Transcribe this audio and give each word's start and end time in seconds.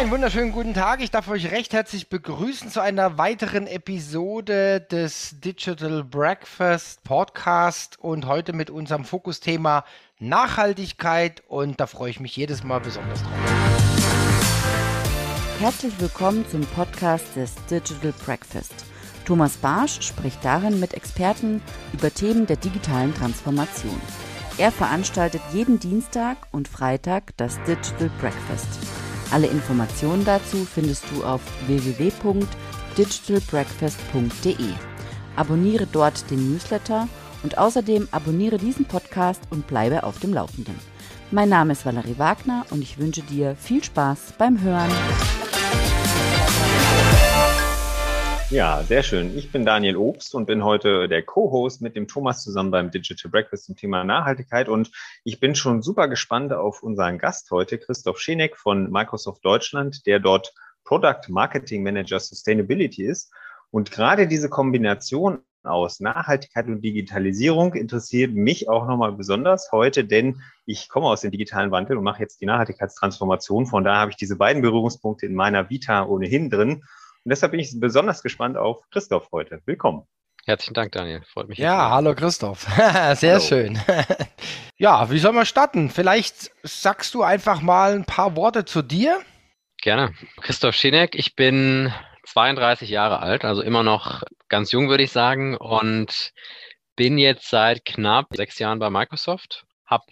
einen 0.00 0.10
wunderschönen 0.12 0.52
guten 0.52 0.72
Tag. 0.72 1.02
Ich 1.02 1.10
darf 1.10 1.28
euch 1.28 1.50
recht 1.50 1.74
herzlich 1.74 2.08
begrüßen 2.08 2.70
zu 2.70 2.80
einer 2.80 3.18
weiteren 3.18 3.66
Episode 3.66 4.80
des 4.80 5.38
Digital 5.40 6.04
Breakfast 6.04 7.04
Podcast 7.04 7.98
und 7.98 8.24
heute 8.24 8.54
mit 8.54 8.70
unserem 8.70 9.04
Fokusthema 9.04 9.84
Nachhaltigkeit 10.18 11.42
und 11.48 11.80
da 11.80 11.86
freue 11.86 12.08
ich 12.08 12.18
mich 12.18 12.34
jedes 12.34 12.64
Mal 12.64 12.80
besonders 12.80 13.20
drauf. 13.20 13.32
Herzlich 15.60 15.92
willkommen 16.00 16.46
zum 16.48 16.62
Podcast 16.62 17.36
des 17.36 17.54
Digital 17.66 18.14
Breakfast. 18.24 18.86
Thomas 19.26 19.58
Barsch 19.58 20.00
spricht 20.00 20.42
darin 20.42 20.80
mit 20.80 20.94
Experten 20.94 21.60
über 21.92 22.10
Themen 22.10 22.46
der 22.46 22.56
digitalen 22.56 23.14
Transformation. 23.14 24.00
Er 24.56 24.72
veranstaltet 24.72 25.42
jeden 25.52 25.78
Dienstag 25.78 26.38
und 26.52 26.68
Freitag 26.68 27.36
das 27.36 27.62
Digital 27.64 28.10
Breakfast. 28.18 28.78
Alle 29.30 29.46
Informationen 29.46 30.24
dazu 30.24 30.64
findest 30.64 31.04
du 31.12 31.22
auf 31.24 31.40
www.digitalbreakfast.de. 31.66 34.54
Abonniere 35.36 35.86
dort 35.86 36.28
den 36.30 36.52
Newsletter 36.52 37.06
und 37.42 37.56
außerdem 37.56 38.08
abonniere 38.10 38.58
diesen 38.58 38.84
Podcast 38.86 39.40
und 39.50 39.66
bleibe 39.66 40.02
auf 40.02 40.18
dem 40.18 40.34
Laufenden. 40.34 40.74
Mein 41.30 41.48
Name 41.48 41.72
ist 41.72 41.86
Valerie 41.86 42.18
Wagner 42.18 42.66
und 42.70 42.82
ich 42.82 42.98
wünsche 42.98 43.22
dir 43.22 43.54
viel 43.54 43.84
Spaß 43.84 44.34
beim 44.36 44.60
Hören. 44.60 44.90
Ja, 48.50 48.82
sehr 48.82 49.04
schön. 49.04 49.38
Ich 49.38 49.52
bin 49.52 49.64
Daniel 49.64 49.96
Obst 49.96 50.34
und 50.34 50.46
bin 50.46 50.64
heute 50.64 51.06
der 51.06 51.22
Co-Host 51.22 51.82
mit 51.82 51.94
dem 51.94 52.08
Thomas 52.08 52.42
zusammen 52.42 52.72
beim 52.72 52.90
Digital 52.90 53.30
Breakfast 53.30 53.66
zum 53.66 53.76
Thema 53.76 54.02
Nachhaltigkeit. 54.02 54.68
Und 54.68 54.90
ich 55.22 55.38
bin 55.38 55.54
schon 55.54 55.82
super 55.82 56.08
gespannt 56.08 56.52
auf 56.52 56.82
unseren 56.82 57.18
Gast 57.18 57.52
heute, 57.52 57.78
Christoph 57.78 58.18
Scheneck 58.18 58.56
von 58.56 58.90
Microsoft 58.90 59.44
Deutschland, 59.44 60.04
der 60.04 60.18
dort 60.18 60.52
Product 60.82 61.20
Marketing 61.28 61.84
Manager 61.84 62.18
Sustainability 62.18 63.04
ist. 63.04 63.32
Und 63.70 63.92
gerade 63.92 64.26
diese 64.26 64.48
Kombination 64.48 65.42
aus 65.62 66.00
Nachhaltigkeit 66.00 66.66
und 66.66 66.82
Digitalisierung 66.82 67.74
interessiert 67.74 68.34
mich 68.34 68.68
auch 68.68 68.88
nochmal 68.88 69.12
besonders 69.12 69.70
heute, 69.70 70.04
denn 70.04 70.42
ich 70.66 70.88
komme 70.88 71.06
aus 71.06 71.20
dem 71.20 71.30
digitalen 71.30 71.70
Wandel 71.70 71.98
und 71.98 72.02
mache 72.02 72.22
jetzt 72.22 72.40
die 72.40 72.46
Nachhaltigkeitstransformation. 72.46 73.66
Von 73.66 73.84
daher 73.84 74.00
habe 74.00 74.10
ich 74.10 74.16
diese 74.16 74.34
beiden 74.34 74.60
Berührungspunkte 74.60 75.26
in 75.26 75.36
meiner 75.36 75.70
Vita 75.70 76.04
ohnehin 76.04 76.50
drin. 76.50 76.82
Und 77.24 77.30
deshalb 77.30 77.50
bin 77.52 77.60
ich 77.60 77.78
besonders 77.78 78.22
gespannt 78.22 78.56
auf 78.56 78.82
Christoph 78.90 79.28
heute. 79.30 79.60
Willkommen. 79.66 80.06
Herzlichen 80.46 80.72
Dank, 80.72 80.92
Daniel. 80.92 81.22
Freut 81.30 81.48
mich. 81.48 81.58
Ja, 81.58 81.90
hallo 81.90 82.14
Christoph. 82.14 82.62
Sehr 83.14 83.34
hallo. 83.34 83.40
schön. 83.40 83.78
ja, 84.78 85.10
wie 85.10 85.18
soll 85.18 85.32
man 85.32 85.44
starten? 85.44 85.90
Vielleicht 85.90 86.50
sagst 86.62 87.12
du 87.12 87.22
einfach 87.22 87.60
mal 87.60 87.92
ein 87.92 88.06
paar 88.06 88.36
Worte 88.36 88.64
zu 88.64 88.80
dir. 88.80 89.20
Gerne. 89.82 90.14
Christoph 90.40 90.74
Schinek, 90.74 91.14
ich 91.14 91.36
bin 91.36 91.92
32 92.24 92.88
Jahre 92.88 93.20
alt, 93.20 93.44
also 93.44 93.60
immer 93.60 93.82
noch 93.82 94.22
ganz 94.48 94.72
jung, 94.72 94.88
würde 94.88 95.02
ich 95.02 95.12
sagen, 95.12 95.58
und 95.58 96.32
bin 96.96 97.18
jetzt 97.18 97.50
seit 97.50 97.84
knapp 97.84 98.28
sechs 98.34 98.58
Jahren 98.58 98.78
bei 98.78 98.88
Microsoft. 98.88 99.66
Habe 99.84 100.04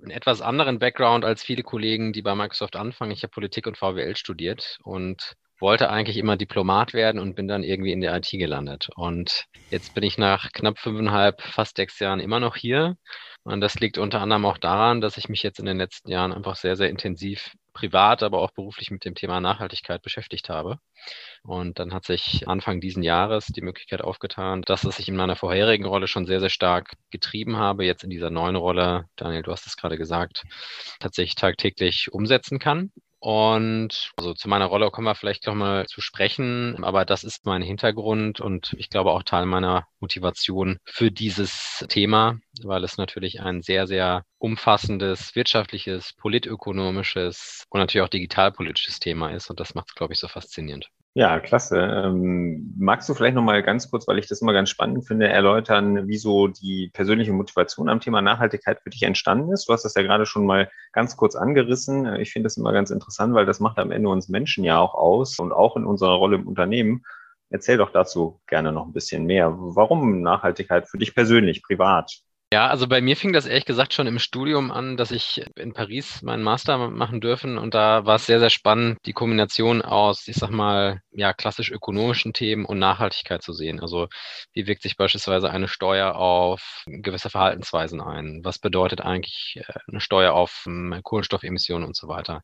einen 0.00 0.10
etwas 0.10 0.40
anderen 0.40 0.78
Background 0.78 1.26
als 1.26 1.42
viele 1.42 1.62
Kollegen, 1.62 2.14
die 2.14 2.22
bei 2.22 2.34
Microsoft 2.34 2.76
anfangen. 2.76 3.12
Ich 3.12 3.22
habe 3.22 3.32
Politik 3.32 3.66
und 3.66 3.76
VWL 3.76 4.16
studiert 4.16 4.78
und 4.82 5.36
wollte 5.64 5.88
eigentlich 5.88 6.18
immer 6.18 6.36
Diplomat 6.36 6.92
werden 6.92 7.18
und 7.18 7.34
bin 7.34 7.48
dann 7.48 7.64
irgendwie 7.64 7.92
in 7.92 8.02
der 8.02 8.14
IT 8.14 8.28
gelandet. 8.30 8.90
Und 8.96 9.46
jetzt 9.70 9.94
bin 9.94 10.04
ich 10.04 10.18
nach 10.18 10.52
knapp 10.52 10.78
fünfeinhalb, 10.78 11.40
fast 11.40 11.76
sechs 11.76 11.98
Jahren 12.00 12.20
immer 12.20 12.38
noch 12.38 12.54
hier. 12.54 12.96
Und 13.44 13.62
das 13.62 13.80
liegt 13.80 13.96
unter 13.96 14.20
anderem 14.20 14.44
auch 14.44 14.58
daran, 14.58 15.00
dass 15.00 15.16
ich 15.16 15.30
mich 15.30 15.42
jetzt 15.42 15.58
in 15.58 15.64
den 15.64 15.78
letzten 15.78 16.10
Jahren 16.10 16.34
einfach 16.34 16.56
sehr, 16.56 16.76
sehr 16.76 16.90
intensiv 16.90 17.54
privat, 17.72 18.22
aber 18.22 18.40
auch 18.40 18.52
beruflich 18.52 18.90
mit 18.90 19.06
dem 19.06 19.14
Thema 19.14 19.40
Nachhaltigkeit 19.40 20.02
beschäftigt 20.02 20.50
habe. 20.50 20.78
Und 21.42 21.78
dann 21.78 21.94
hat 21.94 22.04
sich 22.04 22.46
Anfang 22.46 22.80
diesen 22.80 23.02
Jahres 23.02 23.46
die 23.46 23.62
Möglichkeit 23.62 24.02
aufgetan, 24.02 24.62
dass 24.62 24.84
es 24.84 24.96
sich 24.96 25.08
in 25.08 25.16
meiner 25.16 25.34
vorherigen 25.34 25.86
Rolle 25.86 26.08
schon 26.08 26.26
sehr, 26.26 26.40
sehr 26.40 26.50
stark 26.50 26.92
getrieben 27.10 27.56
habe, 27.56 27.86
jetzt 27.86 28.04
in 28.04 28.10
dieser 28.10 28.30
neuen 28.30 28.56
Rolle, 28.56 29.06
Daniel, 29.16 29.42
du 29.42 29.50
hast 29.50 29.66
es 29.66 29.76
gerade 29.76 29.96
gesagt, 29.96 30.44
tatsächlich 31.00 31.36
tagtäglich 31.36 32.12
umsetzen 32.12 32.58
kann. 32.58 32.92
Und 33.24 34.12
also 34.18 34.34
zu 34.34 34.50
meiner 34.50 34.66
Rolle 34.66 34.90
kommen 34.90 35.06
wir 35.06 35.14
vielleicht 35.14 35.46
noch 35.46 35.54
mal 35.54 35.86
zu 35.86 36.02
sprechen, 36.02 36.84
aber 36.84 37.06
das 37.06 37.24
ist 37.24 37.46
mein 37.46 37.62
Hintergrund 37.62 38.38
und 38.38 38.74
ich 38.76 38.90
glaube 38.90 39.12
auch 39.12 39.22
Teil 39.22 39.46
meiner 39.46 39.86
Motivation 39.98 40.76
für 40.84 41.10
dieses 41.10 41.86
Thema, 41.88 42.38
weil 42.62 42.84
es 42.84 42.98
natürlich 42.98 43.40
ein 43.40 43.62
sehr, 43.62 43.86
sehr 43.86 44.24
umfassendes 44.38 45.34
wirtschaftliches, 45.34 46.12
politökonomisches 46.14 47.64
und 47.70 47.80
natürlich 47.80 48.04
auch 48.04 48.10
digitalpolitisches 48.10 49.00
Thema 49.00 49.30
ist 49.30 49.50
und 49.50 49.60
das 49.60 49.74
macht 49.74 49.88
es, 49.88 49.94
glaube 49.94 50.12
ich, 50.12 50.20
so 50.20 50.28
faszinierend. 50.28 50.90
Ja, 51.16 51.38
klasse. 51.38 51.78
Ähm, 51.78 52.74
magst 52.76 53.08
du 53.08 53.14
vielleicht 53.14 53.36
noch 53.36 53.42
mal 53.42 53.62
ganz 53.62 53.88
kurz, 53.88 54.08
weil 54.08 54.18
ich 54.18 54.26
das 54.26 54.42
immer 54.42 54.52
ganz 54.52 54.68
spannend 54.68 55.06
finde, 55.06 55.28
erläutern, 55.28 56.08
wieso 56.08 56.48
die 56.48 56.90
persönliche 56.92 57.32
Motivation 57.32 57.88
am 57.88 58.00
Thema 58.00 58.20
Nachhaltigkeit 58.20 58.80
für 58.80 58.90
dich 58.90 59.04
entstanden 59.04 59.52
ist? 59.52 59.68
Du 59.68 59.72
hast 59.72 59.84
das 59.84 59.94
ja 59.94 60.02
gerade 60.02 60.26
schon 60.26 60.44
mal 60.44 60.68
ganz 60.92 61.16
kurz 61.16 61.36
angerissen. 61.36 62.16
Ich 62.16 62.32
finde 62.32 62.46
das 62.48 62.56
immer 62.56 62.72
ganz 62.72 62.90
interessant, 62.90 63.32
weil 63.32 63.46
das 63.46 63.60
macht 63.60 63.78
am 63.78 63.92
Ende 63.92 64.08
uns 64.08 64.28
Menschen 64.28 64.64
ja 64.64 64.80
auch 64.80 64.94
aus 64.94 65.38
und 65.38 65.52
auch 65.52 65.76
in 65.76 65.84
unserer 65.84 66.14
Rolle 66.14 66.34
im 66.34 66.48
Unternehmen. 66.48 67.04
Erzähl 67.48 67.76
doch 67.76 67.92
dazu 67.92 68.40
gerne 68.48 68.72
noch 68.72 68.84
ein 68.84 68.92
bisschen 68.92 69.24
mehr. 69.24 69.54
Warum 69.56 70.20
Nachhaltigkeit 70.20 70.88
für 70.88 70.98
dich 70.98 71.14
persönlich, 71.14 71.62
privat? 71.62 72.22
Ja, 72.54 72.68
also 72.68 72.86
bei 72.86 73.00
mir 73.00 73.16
fing 73.16 73.32
das 73.32 73.46
ehrlich 73.46 73.64
gesagt 73.64 73.94
schon 73.94 74.06
im 74.06 74.20
Studium 74.20 74.70
an, 74.70 74.96
dass 74.96 75.10
ich 75.10 75.44
in 75.56 75.72
Paris 75.72 76.22
meinen 76.22 76.44
Master 76.44 76.78
machen 76.88 77.20
dürfen 77.20 77.58
und 77.58 77.74
da 77.74 78.06
war 78.06 78.14
es 78.14 78.26
sehr, 78.26 78.38
sehr 78.38 78.48
spannend, 78.48 78.98
die 79.06 79.12
Kombination 79.12 79.82
aus, 79.82 80.28
ich 80.28 80.36
sag 80.36 80.50
mal, 80.50 81.02
ja, 81.10 81.32
klassisch 81.32 81.72
ökonomischen 81.72 82.32
Themen 82.32 82.64
und 82.64 82.78
Nachhaltigkeit 82.78 83.42
zu 83.42 83.52
sehen. 83.52 83.80
Also 83.80 84.06
wie 84.52 84.68
wirkt 84.68 84.82
sich 84.82 84.96
beispielsweise 84.96 85.50
eine 85.50 85.66
Steuer 85.66 86.14
auf 86.14 86.84
gewisse 86.86 87.28
Verhaltensweisen 87.28 88.00
ein? 88.00 88.42
Was 88.44 88.60
bedeutet 88.60 89.00
eigentlich 89.00 89.56
äh, 89.56 89.72
eine 89.90 90.00
Steuer 90.00 90.32
auf 90.32 90.62
ähm, 90.68 91.00
Kohlenstoffemissionen 91.02 91.88
und 91.88 91.96
so 91.96 92.06
weiter? 92.06 92.42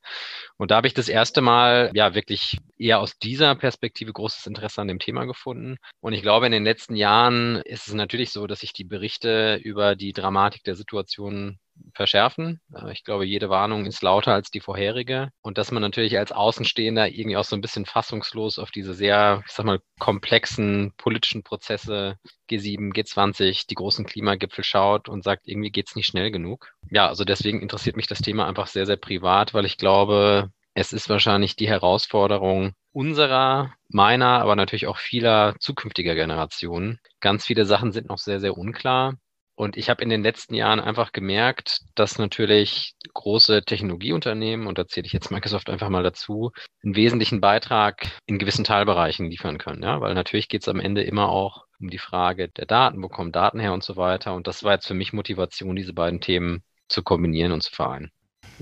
Und 0.56 0.72
da 0.72 0.76
habe 0.76 0.88
ich 0.88 0.94
das 0.94 1.08
erste 1.08 1.40
Mal 1.40 1.92
ja 1.94 2.16
wirklich 2.16 2.58
eher 2.78 2.98
aus 2.98 3.16
dieser 3.18 3.54
Perspektive 3.54 4.12
großes 4.12 4.46
Interesse 4.46 4.80
an 4.80 4.88
dem 4.88 4.98
Thema 4.98 5.24
gefunden. 5.24 5.76
Und 6.00 6.14
ich 6.14 6.22
glaube, 6.22 6.46
in 6.46 6.52
den 6.52 6.64
letzten 6.64 6.96
Jahren 6.96 7.56
ist 7.64 7.86
es 7.86 7.94
natürlich 7.94 8.30
so, 8.32 8.48
dass 8.48 8.60
sich 8.60 8.72
die 8.72 8.84
Berichte 8.84 9.60
über 9.62 9.94
die 10.00 10.12
Dramatik 10.12 10.64
der 10.64 10.74
Situation 10.74 11.58
verschärfen. 11.94 12.60
Äh, 12.74 12.92
ich 12.92 13.04
glaube, 13.04 13.24
jede 13.24 13.48
Warnung 13.48 13.86
ist 13.86 14.02
lauter 14.02 14.34
als 14.34 14.50
die 14.50 14.60
vorherige. 14.60 15.30
Und 15.42 15.58
dass 15.58 15.70
man 15.70 15.82
natürlich 15.82 16.18
als 16.18 16.32
Außenstehender 16.32 17.08
irgendwie 17.08 17.36
auch 17.36 17.44
so 17.44 17.56
ein 17.56 17.60
bisschen 17.60 17.86
fassungslos 17.86 18.58
auf 18.58 18.70
diese 18.70 18.94
sehr, 18.94 19.42
ich 19.46 19.52
sag 19.52 19.66
mal, 19.66 19.80
komplexen 19.98 20.92
politischen 20.96 21.42
Prozesse 21.42 22.16
G7, 22.50 22.92
G20, 22.92 23.66
die 23.68 23.74
großen 23.74 24.06
Klimagipfel 24.06 24.64
schaut 24.64 25.08
und 25.08 25.24
sagt, 25.24 25.46
irgendwie 25.46 25.70
geht 25.70 25.88
es 25.88 25.96
nicht 25.96 26.06
schnell 26.06 26.30
genug. 26.30 26.72
Ja, 26.90 27.08
also 27.08 27.24
deswegen 27.24 27.60
interessiert 27.60 27.96
mich 27.96 28.06
das 28.06 28.20
Thema 28.20 28.46
einfach 28.46 28.66
sehr, 28.66 28.86
sehr 28.86 28.96
privat, 28.96 29.54
weil 29.54 29.64
ich 29.64 29.78
glaube, 29.78 30.50
es 30.74 30.92
ist 30.92 31.08
wahrscheinlich 31.08 31.56
die 31.56 31.68
Herausforderung 31.68 32.74
unserer, 32.92 33.72
meiner, 33.88 34.40
aber 34.40 34.56
natürlich 34.56 34.86
auch 34.86 34.96
vieler 34.96 35.54
zukünftiger 35.60 36.14
Generationen. 36.14 36.98
Ganz 37.20 37.44
viele 37.44 37.64
Sachen 37.64 37.92
sind 37.92 38.08
noch 38.08 38.18
sehr, 38.18 38.40
sehr 38.40 38.56
unklar. 38.56 39.14
Und 39.54 39.76
ich 39.76 39.90
habe 39.90 40.02
in 40.02 40.08
den 40.08 40.22
letzten 40.22 40.54
Jahren 40.54 40.80
einfach 40.80 41.12
gemerkt, 41.12 41.80
dass 41.94 42.18
natürlich 42.18 42.94
große 43.12 43.62
Technologieunternehmen, 43.62 44.66
und 44.66 44.78
da 44.78 44.86
zähle 44.86 45.06
ich 45.06 45.12
jetzt 45.12 45.30
Microsoft 45.30 45.68
einfach 45.68 45.90
mal 45.90 46.02
dazu, 46.02 46.52
einen 46.82 46.96
wesentlichen 46.96 47.40
Beitrag 47.40 48.08
in 48.26 48.38
gewissen 48.38 48.64
Teilbereichen 48.64 49.30
liefern 49.30 49.58
können. 49.58 49.82
Ja? 49.82 50.00
Weil 50.00 50.14
natürlich 50.14 50.48
geht 50.48 50.62
es 50.62 50.68
am 50.68 50.80
Ende 50.80 51.02
immer 51.02 51.28
auch 51.28 51.66
um 51.78 51.90
die 51.90 51.98
Frage 51.98 52.48
der 52.48 52.66
Daten, 52.66 53.02
wo 53.02 53.08
kommen 53.08 53.32
Daten 53.32 53.60
her 53.60 53.74
und 53.74 53.84
so 53.84 53.96
weiter. 53.96 54.34
Und 54.34 54.46
das 54.46 54.64
war 54.64 54.72
jetzt 54.72 54.86
für 54.86 54.94
mich 54.94 55.12
Motivation, 55.12 55.76
diese 55.76 55.92
beiden 55.92 56.20
Themen 56.20 56.62
zu 56.88 57.02
kombinieren 57.02 57.52
und 57.52 57.62
zu 57.62 57.70
vereinen. 57.70 58.10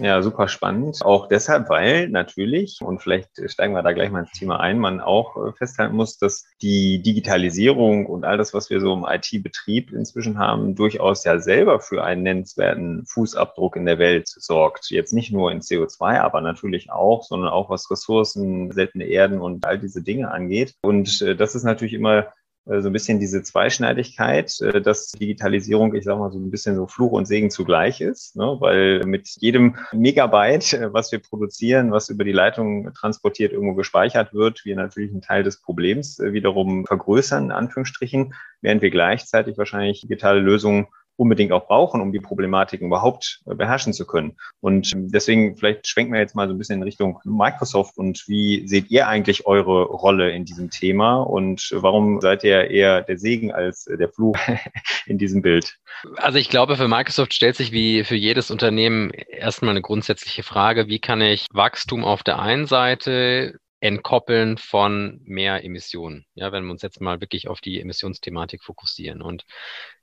Ja, 0.00 0.22
super 0.22 0.46
spannend. 0.46 1.04
Auch 1.04 1.26
deshalb, 1.26 1.68
weil 1.70 2.08
natürlich, 2.08 2.78
und 2.80 3.02
vielleicht 3.02 3.30
steigen 3.50 3.74
wir 3.74 3.82
da 3.82 3.92
gleich 3.92 4.10
mal 4.10 4.20
ins 4.20 4.30
Thema 4.30 4.60
ein, 4.60 4.78
man 4.78 5.00
auch 5.00 5.36
äh, 5.36 5.52
festhalten 5.52 5.96
muss, 5.96 6.18
dass 6.18 6.46
die 6.62 7.02
Digitalisierung 7.02 8.06
und 8.06 8.24
all 8.24 8.38
das, 8.38 8.54
was 8.54 8.70
wir 8.70 8.80
so 8.80 8.94
im 8.94 9.04
IT-Betrieb 9.04 9.92
inzwischen 9.92 10.38
haben, 10.38 10.76
durchaus 10.76 11.24
ja 11.24 11.40
selber 11.40 11.80
für 11.80 12.04
einen 12.04 12.22
nennenswerten 12.22 13.06
Fußabdruck 13.06 13.74
in 13.74 13.86
der 13.86 13.98
Welt 13.98 14.28
sorgt. 14.28 14.88
Jetzt 14.90 15.12
nicht 15.12 15.32
nur 15.32 15.50
in 15.50 15.62
CO2, 15.62 16.20
aber 16.20 16.42
natürlich 16.42 16.92
auch, 16.92 17.24
sondern 17.24 17.50
auch 17.50 17.68
was 17.68 17.90
Ressourcen, 17.90 18.70
seltene 18.70 19.04
Erden 19.04 19.40
und 19.40 19.64
all 19.64 19.80
diese 19.80 20.02
Dinge 20.02 20.30
angeht. 20.30 20.74
Und 20.80 21.20
äh, 21.22 21.34
das 21.34 21.56
ist 21.56 21.64
natürlich 21.64 21.94
immer 21.94 22.28
so 22.68 22.88
ein 22.88 22.92
bisschen 22.92 23.18
diese 23.18 23.42
Zweischneidigkeit, 23.42 24.60
äh, 24.60 24.80
dass 24.80 25.12
Digitalisierung, 25.12 25.94
ich 25.94 26.04
sage 26.04 26.18
mal, 26.18 26.30
so 26.30 26.38
ein 26.38 26.50
bisschen 26.50 26.76
so 26.76 26.86
Fluch 26.86 27.12
und 27.12 27.26
Segen 27.26 27.50
zugleich 27.50 28.00
ist, 28.00 28.36
ne? 28.36 28.56
weil 28.60 29.04
mit 29.06 29.28
jedem 29.40 29.76
Megabyte, 29.92 30.74
äh, 30.74 30.92
was 30.92 31.10
wir 31.10 31.18
produzieren, 31.18 31.90
was 31.90 32.10
über 32.10 32.24
die 32.24 32.32
Leitung 32.32 32.92
transportiert, 32.92 33.52
irgendwo 33.52 33.74
gespeichert 33.74 34.34
wird, 34.34 34.64
wir 34.64 34.76
natürlich 34.76 35.10
einen 35.10 35.22
Teil 35.22 35.42
des 35.42 35.60
Problems 35.60 36.18
wiederum 36.18 36.84
vergrößern, 36.84 37.44
in 37.44 37.52
Anführungsstrichen, 37.52 38.34
während 38.60 38.82
wir 38.82 38.90
gleichzeitig 38.90 39.56
wahrscheinlich 39.56 40.02
digitale 40.02 40.40
Lösungen 40.40 40.88
unbedingt 41.18 41.52
auch 41.52 41.66
brauchen, 41.66 42.00
um 42.00 42.12
die 42.12 42.20
Problematiken 42.20 42.86
überhaupt 42.86 43.40
beherrschen 43.44 43.92
zu 43.92 44.06
können. 44.06 44.36
Und 44.60 44.92
deswegen 44.94 45.56
vielleicht 45.56 45.88
schwenken 45.88 46.12
wir 46.12 46.20
jetzt 46.20 46.36
mal 46.36 46.46
so 46.46 46.54
ein 46.54 46.58
bisschen 46.58 46.76
in 46.76 46.84
Richtung 46.84 47.18
Microsoft 47.24 47.98
und 47.98 48.24
wie 48.28 48.66
seht 48.68 48.90
ihr 48.90 49.08
eigentlich 49.08 49.46
eure 49.46 49.82
Rolle 49.84 50.30
in 50.30 50.44
diesem 50.44 50.70
Thema 50.70 51.16
und 51.16 51.70
warum 51.74 52.20
seid 52.20 52.44
ihr 52.44 52.70
eher 52.70 53.02
der 53.02 53.18
Segen 53.18 53.52
als 53.52 53.84
der 53.84 54.08
Fluch 54.08 54.38
in 55.06 55.18
diesem 55.18 55.42
Bild? 55.42 55.76
Also 56.16 56.38
ich 56.38 56.48
glaube, 56.48 56.76
für 56.76 56.86
Microsoft 56.86 57.34
stellt 57.34 57.56
sich 57.56 57.72
wie 57.72 58.04
für 58.04 58.14
jedes 58.14 58.52
Unternehmen 58.52 59.10
erstmal 59.10 59.72
eine 59.72 59.82
grundsätzliche 59.82 60.44
Frage, 60.44 60.86
wie 60.86 61.00
kann 61.00 61.20
ich 61.20 61.46
Wachstum 61.52 62.04
auf 62.04 62.22
der 62.22 62.38
einen 62.38 62.66
Seite 62.66 63.58
entkoppeln 63.80 64.58
von 64.58 65.20
mehr 65.24 65.64
Emissionen. 65.64 66.26
Ja, 66.34 66.52
wenn 66.52 66.64
wir 66.64 66.72
uns 66.72 66.82
jetzt 66.82 67.00
mal 67.00 67.20
wirklich 67.20 67.48
auf 67.48 67.60
die 67.60 67.80
Emissionsthematik 67.80 68.62
fokussieren. 68.62 69.22
Und 69.22 69.44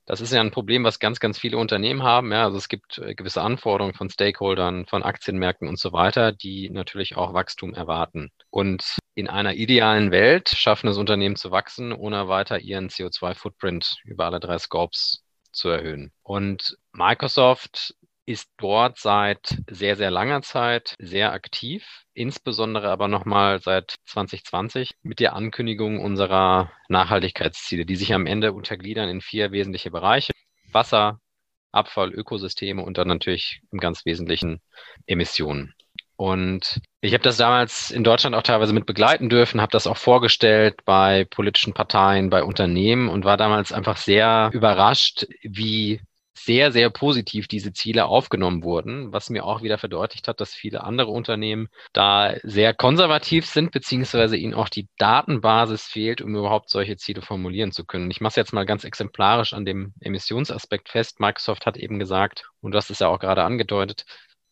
das 0.05 0.21
ist 0.21 0.31
ja 0.31 0.39
ein 0.39 0.51
Problem, 0.51 0.83
was 0.83 0.99
ganz, 0.99 1.19
ganz 1.19 1.37
viele 1.37 1.57
Unternehmen 1.57 2.03
haben. 2.03 2.31
Ja, 2.31 2.45
also 2.45 2.57
es 2.57 2.69
gibt 2.69 2.99
äh, 2.99 3.15
gewisse 3.15 3.41
Anforderungen 3.41 3.95
von 3.95 4.09
Stakeholdern, 4.09 4.85
von 4.85 5.03
Aktienmärkten 5.03 5.67
und 5.67 5.79
so 5.79 5.91
weiter, 5.91 6.31
die 6.31 6.69
natürlich 6.69 7.17
auch 7.17 7.33
Wachstum 7.33 7.73
erwarten. 7.73 8.31
Und 8.49 8.97
in 9.15 9.27
einer 9.27 9.55
idealen 9.55 10.11
Welt 10.11 10.49
schaffen 10.49 10.87
es 10.87 10.97
Unternehmen 10.97 11.35
zu 11.35 11.51
wachsen, 11.51 11.91
ohne 11.91 12.27
weiter 12.27 12.59
ihren 12.59 12.89
CO2-Footprint 12.89 13.97
über 14.05 14.25
alle 14.25 14.39
drei 14.39 14.57
Scopes 14.57 15.23
zu 15.51 15.69
erhöhen. 15.69 16.11
Und 16.21 16.77
Microsoft 16.91 17.95
ist 18.25 18.49
dort 18.57 18.97
seit 18.97 19.57
sehr, 19.69 19.95
sehr 19.95 20.11
langer 20.11 20.41
Zeit 20.41 20.95
sehr 20.99 21.31
aktiv, 21.31 22.03
insbesondere 22.13 22.89
aber 22.89 23.07
nochmal 23.07 23.61
seit 23.61 23.95
2020 24.05 24.91
mit 25.03 25.19
der 25.19 25.35
Ankündigung 25.35 25.99
unserer 25.99 26.71
Nachhaltigkeitsziele, 26.89 27.85
die 27.85 27.95
sich 27.95 28.13
am 28.13 28.25
Ende 28.25 28.53
untergliedern 28.53 29.09
in 29.09 29.21
vier 29.21 29.51
wesentliche 29.51 29.91
Bereiche. 29.91 30.33
Wasser, 30.71 31.19
Abfall, 31.71 32.11
Ökosysteme 32.13 32.83
und 32.83 32.97
dann 32.97 33.07
natürlich 33.07 33.61
im 33.71 33.79
ganz 33.79 34.05
Wesentlichen 34.05 34.61
Emissionen. 35.05 35.73
Und 36.17 36.79
ich 37.01 37.13
habe 37.13 37.23
das 37.23 37.37
damals 37.37 37.91
in 37.91 38.05
Deutschland 38.05 38.35
auch 38.35 38.41
teilweise 38.41 38.73
mit 38.73 38.85
begleiten 38.85 39.27
dürfen, 39.29 39.59
habe 39.59 39.71
das 39.71 39.85
auch 39.85 39.97
vorgestellt 39.97 40.77
bei 40.85 41.25
politischen 41.25 41.73
Parteien, 41.73 42.29
bei 42.29 42.43
Unternehmen 42.43 43.09
und 43.09 43.25
war 43.25 43.35
damals 43.35 43.73
einfach 43.73 43.97
sehr 43.97 44.49
überrascht, 44.53 45.27
wie 45.43 45.99
sehr, 46.37 46.71
sehr 46.71 46.89
positiv 46.89 47.47
diese 47.47 47.73
Ziele 47.73 48.05
aufgenommen 48.05 48.63
wurden, 48.63 49.13
was 49.13 49.29
mir 49.29 49.45
auch 49.45 49.61
wieder 49.61 49.77
verdeutlicht 49.77 50.27
hat, 50.27 50.41
dass 50.41 50.53
viele 50.53 50.83
andere 50.83 51.11
Unternehmen 51.11 51.69
da 51.93 52.35
sehr 52.43 52.73
konservativ 52.73 53.45
sind, 53.45 53.71
beziehungsweise 53.71 54.35
ihnen 54.35 54.53
auch 54.53 54.69
die 54.69 54.89
Datenbasis 54.97 55.83
fehlt, 55.83 56.21
um 56.21 56.35
überhaupt 56.35 56.69
solche 56.69 56.97
Ziele 56.97 57.21
formulieren 57.21 57.71
zu 57.71 57.85
können. 57.85 58.11
Ich 58.11 58.21
mache 58.21 58.31
es 58.31 58.35
jetzt 58.35 58.53
mal 58.53 58.65
ganz 58.65 58.83
exemplarisch 58.83 59.53
an 59.53 59.65
dem 59.65 59.93
Emissionsaspekt 60.01 60.89
fest. 60.89 61.19
Microsoft 61.19 61.65
hat 61.65 61.77
eben 61.77 61.99
gesagt, 61.99 62.49
und 62.61 62.75
hast 62.75 62.89
es 62.89 62.99
ja 62.99 63.07
auch 63.07 63.19
gerade 63.19 63.43
angedeutet, 63.43 64.05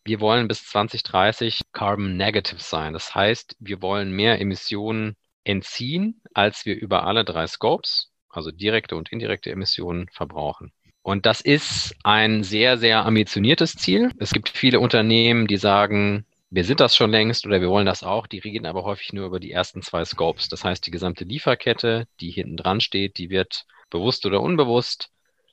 wir 0.06 0.20
wollen 0.20 0.48
bis 0.48 0.66
2030 0.66 1.62
carbon 1.72 2.18
negative 2.18 2.62
sein. 2.62 2.94
Das 2.94 3.16
heißt, 3.16 3.56
wir 3.60 3.82
wollen 3.82 4.12
mehr 4.12 4.40
Emissionen 4.40 5.16
entziehen, 5.44 6.22
als 6.34 6.66
wir 6.66 6.76
über 6.76 7.06
alle 7.06 7.24
drei 7.24 7.48
Scopes, 7.48 8.12
also 8.30 8.52
direkte 8.52 8.96
und 8.96 9.12
indirekte 9.12 9.52
Emissionen, 9.52 10.08
verbrauchen. 10.12 10.72
Und 11.04 11.26
das 11.26 11.42
ist 11.42 11.96
ein 12.04 12.44
sehr, 12.44 12.78
sehr 12.78 13.06
ambitioniertes 13.06 13.76
Ziel. 13.76 14.12
Es 14.20 14.32
gibt 14.32 14.50
viele 14.50 14.80
Unternehmen, 14.80 15.48
die 15.48 15.58
sagen, 15.58 16.26
wir 16.50 16.64
sind 16.64 16.80
das 16.80 16.96
schon 16.96 17.12
längst 17.12 17.46
oder 17.46 17.60
wir 17.60 17.70
wollen 17.70 17.86
das 17.86 18.04
auch. 18.04 18.26
Die 18.26 18.40
reden 18.40 18.66
aber 18.66 18.84
häufig 18.84 19.12
nur 19.12 19.26
über 19.26 19.40
die 19.40 19.52
ersten 19.52 19.82
zwei 19.82 20.06
Scopes. 20.06 20.48
Das 20.48 20.64
heißt, 20.64 20.88
die 20.88 20.92
gesamte 20.92 21.26
Lieferkette, 21.26 22.08
die 22.22 22.32
hinten 22.32 22.56
dran 22.56 22.80
steht, 22.80 23.18
die 23.18 23.30
wird 23.30 23.66
bewusst 23.90 24.26
oder 24.26 24.42
unbewusst 24.42 25.10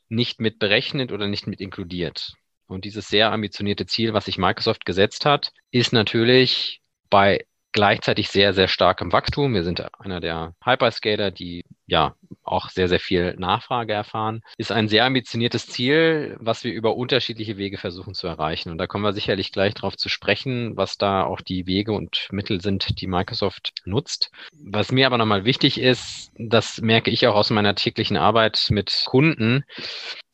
nicht 0.08 0.40
mit 0.40 0.58
berechnet 0.60 1.10
oder 1.10 1.26
nicht 1.26 1.46
mit 1.48 1.60
inkludiert. 1.60 2.34
Und 2.68 2.84
dieses 2.84 3.08
sehr 3.08 3.32
ambitionierte 3.32 3.86
Ziel, 3.86 4.12
was 4.12 4.26
sich 4.26 4.38
Microsoft 4.38 4.84
gesetzt 4.84 5.24
hat, 5.24 5.52
ist 5.72 5.92
natürlich 5.92 6.80
bei 7.08 7.44
gleichzeitig 7.72 8.28
sehr, 8.28 8.52
sehr 8.52 8.68
starkem 8.68 9.12
Wachstum. 9.12 9.54
Wir 9.54 9.64
sind 9.64 9.82
einer 10.00 10.20
der 10.20 10.54
Hyperscaler, 10.64 11.30
die 11.30 11.64
ja 11.86 12.14
auch 12.42 12.68
sehr, 12.70 12.88
sehr 12.88 13.00
viel 13.00 13.34
Nachfrage 13.36 13.92
erfahren. 13.92 14.42
Ist 14.56 14.72
ein 14.72 14.88
sehr 14.88 15.04
ambitioniertes 15.04 15.66
Ziel, 15.66 16.36
was 16.40 16.64
wir 16.64 16.72
über 16.72 16.96
unterschiedliche 16.96 17.56
Wege 17.56 17.78
versuchen 17.78 18.14
zu 18.14 18.26
erreichen. 18.26 18.70
Und 18.70 18.78
da 18.78 18.86
kommen 18.86 19.04
wir 19.04 19.12
sicherlich 19.12 19.52
gleich 19.52 19.74
darauf 19.74 19.96
zu 19.96 20.08
sprechen, 20.08 20.76
was 20.76 20.98
da 20.98 21.24
auch 21.24 21.40
die 21.40 21.66
Wege 21.66 21.92
und 21.92 22.28
Mittel 22.30 22.60
sind, 22.60 23.00
die 23.00 23.06
Microsoft 23.06 23.72
nutzt. 23.84 24.30
Was 24.52 24.92
mir 24.92 25.06
aber 25.06 25.18
nochmal 25.18 25.44
wichtig 25.44 25.80
ist, 25.80 26.32
das 26.38 26.80
merke 26.80 27.10
ich 27.10 27.26
auch 27.26 27.34
aus 27.34 27.50
meiner 27.50 27.74
täglichen 27.74 28.16
Arbeit 28.16 28.66
mit 28.70 29.04
Kunden, 29.06 29.64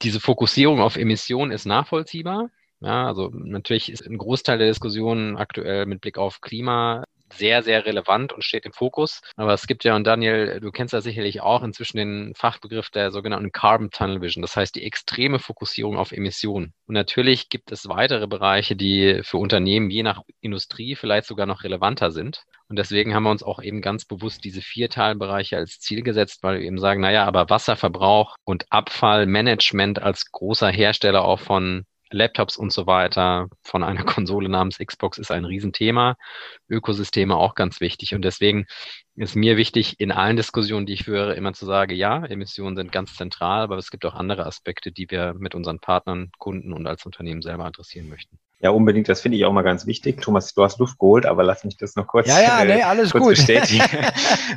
diese 0.02 0.20
Fokussierung 0.20 0.80
auf 0.80 0.96
Emissionen 0.96 1.52
ist 1.52 1.64
nachvollziehbar. 1.64 2.50
Ja, 2.80 3.06
also 3.06 3.30
natürlich 3.32 3.90
ist 3.90 4.06
ein 4.06 4.18
Großteil 4.18 4.58
der 4.58 4.68
Diskussion 4.68 5.36
aktuell 5.38 5.86
mit 5.86 6.02
Blick 6.02 6.18
auf 6.18 6.42
Klima 6.42 7.04
sehr, 7.32 7.62
sehr 7.62 7.84
relevant 7.84 8.32
und 8.32 8.44
steht 8.44 8.66
im 8.66 8.72
Fokus. 8.72 9.20
Aber 9.36 9.52
es 9.52 9.66
gibt 9.66 9.84
ja, 9.84 9.96
und 9.96 10.06
Daniel, 10.06 10.60
du 10.60 10.70
kennst 10.70 10.92
ja 10.92 11.00
sicherlich 11.00 11.40
auch 11.40 11.62
inzwischen 11.62 11.96
den 11.96 12.34
Fachbegriff 12.34 12.90
der 12.90 13.10
sogenannten 13.10 13.52
Carbon 13.52 13.90
Tunnel 13.90 14.20
Vision, 14.20 14.42
das 14.42 14.56
heißt 14.56 14.74
die 14.74 14.84
extreme 14.84 15.38
Fokussierung 15.38 15.96
auf 15.96 16.12
Emissionen. 16.12 16.72
Und 16.86 16.94
natürlich 16.94 17.48
gibt 17.48 17.72
es 17.72 17.88
weitere 17.88 18.26
Bereiche, 18.26 18.76
die 18.76 19.20
für 19.22 19.38
Unternehmen 19.38 19.90
je 19.90 20.02
nach 20.02 20.22
Industrie 20.40 20.94
vielleicht 20.94 21.26
sogar 21.26 21.46
noch 21.46 21.64
relevanter 21.64 22.10
sind. 22.10 22.44
Und 22.68 22.78
deswegen 22.78 23.14
haben 23.14 23.22
wir 23.22 23.30
uns 23.30 23.42
auch 23.42 23.62
eben 23.62 23.80
ganz 23.80 24.04
bewusst 24.04 24.44
diese 24.44 24.60
vier 24.60 24.88
Teilbereiche 24.90 25.56
als 25.56 25.78
Ziel 25.78 26.02
gesetzt, 26.02 26.42
weil 26.42 26.58
wir 26.58 26.66
eben 26.66 26.78
sagen, 26.78 27.00
naja, 27.00 27.24
aber 27.24 27.48
Wasserverbrauch 27.48 28.36
und 28.44 28.66
Abfallmanagement 28.70 30.02
als 30.02 30.32
großer 30.32 30.68
Hersteller 30.68 31.24
auch 31.24 31.40
von 31.40 31.84
Laptops 32.10 32.56
und 32.56 32.72
so 32.72 32.86
weiter 32.86 33.48
von 33.62 33.82
einer 33.82 34.04
Konsole 34.04 34.48
namens 34.48 34.78
Xbox 34.78 35.18
ist 35.18 35.30
ein 35.30 35.44
Riesenthema. 35.44 36.16
Ökosysteme 36.68 37.36
auch 37.36 37.54
ganz 37.54 37.80
wichtig. 37.80 38.14
Und 38.14 38.22
deswegen 38.22 38.66
ist 39.16 39.36
mir 39.36 39.56
wichtig, 39.56 39.98
in 39.98 40.12
allen 40.12 40.36
Diskussionen, 40.36 40.86
die 40.86 40.94
ich 40.94 41.04
führe, 41.04 41.34
immer 41.34 41.52
zu 41.52 41.66
sagen, 41.66 41.94
ja, 41.94 42.24
Emissionen 42.24 42.76
sind 42.76 42.92
ganz 42.92 43.14
zentral, 43.14 43.62
aber 43.62 43.76
es 43.76 43.90
gibt 43.90 44.04
auch 44.04 44.14
andere 44.14 44.46
Aspekte, 44.46 44.92
die 44.92 45.10
wir 45.10 45.34
mit 45.34 45.54
unseren 45.54 45.80
Partnern, 45.80 46.30
Kunden 46.38 46.72
und 46.72 46.86
als 46.86 47.06
Unternehmen 47.06 47.42
selber 47.42 47.64
adressieren 47.64 48.08
möchten. 48.08 48.38
Ja, 48.60 48.70
unbedingt. 48.70 49.06
Das 49.10 49.20
finde 49.20 49.36
ich 49.36 49.44
auch 49.44 49.52
mal 49.52 49.62
ganz 49.62 49.86
wichtig. 49.86 50.22
Thomas, 50.22 50.54
du 50.54 50.62
hast 50.62 50.78
Luft 50.78 50.98
geholt, 50.98 51.26
aber 51.26 51.44
lass 51.44 51.64
mich 51.64 51.76
das 51.76 51.94
noch 51.94 52.06
kurz, 52.06 52.26
ja, 52.26 52.40
ja, 52.40 52.64
nee, 52.64 52.82
alles 52.82 53.10
kurz 53.10 53.22
gut. 53.22 53.30
bestätigen. 53.36 53.84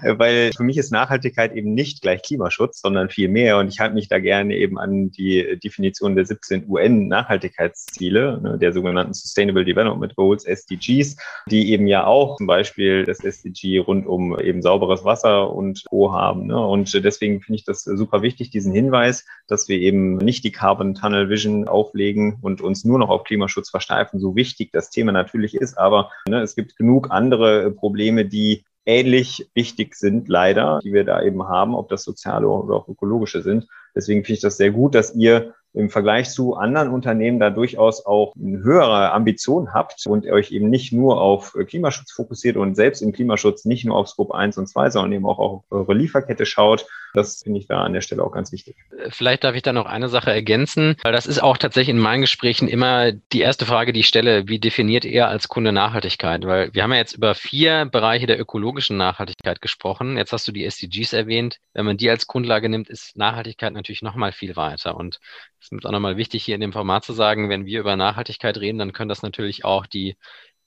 Weil 0.18 0.52
für 0.56 0.64
mich 0.64 0.78
ist 0.78 0.92
Nachhaltigkeit 0.92 1.54
eben 1.54 1.74
nicht 1.74 2.02
gleich 2.02 2.22
Klimaschutz, 2.22 2.80
sondern 2.80 3.10
viel 3.10 3.28
mehr. 3.28 3.58
Und 3.58 3.68
ich 3.68 3.82
halte 3.82 3.96
mich 3.96 4.08
da 4.08 4.20
gerne 4.20 4.56
eben 4.56 4.80
an 4.80 5.12
die 5.12 5.60
Definition 5.62 6.16
der 6.16 6.26
17 6.26 6.70
UN-Nachhaltigkeitsziele, 6.70 8.40
ne, 8.42 8.58
der 8.58 8.72
sogenannten 8.72 9.14
Sustainable 9.14 9.66
Development 9.66 10.16
Goals, 10.16 10.46
SDGs, 10.46 11.18
die 11.48 11.74
eben 11.74 11.86
ja 11.86 12.06
auch 12.06 12.38
zum 12.38 12.48
Beispiel 12.48 13.04
das 13.04 13.20
SDG 13.20 13.80
rund 13.80 14.08
um 14.08 14.40
eben 14.40 14.62
sauberes 14.62 15.04
Wasser 15.04 15.52
und 15.52 15.84
Co. 15.90 16.14
haben. 16.14 16.48
Ne? 16.48 16.58
Und 16.58 16.94
deswegen 17.04 17.42
finde 17.42 17.58
ich 17.58 17.66
das 17.66 17.84
super 17.84 18.22
wichtig, 18.22 18.50
diesen 18.50 18.72
Hinweis, 18.72 19.26
dass 19.48 19.68
wir 19.68 19.78
eben 19.78 20.16
nicht 20.18 20.46
die 20.46 20.54
Carbon 20.54 20.96
Tunnel 20.96 21.30
Vision 21.30 21.68
auflegen 21.68 22.38
und 22.42 22.62
uns 22.62 22.86
nur 22.86 22.98
noch 22.98 23.10
auf 23.10 23.26
Klimaschutz 23.26 23.70
verstehen 23.70 23.89
versteifen, 23.90 24.20
so 24.20 24.36
wichtig 24.36 24.72
das 24.72 24.90
Thema 24.90 25.12
natürlich 25.12 25.56
ist. 25.56 25.78
Aber 25.78 26.12
ne, 26.28 26.42
es 26.42 26.56
gibt 26.56 26.78
genug 26.78 27.08
andere 27.10 27.72
Probleme, 27.72 28.26
die 28.26 28.64
ähnlich 28.86 29.50
wichtig 29.54 29.96
sind, 29.96 30.30
leider, 30.30 30.80
die 30.84 30.94
wir 30.94 31.04
da 31.04 31.22
eben 31.22 31.48
haben, 31.48 31.76
ob 31.76 31.90
das 31.90 32.04
soziale 32.04 32.48
oder 32.48 32.76
auch 32.76 32.88
ökologische 32.88 33.42
sind. 33.42 33.68
Deswegen 33.96 34.24
finde 34.24 34.36
ich 34.36 34.42
das 34.42 34.58
sehr 34.58 34.72
gut, 34.72 34.96
dass 34.96 35.16
ihr 35.16 35.54
im 35.74 35.92
Vergleich 35.92 36.32
zu 36.32 36.56
anderen 36.56 36.90
Unternehmen 36.90 37.40
da 37.40 37.52
durchaus 37.52 38.04
auch 38.04 38.34
eine 38.36 38.64
höhere 38.64 39.12
Ambition 39.12 39.72
habt 39.74 40.08
und 40.08 40.26
euch 40.26 40.52
eben 40.52 40.70
nicht 40.70 40.92
nur 40.92 41.22
auf 41.22 41.56
Klimaschutz 41.68 42.12
fokussiert 42.12 42.58
und 42.58 42.74
selbst 42.74 43.04
im 43.04 43.12
Klimaschutz 43.12 43.66
nicht 43.66 43.86
nur 43.86 43.96
auf 43.96 44.10
Scope 44.10 44.34
1 44.34 44.58
und 44.58 44.68
2, 44.68 44.90
sondern 44.90 45.12
eben 45.12 45.28
auch 45.28 45.38
auf 45.38 45.64
eure 45.70 45.94
Lieferkette 45.94 46.48
schaut. 46.48 46.88
Das 47.14 47.42
finde 47.44 47.60
ich 47.60 47.68
da 47.68 47.84
an 47.84 47.94
der 47.94 48.02
Stelle 48.02 48.24
auch 48.24 48.32
ganz 48.32 48.52
wichtig. 48.52 48.76
Vielleicht 49.10 49.44
darf 49.44 49.56
ich 49.56 49.62
da 49.62 49.74
noch 49.74 49.86
eine 49.86 50.10
Sache 50.10 50.32
ergänzen, 50.32 50.96
weil 51.04 51.12
das 51.12 51.26
ist 51.26 51.42
auch 51.42 51.58
tatsächlich 51.58 51.96
in 51.96 52.02
meinen 52.02 52.22
Gesprächen 52.22 52.68
immer 52.68 53.12
die 53.12 53.42
erste 53.42 53.66
Frage, 53.66 53.94
die 53.94 54.02
ich 54.02 54.08
stelle. 54.08 54.48
Wie 54.48 54.60
definiert 54.60 55.06
ihr 55.06 55.28
als 55.28 55.48
Kunde 55.48 55.72
Nachhaltigkeit? 55.72 56.46
Weil 56.46 56.74
wir 56.74 56.84
haben 56.84 56.92
ja 56.92 56.98
jetzt 56.98 57.16
über 57.16 57.36
vier 57.36 57.86
Bereiche 57.86 58.28
der 58.28 58.40
ökologischen 58.40 58.98
Nachhaltigkeit 58.98 59.62
gesprochen. 59.62 60.18
Jetzt 60.18 60.34
hast 60.34 60.48
du 60.48 60.52
die 60.52 60.66
SDGs 60.66 61.14
erwähnt. 61.14 61.58
Wenn 61.74 61.86
man 61.86 61.98
die 61.98 62.10
als 62.10 62.28
Grundlage 62.28 62.70
nimmt, 62.70 62.90
ist 62.90 63.18
Nachhaltigkeit 63.18 63.74
natürlich 63.74 64.02
noch 64.02 64.16
mal 64.16 64.32
viel 64.32 64.56
weiter. 64.56 64.96
Und 64.96 65.20
es 65.60 65.72
ist 65.72 65.86
auch 65.86 65.92
nochmal 65.92 66.18
wichtig, 66.18 66.44
hier 66.44 66.56
in 66.56 66.62
dem 66.62 66.74
Format 66.74 67.04
zu 67.04 67.14
sagen, 67.14 67.50
wenn 67.50 67.66
wir 67.66 67.80
über 67.80 67.96
Nachhaltigkeit 67.96 68.58
reden, 68.58 68.78
dann 68.78 68.94
können 68.94 69.10
das 69.10 69.22
natürlich 69.22 69.66
auch 69.66 69.86
die 69.86 70.16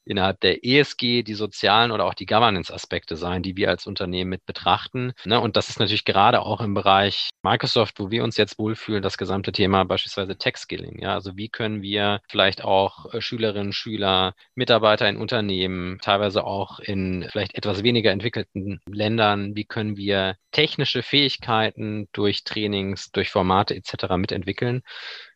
innerhalb 0.05 0.41
der 0.41 0.65
ESG 0.65 1.23
die 1.23 1.35
sozialen 1.35 1.91
oder 1.91 2.05
auch 2.05 2.15
die 2.15 2.27
Governance-Aspekte 2.27 3.17
sein, 3.17 3.43
die 3.43 3.57
wir 3.57 3.69
als 3.69 3.87
Unternehmen 3.87 4.31
mit 4.31 4.47
betrachten. 4.47 5.13
Ne? 5.25 5.41
Und 5.41 5.57
das 5.57 5.69
ist 5.69 5.79
natürlich 5.79 6.05
gerade 6.05 6.41
auch 6.41 6.61
im 6.61 6.75
Bereich 6.75 7.31
Microsoft, 7.43 7.99
wo 7.99 8.11
wir 8.11 8.25
uns 8.25 8.37
jetzt 8.37 8.59
wohlfühlen, 8.59 9.03
das 9.03 9.19
gesamte 9.19 9.53
Thema 9.53 9.85
beispielsweise 9.85 10.37
Tech-Skilling. 10.37 11.01
Ja? 11.01 11.15
Also 11.15 11.37
wie 11.37 11.49
können 11.49 11.83
wir 11.83 12.21
vielleicht 12.29 12.63
auch 12.65 13.13
äh, 13.13 13.21
Schülerinnen, 13.21 13.73
Schüler, 13.73 14.35
Mitarbeiter 14.55 15.09
in 15.09 15.17
Unternehmen, 15.17 15.99
teilweise 16.01 16.45
auch 16.45 16.79
in 16.81 17.27
vielleicht 17.31 17.55
etwas 17.55 17.83
weniger 17.83 18.11
entwickelten 18.11 18.81
Ländern, 18.87 19.55
wie 19.57 19.65
können 19.65 19.97
wir 19.97 20.37
technische 20.51 21.03
Fähigkeiten 21.03 22.09
durch 22.13 22.45
Trainings, 22.45 23.11
durch 23.13 23.31
Formate 23.31 23.75
etc. 23.75 24.17
mitentwickeln? 24.17 24.83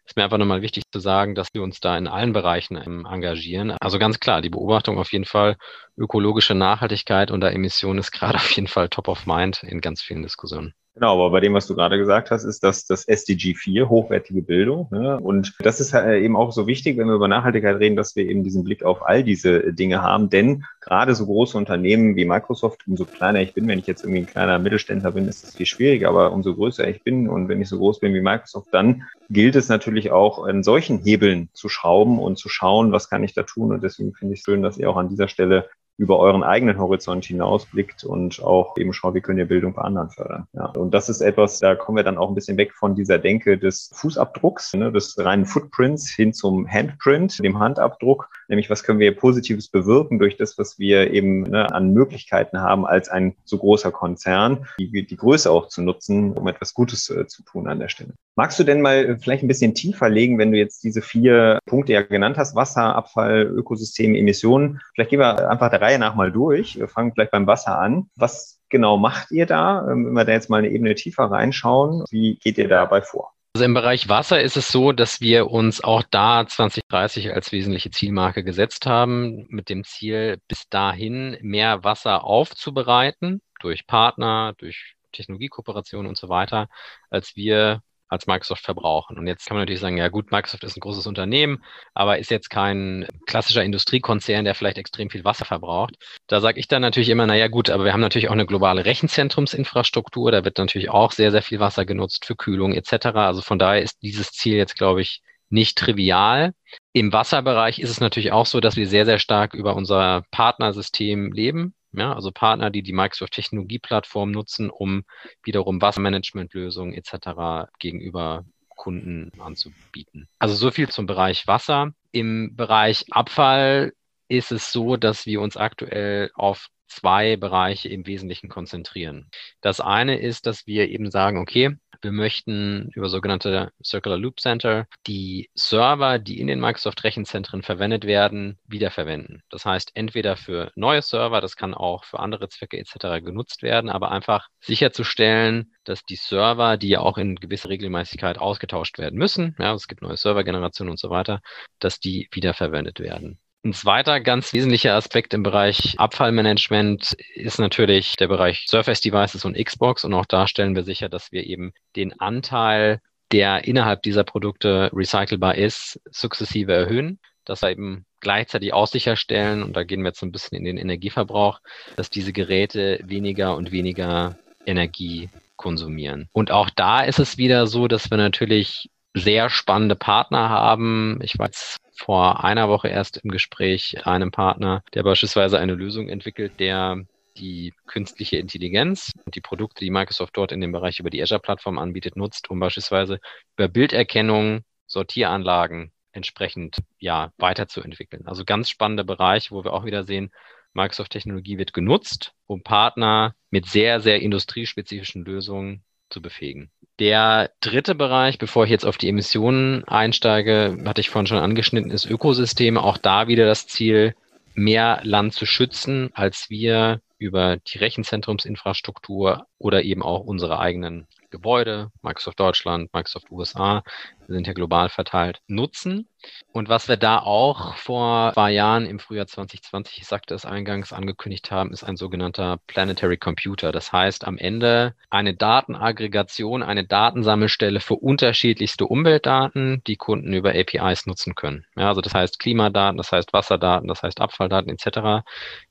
Ist 0.06 0.16
mir 0.16 0.24
einfach 0.24 0.38
nochmal 0.38 0.62
wichtig 0.62 0.84
zu 0.92 1.00
sagen, 1.00 1.34
dass 1.34 1.48
wir 1.52 1.62
uns 1.62 1.80
da 1.80 1.98
in 1.98 2.06
allen 2.06 2.32
Bereichen 2.32 2.76
ähm, 2.76 3.06
engagieren. 3.06 3.72
Also 3.80 3.98
ganz 3.98 4.20
klar, 4.20 4.40
die 4.40 4.50
Beobachtung 4.50 4.98
auf 4.98 5.12
jeden 5.12 5.24
Fall, 5.24 5.56
ökologische 5.96 6.54
Nachhaltigkeit 6.54 7.30
unter 7.30 7.50
Emissionen 7.52 7.98
ist 7.98 8.12
gerade 8.12 8.36
auf 8.36 8.50
jeden 8.52 8.68
Fall 8.68 8.88
top 8.88 9.08
of 9.08 9.26
mind 9.26 9.62
in 9.64 9.80
ganz 9.80 10.02
vielen 10.02 10.22
Diskussionen. 10.22 10.74
Genau, 10.96 11.12
aber 11.12 11.30
bei 11.30 11.40
dem, 11.40 11.52
was 11.52 11.66
du 11.66 11.74
gerade 11.74 11.98
gesagt 11.98 12.30
hast, 12.30 12.44
ist 12.44 12.64
das 12.64 12.86
das 12.86 13.06
SDG 13.06 13.54
4, 13.54 13.90
hochwertige 13.90 14.40
Bildung. 14.40 14.88
Ne? 14.90 15.20
Und 15.20 15.52
das 15.58 15.78
ist 15.78 15.92
halt 15.92 16.22
eben 16.22 16.36
auch 16.36 16.52
so 16.52 16.66
wichtig, 16.66 16.96
wenn 16.96 17.06
wir 17.06 17.16
über 17.16 17.28
Nachhaltigkeit 17.28 17.76
reden, 17.76 17.96
dass 17.96 18.16
wir 18.16 18.26
eben 18.26 18.42
diesen 18.42 18.64
Blick 18.64 18.82
auf 18.82 19.04
all 19.04 19.22
diese 19.22 19.74
Dinge 19.74 20.00
haben. 20.00 20.30
Denn 20.30 20.64
gerade 20.80 21.14
so 21.14 21.26
große 21.26 21.58
Unternehmen 21.58 22.16
wie 22.16 22.24
Microsoft, 22.24 22.86
umso 22.86 23.04
kleiner 23.04 23.42
ich 23.42 23.52
bin, 23.52 23.68
wenn 23.68 23.78
ich 23.78 23.86
jetzt 23.86 24.04
irgendwie 24.04 24.20
ein 24.20 24.26
kleiner 24.26 24.58
Mittelständler 24.58 25.12
bin, 25.12 25.28
ist 25.28 25.44
das 25.44 25.54
viel 25.54 25.66
schwieriger. 25.66 26.08
Aber 26.08 26.32
umso 26.32 26.54
größer 26.54 26.88
ich 26.88 27.02
bin 27.02 27.28
und 27.28 27.50
wenn 27.50 27.60
ich 27.60 27.68
so 27.68 27.76
groß 27.76 28.00
bin 28.00 28.14
wie 28.14 28.22
Microsoft, 28.22 28.68
dann 28.72 29.02
gilt 29.28 29.54
es 29.54 29.68
natürlich 29.68 30.12
auch, 30.12 30.46
in 30.46 30.62
solchen 30.62 31.00
Hebeln 31.00 31.50
zu 31.52 31.68
schrauben 31.68 32.18
und 32.18 32.38
zu 32.38 32.48
schauen, 32.48 32.90
was 32.90 33.10
kann 33.10 33.22
ich 33.22 33.34
da 33.34 33.42
tun. 33.42 33.70
Und 33.70 33.82
deswegen 33.82 34.14
finde 34.14 34.32
ich 34.32 34.40
es 34.40 34.44
schön, 34.46 34.62
dass 34.62 34.78
ihr 34.78 34.88
auch 34.88 34.96
an 34.96 35.10
dieser 35.10 35.28
Stelle 35.28 35.68
über 35.98 36.18
euren 36.18 36.42
eigenen 36.42 36.78
Horizont 36.78 37.24
hinausblickt 37.24 38.04
und 38.04 38.42
auch 38.42 38.76
eben 38.76 38.92
schaut, 38.92 39.14
wie 39.14 39.20
können 39.20 39.38
wir 39.38 39.48
Bildung 39.48 39.74
bei 39.74 39.82
anderen 39.82 40.10
fördern. 40.10 40.46
Ja. 40.52 40.66
Und 40.66 40.92
das 40.92 41.08
ist 41.08 41.22
etwas, 41.22 41.58
da 41.58 41.74
kommen 41.74 41.96
wir 41.96 42.04
dann 42.04 42.18
auch 42.18 42.28
ein 42.28 42.34
bisschen 42.34 42.58
weg 42.58 42.74
von 42.74 42.94
dieser 42.94 43.18
Denke 43.18 43.56
des 43.56 43.90
Fußabdrucks, 43.94 44.74
ne, 44.74 44.92
des 44.92 45.16
reinen 45.18 45.46
Footprints 45.46 46.10
hin 46.10 46.34
zum 46.34 46.68
Handprint, 46.68 47.42
dem 47.42 47.58
Handabdruck, 47.58 48.28
nämlich 48.48 48.70
was 48.70 48.82
können 48.82 48.98
wir 48.98 49.14
Positives 49.16 49.68
bewirken 49.68 50.18
durch 50.18 50.36
das, 50.36 50.58
was 50.58 50.78
wir 50.78 51.12
eben 51.12 51.42
ne, 51.42 51.72
an 51.72 51.92
Möglichkeiten 51.92 52.60
haben, 52.60 52.86
als 52.86 53.08
ein 53.08 53.36
so 53.44 53.58
großer 53.58 53.92
Konzern, 53.92 54.66
die, 54.78 55.06
die 55.06 55.16
Größe 55.16 55.50
auch 55.50 55.68
zu 55.68 55.82
nutzen, 55.82 56.32
um 56.32 56.46
etwas 56.48 56.74
Gutes 56.74 57.10
äh, 57.10 57.26
zu 57.26 57.42
tun 57.42 57.68
an 57.68 57.78
der 57.78 57.88
Stelle. 57.88 58.14
Magst 58.36 58.58
du 58.58 58.64
denn 58.64 58.82
mal 58.82 59.18
vielleicht 59.18 59.42
ein 59.42 59.48
bisschen 59.48 59.74
tiefer 59.74 60.08
legen, 60.08 60.38
wenn 60.38 60.52
du 60.52 60.58
jetzt 60.58 60.84
diese 60.84 61.02
vier 61.02 61.58
Punkte 61.66 61.92
ja 61.92 62.02
genannt 62.02 62.36
hast, 62.36 62.54
Wasser, 62.54 62.94
Abfall, 62.94 63.42
Ökosystem, 63.42 64.14
Emissionen, 64.14 64.80
vielleicht 64.94 65.10
gehen 65.10 65.20
wir 65.20 65.48
einfach 65.48 65.70
der 65.70 65.80
Reihe 65.80 65.98
nach 65.98 66.14
mal 66.14 66.30
durch. 66.30 66.78
Wir 66.78 66.88
fangen 66.88 67.12
vielleicht 67.12 67.30
beim 67.30 67.46
Wasser 67.46 67.78
an. 67.78 68.10
Was 68.16 68.60
genau 68.68 68.96
macht 68.96 69.30
ihr 69.30 69.46
da? 69.46 69.86
Ähm, 69.90 70.06
wenn 70.06 70.12
wir 70.12 70.24
da 70.24 70.32
jetzt 70.32 70.50
mal 70.50 70.58
eine 70.58 70.68
Ebene 70.68 70.94
tiefer 70.94 71.24
reinschauen, 71.24 72.04
wie 72.10 72.36
geht 72.36 72.58
ihr 72.58 72.68
dabei 72.68 73.02
vor? 73.02 73.35
Also 73.56 73.64
im 73.64 73.72
Bereich 73.72 74.10
Wasser 74.10 74.42
ist 74.42 74.58
es 74.58 74.68
so, 74.68 74.92
dass 74.92 75.22
wir 75.22 75.50
uns 75.50 75.82
auch 75.82 76.02
da 76.10 76.46
2030 76.46 77.32
als 77.32 77.52
wesentliche 77.52 77.90
Zielmarke 77.90 78.44
gesetzt 78.44 78.84
haben, 78.84 79.46
mit 79.48 79.70
dem 79.70 79.82
Ziel, 79.82 80.42
bis 80.46 80.68
dahin 80.68 81.38
mehr 81.40 81.82
Wasser 81.82 82.24
aufzubereiten 82.24 83.40
durch 83.60 83.86
Partner, 83.86 84.52
durch 84.58 84.96
Technologiekooperationen 85.12 86.06
und 86.06 86.18
so 86.18 86.28
weiter, 86.28 86.68
als 87.08 87.34
wir 87.34 87.80
als 88.08 88.26
Microsoft 88.26 88.64
verbrauchen. 88.64 89.18
Und 89.18 89.26
jetzt 89.26 89.46
kann 89.46 89.56
man 89.56 89.62
natürlich 89.62 89.80
sagen, 89.80 89.96
ja 89.96 90.08
gut, 90.08 90.30
Microsoft 90.30 90.64
ist 90.64 90.76
ein 90.76 90.80
großes 90.80 91.06
Unternehmen, 91.06 91.62
aber 91.94 92.18
ist 92.18 92.30
jetzt 92.30 92.50
kein 92.50 93.06
klassischer 93.26 93.64
Industriekonzern, 93.64 94.44
der 94.44 94.54
vielleicht 94.54 94.78
extrem 94.78 95.10
viel 95.10 95.24
Wasser 95.24 95.44
verbraucht. 95.44 95.96
Da 96.26 96.40
sage 96.40 96.60
ich 96.60 96.68
dann 96.68 96.82
natürlich 96.82 97.08
immer, 97.08 97.26
naja 97.26 97.48
gut, 97.48 97.70
aber 97.70 97.84
wir 97.84 97.92
haben 97.92 98.00
natürlich 98.00 98.28
auch 98.28 98.32
eine 98.32 98.46
globale 98.46 98.84
Rechenzentrumsinfrastruktur, 98.84 100.30
da 100.30 100.44
wird 100.44 100.58
natürlich 100.58 100.90
auch 100.90 101.12
sehr, 101.12 101.30
sehr 101.30 101.42
viel 101.42 101.60
Wasser 101.60 101.84
genutzt 101.84 102.24
für 102.24 102.36
Kühlung 102.36 102.72
etc. 102.72 103.06
Also 103.16 103.42
von 103.42 103.58
daher 103.58 103.82
ist 103.82 104.02
dieses 104.02 104.30
Ziel 104.32 104.56
jetzt, 104.56 104.76
glaube 104.76 105.02
ich, 105.02 105.22
nicht 105.48 105.78
trivial. 105.78 106.54
Im 106.92 107.12
Wasserbereich 107.12 107.78
ist 107.78 107.90
es 107.90 108.00
natürlich 108.00 108.32
auch 108.32 108.46
so, 108.46 108.60
dass 108.60 108.76
wir 108.76 108.88
sehr, 108.88 109.06
sehr 109.06 109.18
stark 109.18 109.54
über 109.54 109.76
unser 109.76 110.24
Partnersystem 110.30 111.32
leben. 111.32 111.74
Ja, 111.96 112.12
also 112.12 112.30
Partner, 112.30 112.70
die 112.70 112.82
die 112.82 112.92
Microsoft 112.92 113.32
Technologieplattform 113.32 114.30
nutzen, 114.30 114.68
um 114.68 115.04
wiederum 115.42 115.80
Wassermanagementlösungen 115.80 116.92
etc. 116.92 117.70
gegenüber 117.78 118.44
Kunden 118.76 119.32
anzubieten. 119.40 120.28
Also 120.38 120.54
so 120.54 120.70
viel 120.70 120.90
zum 120.90 121.06
Bereich 121.06 121.46
Wasser. 121.46 121.92
Im 122.12 122.54
Bereich 122.54 123.06
Abfall 123.10 123.94
ist 124.28 124.52
es 124.52 124.72
so, 124.72 124.96
dass 124.98 125.24
wir 125.24 125.40
uns 125.40 125.56
aktuell 125.56 126.30
auf 126.34 126.68
zwei 126.86 127.36
Bereiche 127.36 127.88
im 127.88 128.06
Wesentlichen 128.06 128.48
konzentrieren. 128.48 129.30
Das 129.62 129.80
eine 129.80 130.20
ist, 130.20 130.46
dass 130.46 130.66
wir 130.66 130.88
eben 130.88 131.10
sagen, 131.10 131.38
okay, 131.38 131.76
wir 132.02 132.12
möchten 132.12 132.90
über 132.94 133.08
sogenannte 133.08 133.72
Circular 133.82 134.18
Loop 134.18 134.40
Center 134.40 134.86
die 135.06 135.50
Server, 135.54 136.18
die 136.18 136.40
in 136.40 136.46
den 136.46 136.60
Microsoft 136.60 137.04
Rechenzentren 137.04 137.62
verwendet 137.62 138.04
werden, 138.04 138.58
wiederverwenden. 138.66 139.42
Das 139.50 139.64
heißt, 139.64 139.92
entweder 139.94 140.36
für 140.36 140.72
neue 140.74 141.02
Server, 141.02 141.40
das 141.40 141.56
kann 141.56 141.74
auch 141.74 142.04
für 142.04 142.20
andere 142.20 142.48
Zwecke 142.48 142.78
etc. 142.78 143.24
genutzt 143.24 143.62
werden, 143.62 143.90
aber 143.90 144.10
einfach 144.10 144.48
sicherzustellen, 144.60 145.72
dass 145.84 146.04
die 146.04 146.16
Server, 146.16 146.76
die 146.76 146.88
ja 146.88 147.00
auch 147.00 147.18
in 147.18 147.36
gewisser 147.36 147.68
Regelmäßigkeit 147.68 148.38
ausgetauscht 148.38 148.98
werden 148.98 149.18
müssen, 149.18 149.56
ja, 149.58 149.74
es 149.74 149.88
gibt 149.88 150.02
neue 150.02 150.16
Servergenerationen 150.16 150.90
und 150.90 150.98
so 150.98 151.10
weiter, 151.10 151.40
dass 151.78 152.00
die 152.00 152.28
wiederverwendet 152.32 153.00
werden. 153.00 153.38
Ein 153.64 153.72
zweiter 153.72 154.20
ganz 154.20 154.52
wesentlicher 154.52 154.94
Aspekt 154.94 155.34
im 155.34 155.42
Bereich 155.42 155.98
Abfallmanagement 155.98 157.16
ist 157.34 157.58
natürlich 157.58 158.14
der 158.14 158.28
Bereich 158.28 158.66
Surface 158.68 159.00
Devices 159.00 159.44
und 159.44 159.56
Xbox. 159.56 160.04
Und 160.04 160.14
auch 160.14 160.26
da 160.26 160.46
stellen 160.46 160.76
wir 160.76 160.84
sicher, 160.84 161.08
dass 161.08 161.32
wir 161.32 161.44
eben 161.44 161.72
den 161.96 162.18
Anteil, 162.20 163.00
der 163.32 163.64
innerhalb 163.64 164.02
dieser 164.02 164.22
Produkte 164.22 164.90
recycelbar 164.92 165.56
ist, 165.56 166.00
sukzessive 166.10 166.72
erhöhen. 166.72 167.18
Dass 167.44 167.62
wir 167.62 167.70
eben 167.70 168.06
gleichzeitig 168.20 168.72
auch 168.72 168.86
sicherstellen, 168.86 169.62
und 169.62 169.74
da 169.76 169.82
gehen 169.82 170.02
wir 170.02 170.08
jetzt 170.08 170.20
so 170.20 170.26
ein 170.26 170.32
bisschen 170.32 170.58
in 170.58 170.64
den 170.64 170.78
Energieverbrauch, 170.78 171.60
dass 171.96 172.10
diese 172.10 172.32
Geräte 172.32 173.00
weniger 173.02 173.56
und 173.56 173.72
weniger 173.72 174.36
Energie 174.64 175.28
konsumieren. 175.56 176.28
Und 176.32 176.50
auch 176.50 176.70
da 176.70 177.00
ist 177.00 177.18
es 177.18 177.38
wieder 177.38 177.66
so, 177.66 177.88
dass 177.88 178.10
wir 178.10 178.18
natürlich 178.18 178.90
sehr 179.14 179.48
spannende 179.48 179.96
Partner 179.96 180.50
haben. 180.50 181.18
Ich 181.22 181.38
weiß 181.38 181.78
vor 181.96 182.44
einer 182.44 182.68
Woche 182.68 182.88
erst 182.88 183.18
im 183.18 183.30
Gespräch 183.30 184.06
einem 184.06 184.30
Partner, 184.30 184.82
der 184.94 185.02
beispielsweise 185.02 185.58
eine 185.58 185.74
Lösung 185.74 186.08
entwickelt, 186.08 186.60
der 186.60 187.04
die 187.36 187.74
künstliche 187.86 188.36
Intelligenz 188.38 189.12
und 189.24 189.34
die 189.34 189.40
Produkte, 189.40 189.84
die 189.84 189.90
Microsoft 189.90 190.36
dort 190.36 190.52
in 190.52 190.60
dem 190.60 190.72
Bereich 190.72 191.00
über 191.00 191.10
die 191.10 191.22
Azure-Plattform 191.22 191.78
anbietet, 191.78 192.16
nutzt, 192.16 192.50
um 192.50 192.60
beispielsweise 192.60 193.18
über 193.56 193.68
Bilderkennung 193.68 194.62
Sortieranlagen 194.86 195.92
entsprechend 196.12 196.78
ja 196.98 197.32
weiterzuentwickeln. 197.36 198.26
Also 198.26 198.44
ganz 198.44 198.70
spannender 198.70 199.04
Bereich, 199.04 199.50
wo 199.50 199.64
wir 199.64 199.72
auch 199.72 199.84
wieder 199.84 200.04
sehen, 200.04 200.30
Microsoft-Technologie 200.72 201.58
wird 201.58 201.72
genutzt, 201.72 202.32
um 202.46 202.62
Partner 202.62 203.34
mit 203.50 203.66
sehr, 203.66 204.00
sehr 204.00 204.20
industriespezifischen 204.20 205.24
Lösungen 205.24 205.84
zu 206.10 206.22
befähigen. 206.22 206.70
Der 206.98 207.50
dritte 207.60 207.94
Bereich, 207.94 208.38
bevor 208.38 208.64
ich 208.64 208.70
jetzt 208.70 208.86
auf 208.86 208.96
die 208.96 209.08
Emissionen 209.08 209.84
einsteige, 209.84 210.78
hatte 210.86 211.02
ich 211.02 211.10
vorhin 211.10 211.26
schon 211.26 211.38
angeschnitten, 211.38 211.90
ist 211.90 212.06
Ökosysteme. 212.06 212.82
Auch 212.82 212.96
da 212.96 213.28
wieder 213.28 213.46
das 213.46 213.66
Ziel, 213.66 214.14
mehr 214.54 215.00
Land 215.02 215.34
zu 215.34 215.44
schützen, 215.44 216.10
als 216.14 216.48
wir 216.48 217.02
über 217.18 217.58
die 217.58 217.78
Rechenzentrumsinfrastruktur 217.78 219.46
oder 219.58 219.82
eben 219.82 220.02
auch 220.02 220.20
unsere 220.20 220.58
eigenen 220.58 221.06
Gebäude, 221.30 221.90
Microsoft 222.02 222.40
Deutschland, 222.40 222.92
Microsoft 222.94 223.30
USA, 223.30 223.82
sind 224.28 224.46
ja 224.46 224.52
global 224.52 224.88
verteilt, 224.88 225.40
nutzen. 225.46 226.08
Und 226.52 226.68
was 226.68 226.88
wir 226.88 226.96
da 226.96 227.18
auch 227.18 227.74
vor 227.76 228.32
zwei 228.32 228.50
Jahren 228.52 228.86
im 228.86 228.98
Frühjahr 228.98 229.26
2020, 229.26 229.98
ich 229.98 230.06
sagte 230.06 230.34
es 230.34 230.44
eingangs, 230.44 230.92
angekündigt 230.92 231.50
haben, 231.50 231.72
ist 231.72 231.84
ein 231.84 231.96
sogenannter 231.96 232.58
Planetary 232.66 233.18
Computer. 233.18 233.72
Das 233.72 233.92
heißt, 233.92 234.26
am 234.26 234.38
Ende 234.38 234.94
eine 235.10 235.34
Datenaggregation, 235.34 236.62
eine 236.62 236.86
Datensammelstelle 236.86 237.80
für 237.80 237.94
unterschiedlichste 237.94 238.86
Umweltdaten, 238.86 239.82
die 239.86 239.96
Kunden 239.96 240.32
über 240.32 240.50
APIs 240.50 241.06
nutzen 241.06 241.34
können. 241.34 241.66
Ja, 241.76 241.88
also 241.88 242.00
das 242.00 242.14
heißt 242.14 242.38
Klimadaten, 242.38 242.96
das 242.96 243.12
heißt 243.12 243.32
Wasserdaten, 243.32 243.88
das 243.88 244.02
heißt 244.02 244.20
Abfalldaten 244.20 244.70
etc., 244.70 245.24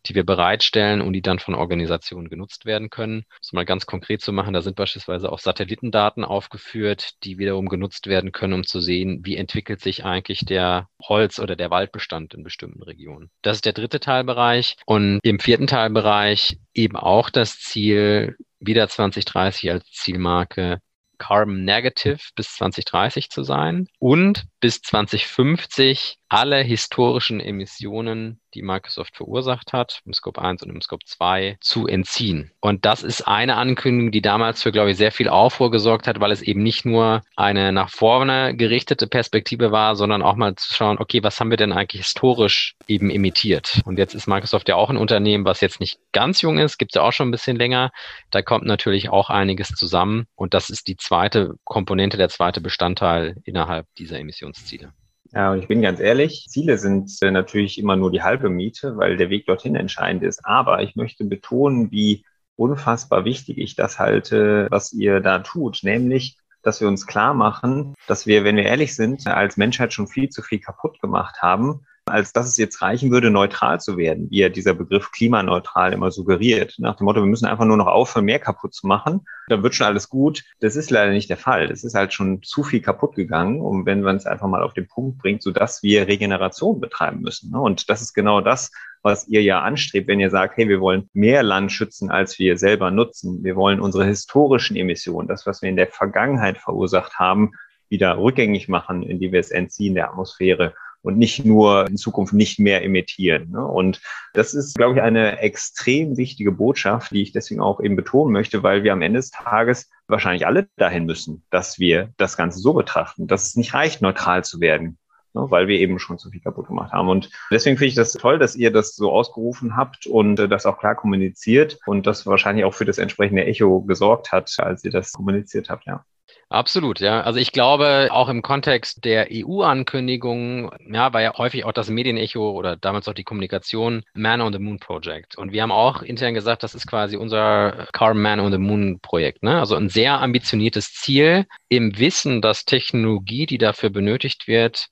die 0.05 0.15
wir 0.15 0.25
bereitstellen 0.25 1.01
und 1.01 1.13
die 1.13 1.21
dann 1.21 1.39
von 1.39 1.55
Organisationen 1.55 2.29
genutzt 2.29 2.65
werden 2.65 2.89
können. 2.89 3.19
Um 3.19 3.37
es 3.41 3.53
mal 3.53 3.65
ganz 3.65 3.85
konkret 3.85 4.21
zu 4.21 4.31
machen, 4.31 4.53
da 4.53 4.61
sind 4.61 4.75
beispielsweise 4.75 5.31
auch 5.31 5.39
Satellitendaten 5.39 6.23
aufgeführt, 6.23 7.23
die 7.23 7.37
wiederum 7.39 7.67
genutzt 7.69 8.07
werden 8.07 8.31
können, 8.31 8.44
um 8.53 8.63
zu 8.63 8.79
sehen, 8.79 9.21
wie 9.23 9.37
entwickelt 9.37 9.81
sich 9.81 10.05
eigentlich 10.05 10.39
der 10.45 10.89
Holz- 11.01 11.39
oder 11.39 11.55
der 11.55 11.69
Waldbestand 11.69 12.33
in 12.33 12.43
bestimmten 12.43 12.83
Regionen. 12.83 13.29
Das 13.41 13.57
ist 13.57 13.65
der 13.65 13.73
dritte 13.73 13.99
Teilbereich. 13.99 14.75
Und 14.85 15.19
im 15.23 15.39
vierten 15.39 15.67
Teilbereich 15.67 16.57
eben 16.73 16.95
auch 16.95 17.29
das 17.29 17.59
Ziel, 17.59 18.35
wieder 18.59 18.87
2030 18.87 19.71
als 19.71 19.85
Zielmarke 19.91 20.79
Carbon 21.17 21.63
Negative 21.63 22.19
bis 22.35 22.55
2030 22.55 23.29
zu 23.29 23.43
sein 23.43 23.87
und 23.99 24.45
bis 24.59 24.81
2050 24.81 26.17
alle 26.27 26.57
historischen 26.61 27.39
Emissionen, 27.39 28.39
die 28.55 28.61
Microsoft 28.61 29.15
verursacht 29.15 29.73
hat, 29.73 30.01
im 30.05 30.13
Scope 30.13 30.41
1 30.41 30.63
und 30.63 30.69
im 30.69 30.81
Scope 30.81 31.05
2, 31.05 31.57
zu 31.61 31.87
entziehen. 31.87 32.51
Und 32.61 32.83
das 32.83 33.03
ist 33.03 33.27
eine 33.27 33.57
Ankündigung, 33.57 34.11
die 34.11 34.21
damals 34.21 34.63
für, 34.63 34.71
glaube 34.71 34.91
ich, 34.91 34.97
sehr 34.97 35.11
viel 35.11 35.29
Aufruhr 35.29 35.71
gesorgt 35.71 36.07
hat, 36.07 36.19
weil 36.19 36.31
es 36.31 36.41
eben 36.41 36.63
nicht 36.63 36.85
nur 36.85 37.21
eine 37.35 37.71
nach 37.71 37.89
vorne 37.89 38.55
gerichtete 38.55 39.07
Perspektive 39.07 39.71
war, 39.71 39.95
sondern 39.95 40.23
auch 40.23 40.35
mal 40.35 40.55
zu 40.55 40.73
schauen, 40.73 40.97
okay, 40.97 41.21
was 41.21 41.39
haben 41.39 41.51
wir 41.51 41.57
denn 41.57 41.71
eigentlich 41.71 42.01
historisch 42.01 42.75
eben 42.87 43.09
emittiert? 43.09 43.81
Und 43.85 43.99
jetzt 43.99 44.15
ist 44.15 44.27
Microsoft 44.27 44.67
ja 44.67 44.75
auch 44.75 44.89
ein 44.89 44.97
Unternehmen, 44.97 45.45
was 45.45 45.61
jetzt 45.61 45.79
nicht 45.79 45.99
ganz 46.11 46.41
jung 46.41 46.57
ist, 46.57 46.77
gibt 46.77 46.91
es 46.91 46.95
ja 46.95 47.03
auch 47.03 47.13
schon 47.13 47.27
ein 47.27 47.31
bisschen 47.31 47.57
länger. 47.57 47.91
Da 48.31 48.41
kommt 48.41 48.65
natürlich 48.65 49.09
auch 49.09 49.29
einiges 49.29 49.69
zusammen. 49.69 50.27
Und 50.35 50.53
das 50.53 50.69
ist 50.69 50.87
die 50.87 50.97
zweite 50.97 51.55
Komponente, 51.65 52.17
der 52.17 52.29
zweite 52.29 52.61
Bestandteil 52.61 53.37
innerhalb 53.43 53.85
dieser 53.95 54.19
Emissionsziele. 54.55 54.93
Ja, 55.31 55.51
und 55.51 55.59
ich 55.59 55.67
bin 55.67 55.81
ganz 55.81 55.99
ehrlich, 55.99 56.45
Ziele 56.49 56.77
sind 56.77 57.11
äh, 57.21 57.31
natürlich 57.31 57.77
immer 57.77 57.95
nur 57.95 58.11
die 58.11 58.23
halbe 58.23 58.49
Miete, 58.49 58.95
weil 58.97 59.17
der 59.17 59.29
Weg 59.29 59.45
dorthin 59.47 59.75
entscheidend 59.75 60.23
ist. 60.23 60.45
Aber 60.45 60.81
ich 60.81 60.95
möchte 60.95 61.25
betonen, 61.25 61.91
wie 61.91 62.25
unfassbar 62.55 63.25
wichtig 63.25 63.57
ich 63.57 63.75
das 63.75 63.99
halte, 63.99 64.67
was 64.69 64.93
ihr 64.93 65.19
da 65.19 65.39
tut, 65.39 65.79
nämlich 65.83 66.37
dass 66.61 66.81
wir 66.81 66.87
uns 66.87 67.05
klar 67.05 67.35
machen, 67.35 67.93
dass 68.07 68.25
wir, 68.25 68.43
wenn 68.43 68.55
wir 68.55 68.63
ehrlich 68.63 68.95
sind, 68.95 69.27
als 69.27 69.55
Menschheit 69.55 69.93
schon 69.93 70.07
viel 70.07 70.29
zu 70.29 70.41
viel 70.41 70.59
kaputt 70.59 70.99
gemacht 70.99 71.43
haben 71.43 71.85
als 72.05 72.33
dass 72.33 72.47
es 72.47 72.57
jetzt 72.57 72.81
reichen 72.81 73.11
würde, 73.11 73.31
neutral 73.31 73.79
zu 73.79 73.97
werden, 73.97 74.29
wie 74.29 74.39
ja 74.39 74.49
dieser 74.49 74.73
Begriff 74.73 75.11
klimaneutral 75.11 75.91
immer 75.91 76.11
suggeriert. 76.11 76.75
Nach 76.77 76.95
dem 76.95 77.05
Motto, 77.05 77.21
wir 77.21 77.27
müssen 77.27 77.47
einfach 77.47 77.65
nur 77.65 77.77
noch 77.77 77.87
aufhören, 77.87 78.25
mehr 78.25 78.39
kaputt 78.39 78.73
zu 78.73 78.85
machen, 78.85 79.21
dann 79.47 79.63
wird 79.63 79.73
schon 79.73 79.87
alles 79.87 80.09
gut. 80.09 80.43
Das 80.59 80.75
ist 80.75 80.91
leider 80.91 81.11
nicht 81.11 81.29
der 81.29 81.37
Fall. 81.37 81.71
Es 81.71 81.83
ist 81.83 81.95
halt 81.95 82.13
schon 82.13 82.43
zu 82.43 82.63
viel 82.63 82.81
kaputt 82.81 83.15
gegangen, 83.15 83.59
um 83.59 83.85
wenn 83.85 84.01
man 84.01 84.17
es 84.17 84.25
einfach 84.25 84.47
mal 84.47 84.61
auf 84.61 84.73
den 84.73 84.87
Punkt 84.87 85.17
bringt, 85.17 85.41
so 85.41 85.51
dass 85.51 85.81
wir 85.81 86.07
Regeneration 86.07 86.79
betreiben 86.79 87.21
müssen. 87.21 87.51
Ne? 87.51 87.59
Und 87.59 87.89
das 87.89 88.01
ist 88.01 88.13
genau 88.13 88.39
das, 88.39 88.71
was 89.01 89.27
ihr 89.27 89.41
ja 89.41 89.61
anstrebt, 89.61 90.07
wenn 90.07 90.19
ihr 90.19 90.29
sagt, 90.29 90.57
hey, 90.57 90.67
wir 90.67 90.81
wollen 90.81 91.09
mehr 91.13 91.43
Land 91.43 91.71
schützen, 91.71 92.11
als 92.11 92.37
wir 92.39 92.57
selber 92.57 92.91
nutzen. 92.91 93.43
Wir 93.43 93.55
wollen 93.55 93.79
unsere 93.79 94.05
historischen 94.05 94.75
Emissionen, 94.75 95.27
das, 95.27 95.45
was 95.45 95.61
wir 95.61 95.69
in 95.69 95.75
der 95.75 95.87
Vergangenheit 95.87 96.57
verursacht 96.57 97.15
haben, 97.19 97.51
wieder 97.89 98.17
rückgängig 98.17 98.67
machen, 98.67 99.03
indem 99.03 99.31
wir 99.31 99.39
es 99.39 99.51
entziehen 99.51 99.95
der 99.95 100.09
Atmosphäre 100.09 100.73
und 101.05 101.19
nicht 101.19 101.45
nur 101.45 101.87
in 101.87 101.97
Zukunft 101.97 102.33
nicht 102.33 102.59
mehr 102.59 102.83
emittieren. 102.83 103.51
Ne? 103.51 103.63
Und 103.63 104.01
das 104.33 104.55
ist, 104.55 104.75
glaube 104.75 104.95
ich, 104.95 105.01
eine 105.01 105.39
extrem 105.39 106.17
wichtige 106.17 106.51
Botschaft, 106.51 107.11
die 107.11 107.21
ich 107.21 107.31
deswegen 107.31 107.61
auch 107.61 107.79
eben 107.79 107.95
betonen 107.95 108.33
möchte, 108.33 108.63
weil 108.63 108.83
wir 108.83 108.91
am 108.91 109.03
Ende 109.03 109.19
des 109.19 109.29
Tages 109.29 109.89
wahrscheinlich 110.07 110.47
alle 110.47 110.67
dahin 110.77 111.05
müssen, 111.05 111.43
dass 111.51 111.77
wir 111.77 112.09
das 112.17 112.37
Ganze 112.37 112.59
so 112.59 112.73
betrachten, 112.73 113.27
dass 113.27 113.45
es 113.45 113.55
nicht 113.55 113.75
reicht, 113.75 114.01
neutral 114.01 114.43
zu 114.43 114.59
werden, 114.59 114.97
ne? 115.35 115.45
weil 115.49 115.67
wir 115.67 115.79
eben 115.79 115.99
schon 115.99 116.17
zu 116.17 116.31
viel 116.31 116.41
kaputt 116.41 116.67
gemacht 116.67 116.91
haben. 116.91 117.07
Und 117.07 117.29
deswegen 117.51 117.77
finde 117.77 117.89
ich 117.89 117.95
das 117.95 118.13
toll, 118.13 118.39
dass 118.39 118.55
ihr 118.55 118.71
das 118.71 118.95
so 118.95 119.11
ausgerufen 119.11 119.77
habt 119.77 120.07
und 120.07 120.37
das 120.37 120.65
auch 120.65 120.79
klar 120.79 120.95
kommuniziert 120.95 121.77
und 121.85 122.07
das 122.07 122.25
wahrscheinlich 122.25 122.65
auch 122.65 122.73
für 122.73 122.85
das 122.85 122.97
entsprechende 122.97 123.45
Echo 123.45 123.81
gesorgt 123.81 124.31
hat, 124.31 124.51
als 124.57 124.83
ihr 124.83 124.91
das 124.91 125.11
kommuniziert 125.11 125.69
habt, 125.69 125.85
ja. 125.85 126.03
Absolut, 126.49 126.99
ja. 126.99 127.21
Also 127.21 127.39
ich 127.39 127.51
glaube, 127.51 128.09
auch 128.11 128.29
im 128.29 128.43
Kontext 128.43 129.03
der 129.03 129.29
EU-Ankündigung, 129.31 130.71
ja, 130.87 131.11
war 131.11 131.21
ja 131.21 131.35
häufig 131.37 131.65
auch 131.65 131.71
das 131.71 131.89
Medienecho 131.89 132.51
oder 132.51 132.75
damals 132.77 133.07
auch 133.07 133.13
die 133.13 133.23
Kommunikation 133.23 134.03
Man 134.13 134.41
on 134.41 134.53
the 134.53 134.59
Moon 134.59 134.79
Project. 134.79 135.37
Und 135.37 135.51
wir 135.53 135.63
haben 135.63 135.71
auch 135.71 136.03
intern 136.03 136.35
gesagt, 136.35 136.61
das 136.61 136.75
ist 136.75 136.85
quasi 136.85 137.17
unser 137.17 137.87
Car 137.93 138.13
Man 138.13 138.39
on 138.39 138.51
the 138.51 138.59
Moon 138.59 138.99
Projekt. 139.01 139.41
Ne? 139.41 139.59
Also 139.59 139.75
ein 139.75 139.89
sehr 139.89 140.21
ambitioniertes 140.21 140.93
Ziel 140.93 141.47
im 141.67 141.97
Wissen, 141.97 142.41
dass 142.41 142.63
Technologie, 142.65 143.47
die 143.47 143.57
dafür 143.57 143.89
benötigt 143.89 144.47
wird, 144.47 144.87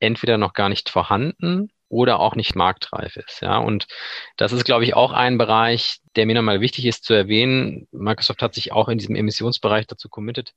entweder 0.00 0.38
noch 0.38 0.54
gar 0.54 0.70
nicht 0.70 0.88
vorhanden 0.88 1.68
oder 1.94 2.18
auch 2.18 2.34
nicht 2.34 2.56
marktreif 2.56 3.16
ist. 3.16 3.40
Ja, 3.40 3.58
und 3.58 3.86
das 4.36 4.52
ist, 4.52 4.64
glaube 4.64 4.82
ich, 4.82 4.94
auch 4.94 5.12
ein 5.12 5.38
Bereich, 5.38 5.98
der 6.16 6.26
mir 6.26 6.34
nochmal 6.34 6.60
wichtig 6.60 6.86
ist 6.86 7.04
zu 7.04 7.14
erwähnen. 7.14 7.86
Microsoft 7.92 8.42
hat 8.42 8.52
sich 8.52 8.72
auch 8.72 8.88
in 8.88 8.98
diesem 8.98 9.14
Emissionsbereich 9.14 9.86
dazu 9.86 10.08
committed, 10.08 10.52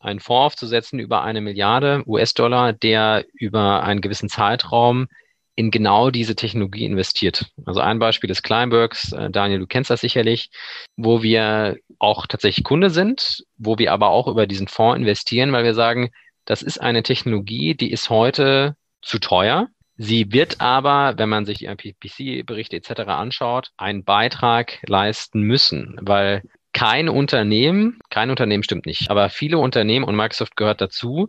einen 0.00 0.20
Fonds 0.20 0.52
aufzusetzen 0.52 0.98
über 0.98 1.22
eine 1.22 1.40
Milliarde 1.40 2.02
US-Dollar, 2.06 2.74
der 2.74 3.24
über 3.32 3.82
einen 3.82 4.02
gewissen 4.02 4.28
Zeitraum 4.28 5.08
in 5.54 5.70
genau 5.70 6.10
diese 6.10 6.36
Technologie 6.36 6.84
investiert. 6.84 7.46
Also 7.64 7.80
ein 7.80 7.98
Beispiel 7.98 8.30
ist 8.30 8.42
Kleinbergs, 8.42 9.12
äh, 9.12 9.30
Daniel, 9.30 9.60
du 9.60 9.66
kennst 9.66 9.90
das 9.90 10.00
sicherlich, 10.02 10.50
wo 10.96 11.22
wir 11.22 11.78
auch 11.98 12.26
tatsächlich 12.26 12.64
Kunde 12.64 12.90
sind, 12.90 13.44
wo 13.56 13.78
wir 13.78 13.92
aber 13.92 14.10
auch 14.10 14.28
über 14.28 14.46
diesen 14.46 14.68
Fonds 14.68 14.98
investieren, 14.98 15.52
weil 15.52 15.64
wir 15.64 15.74
sagen, 15.74 16.10
das 16.44 16.60
ist 16.62 16.80
eine 16.80 17.02
Technologie, 17.02 17.74
die 17.74 17.92
ist 17.92 18.10
heute 18.10 18.76
zu 19.00 19.18
teuer. 19.18 19.68
Sie 20.04 20.32
wird 20.32 20.60
aber, 20.60 21.16
wenn 21.16 21.28
man 21.28 21.44
sich 21.46 21.58
die 21.58 21.66
IPCC-Berichte 21.66 22.74
etc. 22.74 23.02
anschaut, 23.02 23.70
einen 23.76 24.02
Beitrag 24.02 24.80
leisten 24.88 25.42
müssen, 25.42 25.96
weil 26.02 26.42
kein 26.72 27.08
Unternehmen, 27.08 28.00
kein 28.10 28.30
Unternehmen 28.30 28.64
stimmt 28.64 28.84
nicht, 28.86 29.12
aber 29.12 29.30
viele 29.30 29.58
Unternehmen 29.58 30.04
und 30.04 30.16
Microsoft 30.16 30.56
gehört 30.56 30.80
dazu, 30.80 31.28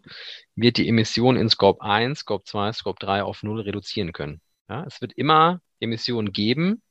wird 0.56 0.78
die 0.78 0.90
Emissionen 0.90 1.40
in 1.40 1.50
Scope 1.50 1.84
1, 1.84 2.22
Scope 2.22 2.46
2, 2.46 2.72
Scope 2.74 2.98
3 3.00 3.22
auf 3.22 3.44
null 3.44 3.62
reduzieren 3.62 4.12
können. 4.12 4.42
Ja, 4.68 4.84
es 4.88 5.02
wird 5.02 5.14
immer 5.14 5.62
Emissionen 5.80 6.32
geben. 6.32 6.82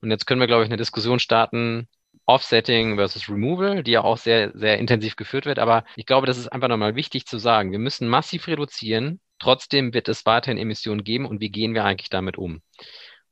Und 0.00 0.10
jetzt 0.10 0.24
können 0.24 0.40
wir, 0.40 0.46
glaube 0.46 0.62
ich, 0.62 0.70
eine 0.70 0.78
Diskussion 0.78 1.18
starten, 1.18 1.88
Offsetting 2.24 2.96
versus 2.96 3.28
Removal, 3.28 3.82
die 3.82 3.90
ja 3.90 4.02
auch 4.02 4.16
sehr, 4.16 4.52
sehr 4.54 4.78
intensiv 4.78 5.16
geführt 5.16 5.44
wird. 5.44 5.58
Aber 5.58 5.84
ich 5.94 6.06
glaube, 6.06 6.26
das 6.26 6.38
ist 6.38 6.48
einfach 6.48 6.68
nochmal 6.68 6.94
wichtig 6.94 7.26
zu 7.26 7.36
sagen. 7.36 7.70
Wir 7.70 7.78
müssen 7.78 8.08
massiv 8.08 8.46
reduzieren, 8.46 9.20
Trotzdem 9.42 9.92
wird 9.92 10.08
es 10.08 10.24
weiterhin 10.24 10.56
Emissionen 10.56 11.02
geben 11.02 11.26
und 11.26 11.40
wie 11.40 11.50
gehen 11.50 11.74
wir 11.74 11.84
eigentlich 11.84 12.10
damit 12.10 12.38
um? 12.38 12.62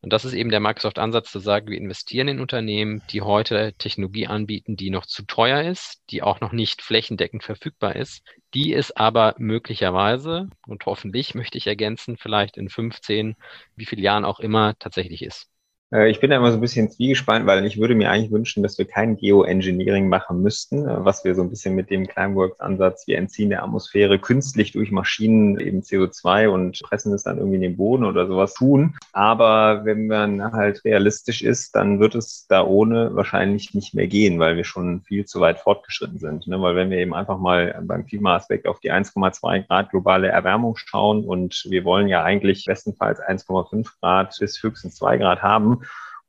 Und 0.00 0.12
das 0.12 0.24
ist 0.24 0.32
eben 0.32 0.50
der 0.50 0.58
Microsoft-Ansatz 0.58 1.30
zu 1.30 1.38
sagen, 1.38 1.68
wir 1.68 1.78
investieren 1.78 2.26
in 2.26 2.40
Unternehmen, 2.40 3.00
die 3.12 3.20
heute 3.20 3.74
Technologie 3.74 4.26
anbieten, 4.26 4.74
die 4.74 4.90
noch 4.90 5.06
zu 5.06 5.24
teuer 5.24 5.62
ist, 5.62 6.02
die 6.10 6.24
auch 6.24 6.40
noch 6.40 6.50
nicht 6.50 6.82
flächendeckend 6.82 7.44
verfügbar 7.44 7.94
ist, 7.94 8.24
die 8.54 8.74
es 8.74 8.90
aber 8.90 9.36
möglicherweise 9.38 10.48
und 10.66 10.84
hoffentlich 10.84 11.36
möchte 11.36 11.58
ich 11.58 11.68
ergänzen, 11.68 12.16
vielleicht 12.16 12.56
in 12.56 12.70
15, 12.70 13.36
wie 13.76 13.86
viele 13.86 14.02
Jahren 14.02 14.24
auch 14.24 14.40
immer 14.40 14.76
tatsächlich 14.80 15.22
ist. 15.22 15.48
Äh, 15.92 16.10
ich 16.10 16.20
bin 16.20 16.30
da 16.30 16.36
immer 16.36 16.50
so 16.50 16.58
ein 16.58 16.60
bisschen 16.60 16.90
zwiegespannt, 16.90 17.46
weil 17.46 17.64
ich 17.66 17.78
würde 17.78 17.94
mir 17.94 18.10
eigentlich 18.10 18.30
wünschen, 18.30 18.62
dass 18.62 18.78
wir 18.78 18.84
kein 18.84 19.16
Geoengineering 19.16 20.08
machen 20.08 20.42
müssten, 20.42 20.86
äh, 20.86 21.04
was 21.04 21.24
wir 21.24 21.34
so 21.34 21.42
ein 21.42 21.50
bisschen 21.50 21.74
mit 21.74 21.90
dem 21.90 22.06
Climeworks-Ansatz, 22.06 23.06
wir 23.06 23.18
entziehen 23.18 23.50
der 23.50 23.62
Atmosphäre 23.62 24.18
künstlich 24.18 24.72
durch 24.72 24.90
Maschinen 24.90 25.58
eben 25.58 25.80
CO2 25.80 26.48
und 26.48 26.80
pressen 26.82 27.12
es 27.12 27.24
dann 27.24 27.38
irgendwie 27.38 27.56
in 27.56 27.62
den 27.62 27.76
Boden 27.76 28.04
oder 28.04 28.26
sowas 28.26 28.54
tun. 28.54 28.96
Aber 29.12 29.84
wenn 29.84 30.06
man 30.06 30.52
halt 30.52 30.84
realistisch 30.84 31.42
ist, 31.42 31.74
dann 31.74 32.00
wird 32.00 32.14
es 32.14 32.46
da 32.48 32.64
ohne 32.64 33.14
wahrscheinlich 33.14 33.74
nicht 33.74 33.94
mehr 33.94 34.06
gehen, 34.06 34.38
weil 34.38 34.56
wir 34.56 34.64
schon 34.64 35.02
viel 35.02 35.24
zu 35.24 35.40
weit 35.40 35.58
fortgeschritten 35.58 36.18
sind. 36.18 36.46
Ne? 36.46 36.60
Weil 36.60 36.76
wenn 36.76 36.90
wir 36.90 36.98
eben 36.98 37.14
einfach 37.14 37.38
mal 37.38 37.80
beim 37.82 38.06
Klimaaspekt 38.06 38.66
auf 38.66 38.80
die 38.80 38.92
1,2 38.92 39.66
Grad 39.66 39.90
globale 39.90 40.28
Erwärmung 40.28 40.76
schauen 40.76 41.24
und 41.24 41.64
wir 41.68 41.84
wollen 41.84 42.08
ja 42.08 42.22
eigentlich 42.22 42.64
bestenfalls 42.64 43.20
1,5 43.20 43.88
Grad 44.00 44.36
bis 44.38 44.62
höchstens 44.62 44.96
2 44.96 45.18
Grad 45.18 45.42
haben, 45.42 45.79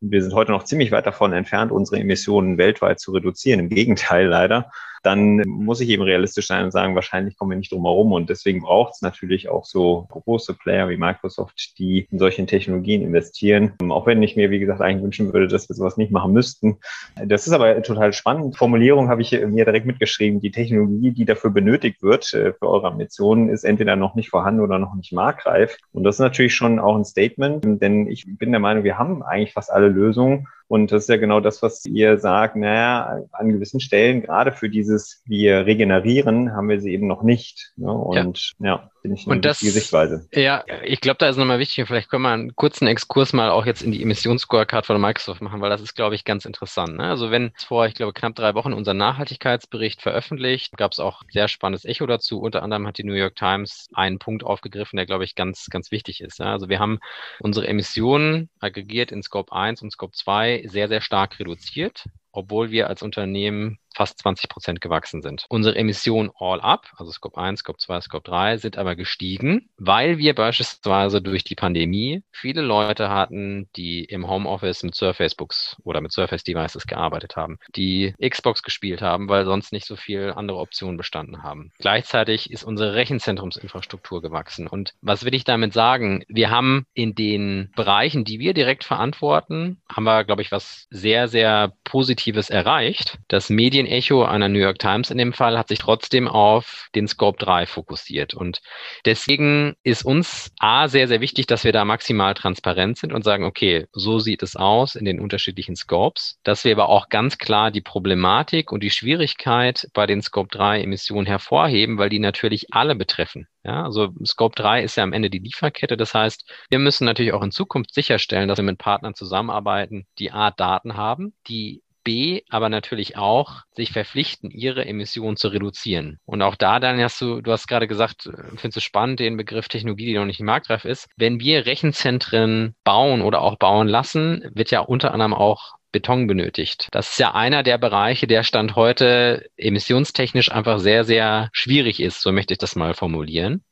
und 0.01 0.11
wir 0.11 0.21
sind 0.21 0.33
heute 0.33 0.51
noch 0.51 0.63
ziemlich 0.63 0.91
weit 0.91 1.05
davon 1.05 1.33
entfernt, 1.33 1.71
unsere 1.71 1.99
Emissionen 1.99 2.57
weltweit 2.57 2.99
zu 2.99 3.11
reduzieren. 3.11 3.59
Im 3.59 3.69
Gegenteil 3.69 4.27
leider 4.27 4.71
dann 5.03 5.37
muss 5.45 5.81
ich 5.81 5.89
eben 5.89 6.03
realistisch 6.03 6.47
sein 6.47 6.65
und 6.65 6.71
sagen, 6.71 6.95
wahrscheinlich 6.95 7.37
kommen 7.37 7.51
wir 7.51 7.57
nicht 7.57 7.71
drum 7.71 7.83
herum. 7.83 8.11
Und 8.11 8.29
deswegen 8.29 8.61
braucht 8.61 8.93
es 8.93 9.01
natürlich 9.01 9.49
auch 9.49 9.65
so 9.65 10.07
große 10.09 10.53
Player 10.53 10.89
wie 10.89 10.97
Microsoft, 10.97 11.77
die 11.79 12.07
in 12.11 12.19
solchen 12.19 12.47
Technologien 12.47 13.01
investieren. 13.01 13.73
Auch 13.89 14.05
wenn 14.05 14.21
ich 14.21 14.35
mir, 14.35 14.51
wie 14.51 14.59
gesagt, 14.59 14.81
eigentlich 14.81 15.03
wünschen 15.03 15.33
würde, 15.33 15.47
dass 15.47 15.69
wir 15.69 15.75
sowas 15.75 15.97
nicht 15.97 16.11
machen 16.11 16.33
müssten. 16.33 16.77
Das 17.25 17.47
ist 17.47 17.53
aber 17.53 17.81
total 17.81 18.13
spannend. 18.13 18.57
Formulierung 18.57 19.09
habe 19.09 19.21
ich 19.21 19.31
mir 19.31 19.65
direkt 19.65 19.85
mitgeschrieben. 19.85 20.39
Die 20.39 20.51
Technologie, 20.51 21.11
die 21.11 21.25
dafür 21.25 21.49
benötigt 21.49 22.01
wird 22.03 22.33
äh, 22.33 22.53
für 22.53 22.69
eure 22.69 22.87
Ambitionen, 22.87 23.49
ist 23.49 23.63
entweder 23.63 23.95
noch 23.95 24.15
nicht 24.15 24.29
vorhanden 24.29 24.61
oder 24.61 24.79
noch 24.79 24.95
nicht 24.95 25.13
marktreif. 25.13 25.77
Und 25.93 26.03
das 26.03 26.15
ist 26.15 26.19
natürlich 26.19 26.53
schon 26.53 26.79
auch 26.79 26.95
ein 26.95 27.05
Statement, 27.05 27.81
denn 27.81 28.07
ich 28.07 28.25
bin 28.27 28.51
der 28.51 28.59
Meinung, 28.59 28.83
wir 28.83 28.97
haben 28.97 29.23
eigentlich 29.23 29.53
fast 29.53 29.71
alle 29.71 29.87
Lösungen. 29.87 30.47
Und 30.71 30.93
das 30.93 31.03
ist 31.03 31.09
ja 31.09 31.17
genau 31.17 31.41
das, 31.41 31.61
was 31.61 31.85
ihr 31.85 32.17
sagt, 32.17 32.55
naja, 32.55 33.25
an 33.33 33.49
gewissen 33.49 33.81
Stellen, 33.81 34.21
gerade 34.21 34.53
für 34.53 34.69
dieses 34.69 35.21
wir 35.25 35.65
regenerieren, 35.65 36.53
haben 36.53 36.69
wir 36.69 36.79
sie 36.79 36.93
eben 36.93 37.07
noch 37.07 37.23
nicht. 37.23 37.73
Ne? 37.75 37.91
Und 37.91 38.53
ja, 38.59 38.65
ja 38.67 38.91
finde 39.01 39.17
ich 39.17 39.25
eine 39.25 39.35
und 39.35 39.45
das, 39.45 39.59
Sichtweise. 39.59 40.27
Ja, 40.33 40.63
ich 40.83 41.01
glaube, 41.01 41.17
da 41.17 41.27
ist 41.27 41.37
nochmal 41.37 41.59
wichtig, 41.59 41.87
vielleicht 41.87 42.09
können 42.09 42.23
wir 42.23 42.29
einen 42.29 42.55
kurzen 42.55 42.87
Exkurs 42.87 43.33
mal 43.33 43.49
auch 43.49 43.65
jetzt 43.65 43.81
in 43.81 43.91
die 43.91 44.01
Emissionsscorecard 44.01 44.85
von 44.85 45.01
Microsoft 45.01 45.41
machen, 45.41 45.61
weil 45.61 45.69
das 45.69 45.81
ist, 45.81 45.95
glaube 45.95 46.15
ich, 46.15 46.23
ganz 46.23 46.45
interessant. 46.45 46.97
Ne? 46.97 47.05
Also 47.05 47.31
wenn 47.31 47.51
vor, 47.67 47.87
ich 47.87 47.95
glaube, 47.95 48.13
knapp 48.13 48.35
drei 48.35 48.53
Wochen 48.53 48.73
unser 48.73 48.93
Nachhaltigkeitsbericht 48.93 50.01
veröffentlicht, 50.01 50.77
gab 50.77 50.91
es 50.91 50.99
auch 50.99 51.23
sehr 51.29 51.47
spannendes 51.47 51.85
Echo 51.85 52.05
dazu. 52.05 52.39
Unter 52.39 52.63
anderem 52.63 52.85
hat 52.87 52.97
die 52.97 53.03
New 53.03 53.13
York 53.13 53.35
Times 53.35 53.87
einen 53.93 54.19
Punkt 54.19 54.43
aufgegriffen, 54.43 54.97
der, 54.97 55.05
glaube 55.05 55.23
ich, 55.23 55.35
ganz, 55.35 55.67
ganz 55.69 55.91
wichtig 55.91 56.21
ist. 56.21 56.39
Ja? 56.39 56.51
Also 56.51 56.69
wir 56.69 56.79
haben 56.79 56.99
unsere 57.39 57.67
Emissionen 57.67 58.49
aggregiert 58.59 59.11
in 59.11 59.23
Scope 59.23 59.51
1 59.51 59.81
und 59.81 59.91
Scope 59.91 60.13
2 60.15 60.65
sehr, 60.67 60.87
sehr 60.87 61.01
stark 61.01 61.39
reduziert, 61.39 62.05
obwohl 62.31 62.71
wir 62.71 62.87
als 62.87 63.01
Unternehmen 63.01 63.79
fast 63.95 64.19
20 64.19 64.49
Prozent 64.49 64.81
gewachsen 64.81 65.21
sind. 65.21 65.45
Unsere 65.49 65.75
Emissionen 65.75 66.31
all 66.37 66.61
up, 66.61 66.87
also 66.97 67.11
Scope 67.11 67.39
1, 67.39 67.59
Scope 67.59 67.79
2, 67.79 68.01
Scope 68.01 68.29
3, 68.29 68.57
sind 68.57 68.77
aber 68.77 68.95
gestiegen, 68.95 69.69
weil 69.77 70.17
wir 70.17 70.35
beispielsweise 70.35 71.21
durch 71.21 71.43
die 71.43 71.55
Pandemie 71.55 72.23
viele 72.31 72.61
Leute 72.61 73.09
hatten, 73.09 73.69
die 73.75 74.03
im 74.03 74.29
Homeoffice 74.29 74.83
mit 74.83 74.95
Surface 74.95 75.35
Books 75.35 75.77
oder 75.83 76.01
mit 76.01 76.11
Surface 76.11 76.43
Devices 76.43 76.87
gearbeitet 76.87 77.35
haben, 77.35 77.59
die 77.75 78.13
Xbox 78.21 78.63
gespielt 78.63 79.01
haben, 79.01 79.29
weil 79.29 79.45
sonst 79.45 79.71
nicht 79.71 79.85
so 79.85 79.95
viel 79.95 80.33
andere 80.35 80.57
Optionen 80.57 80.97
bestanden 80.97 81.43
haben. 81.43 81.71
Gleichzeitig 81.79 82.51
ist 82.51 82.63
unsere 82.63 82.95
Rechenzentrumsinfrastruktur 82.95 84.21
gewachsen. 84.21 84.67
Und 84.67 84.93
was 85.01 85.25
will 85.25 85.33
ich 85.33 85.43
damit 85.43 85.73
sagen? 85.73 86.23
Wir 86.27 86.49
haben 86.49 86.85
in 86.93 87.15
den 87.15 87.71
Bereichen, 87.75 88.23
die 88.23 88.39
wir 88.39 88.53
direkt 88.53 88.83
verantworten, 88.83 89.81
haben 89.89 90.03
wir, 90.03 90.23
glaube 90.23 90.41
ich, 90.41 90.51
was 90.51 90.87
sehr, 90.89 91.27
sehr 91.27 91.73
Positives 91.83 92.49
erreicht. 92.49 93.19
Das 93.27 93.49
Medienecho 93.83 94.23
einer 94.23 94.49
New 94.49 94.59
York 94.59 94.79
Times 94.79 95.09
in 95.09 95.17
dem 95.17 95.33
Fall 95.33 95.57
hat 95.57 95.67
sich 95.67 95.79
trotzdem 95.79 96.27
auf 96.27 96.89
den 96.95 97.07
Scope 97.07 97.43
3 97.43 97.65
fokussiert. 97.65 98.33
Und 98.33 98.61
deswegen 99.05 99.75
ist 99.83 100.05
uns 100.05 100.51
A 100.59 100.87
sehr, 100.87 101.07
sehr 101.07 101.21
wichtig, 101.21 101.47
dass 101.47 101.63
wir 101.63 101.71
da 101.71 101.85
maximal 101.85 102.33
transparent 102.33 102.97
sind 102.97 103.13
und 103.13 103.23
sagen, 103.23 103.43
okay, 103.43 103.87
so 103.91 104.19
sieht 104.19 104.43
es 104.43 104.55
aus 104.55 104.95
in 104.95 105.05
den 105.05 105.19
unterschiedlichen 105.19 105.75
Scopes, 105.75 106.39
dass 106.43 106.63
wir 106.63 106.73
aber 106.73 106.89
auch 106.89 107.09
ganz 107.09 107.37
klar 107.37 107.71
die 107.71 107.81
Problematik 107.81 108.71
und 108.71 108.83
die 108.83 108.91
Schwierigkeit 108.91 109.87
bei 109.93 110.05
den 110.05 110.21
Scope 110.21 110.49
3 110.51 110.81
Emissionen 110.81 111.25
hervorheben, 111.25 111.97
weil 111.97 112.09
die 112.09 112.19
natürlich 112.19 112.67
alle 112.71 112.95
betreffen. 112.95 113.47
Ja, 113.63 113.83
also 113.83 114.09
Scope 114.25 114.55
3 114.55 114.83
ist 114.83 114.95
ja 114.95 115.03
am 115.03 115.13
Ende 115.13 115.29
die 115.29 115.39
Lieferkette. 115.39 115.95
Das 115.95 116.13
heißt, 116.13 116.49
wir 116.69 116.79
müssen 116.79 117.05
natürlich 117.05 117.33
auch 117.33 117.43
in 117.43 117.51
Zukunft 117.51 117.93
sicherstellen, 117.93 118.47
dass 118.47 118.57
wir 118.57 118.63
mit 118.63 118.79
Partnern 118.79 119.13
zusammenarbeiten, 119.13 120.07
die 120.17 120.31
A, 120.31 120.49
Daten 120.49 120.97
haben, 120.97 121.33
die 121.47 121.83
B, 122.03 122.41
aber 122.49 122.69
natürlich 122.69 123.17
auch 123.17 123.61
sich 123.71 123.91
verpflichten, 123.91 124.51
ihre 124.51 124.85
Emissionen 124.85 125.37
zu 125.37 125.49
reduzieren. 125.49 126.19
Und 126.25 126.41
auch 126.41 126.55
da 126.55 126.79
dann 126.79 126.99
hast 127.01 127.19
du, 127.21 127.41
du 127.41 127.51
hast 127.51 127.67
gerade 127.67 127.87
gesagt, 127.87 128.27
äh, 128.27 128.31
findest 128.57 128.77
du 128.77 128.81
spannend, 128.81 129.19
den 129.19 129.37
Begriff 129.37 129.67
Technologie, 129.67 130.07
die 130.07 130.13
noch 130.13 130.25
nicht 130.25 130.39
marktreif 130.41 130.85
ist. 130.85 131.07
Wenn 131.17 131.39
wir 131.39 131.65
Rechenzentren 131.65 132.75
bauen 132.83 133.21
oder 133.21 133.41
auch 133.41 133.57
bauen 133.57 133.87
lassen, 133.87 134.49
wird 134.53 134.71
ja 134.71 134.81
unter 134.81 135.13
anderem 135.13 135.33
auch 135.33 135.73
Beton 135.91 136.27
benötigt. 136.27 136.87
Das 136.91 137.11
ist 137.11 137.19
ja 137.19 137.33
einer 137.33 137.63
der 137.63 137.77
Bereiche, 137.77 138.27
der 138.27 138.43
Stand 138.43 138.75
heute 138.75 139.49
emissionstechnisch 139.57 140.51
einfach 140.51 140.79
sehr, 140.79 141.03
sehr 141.03 141.49
schwierig 141.53 141.99
ist, 141.99 142.21
so 142.21 142.31
möchte 142.31 142.53
ich 142.53 142.57
das 142.57 142.75
mal 142.75 142.93
formulieren. 142.93 143.63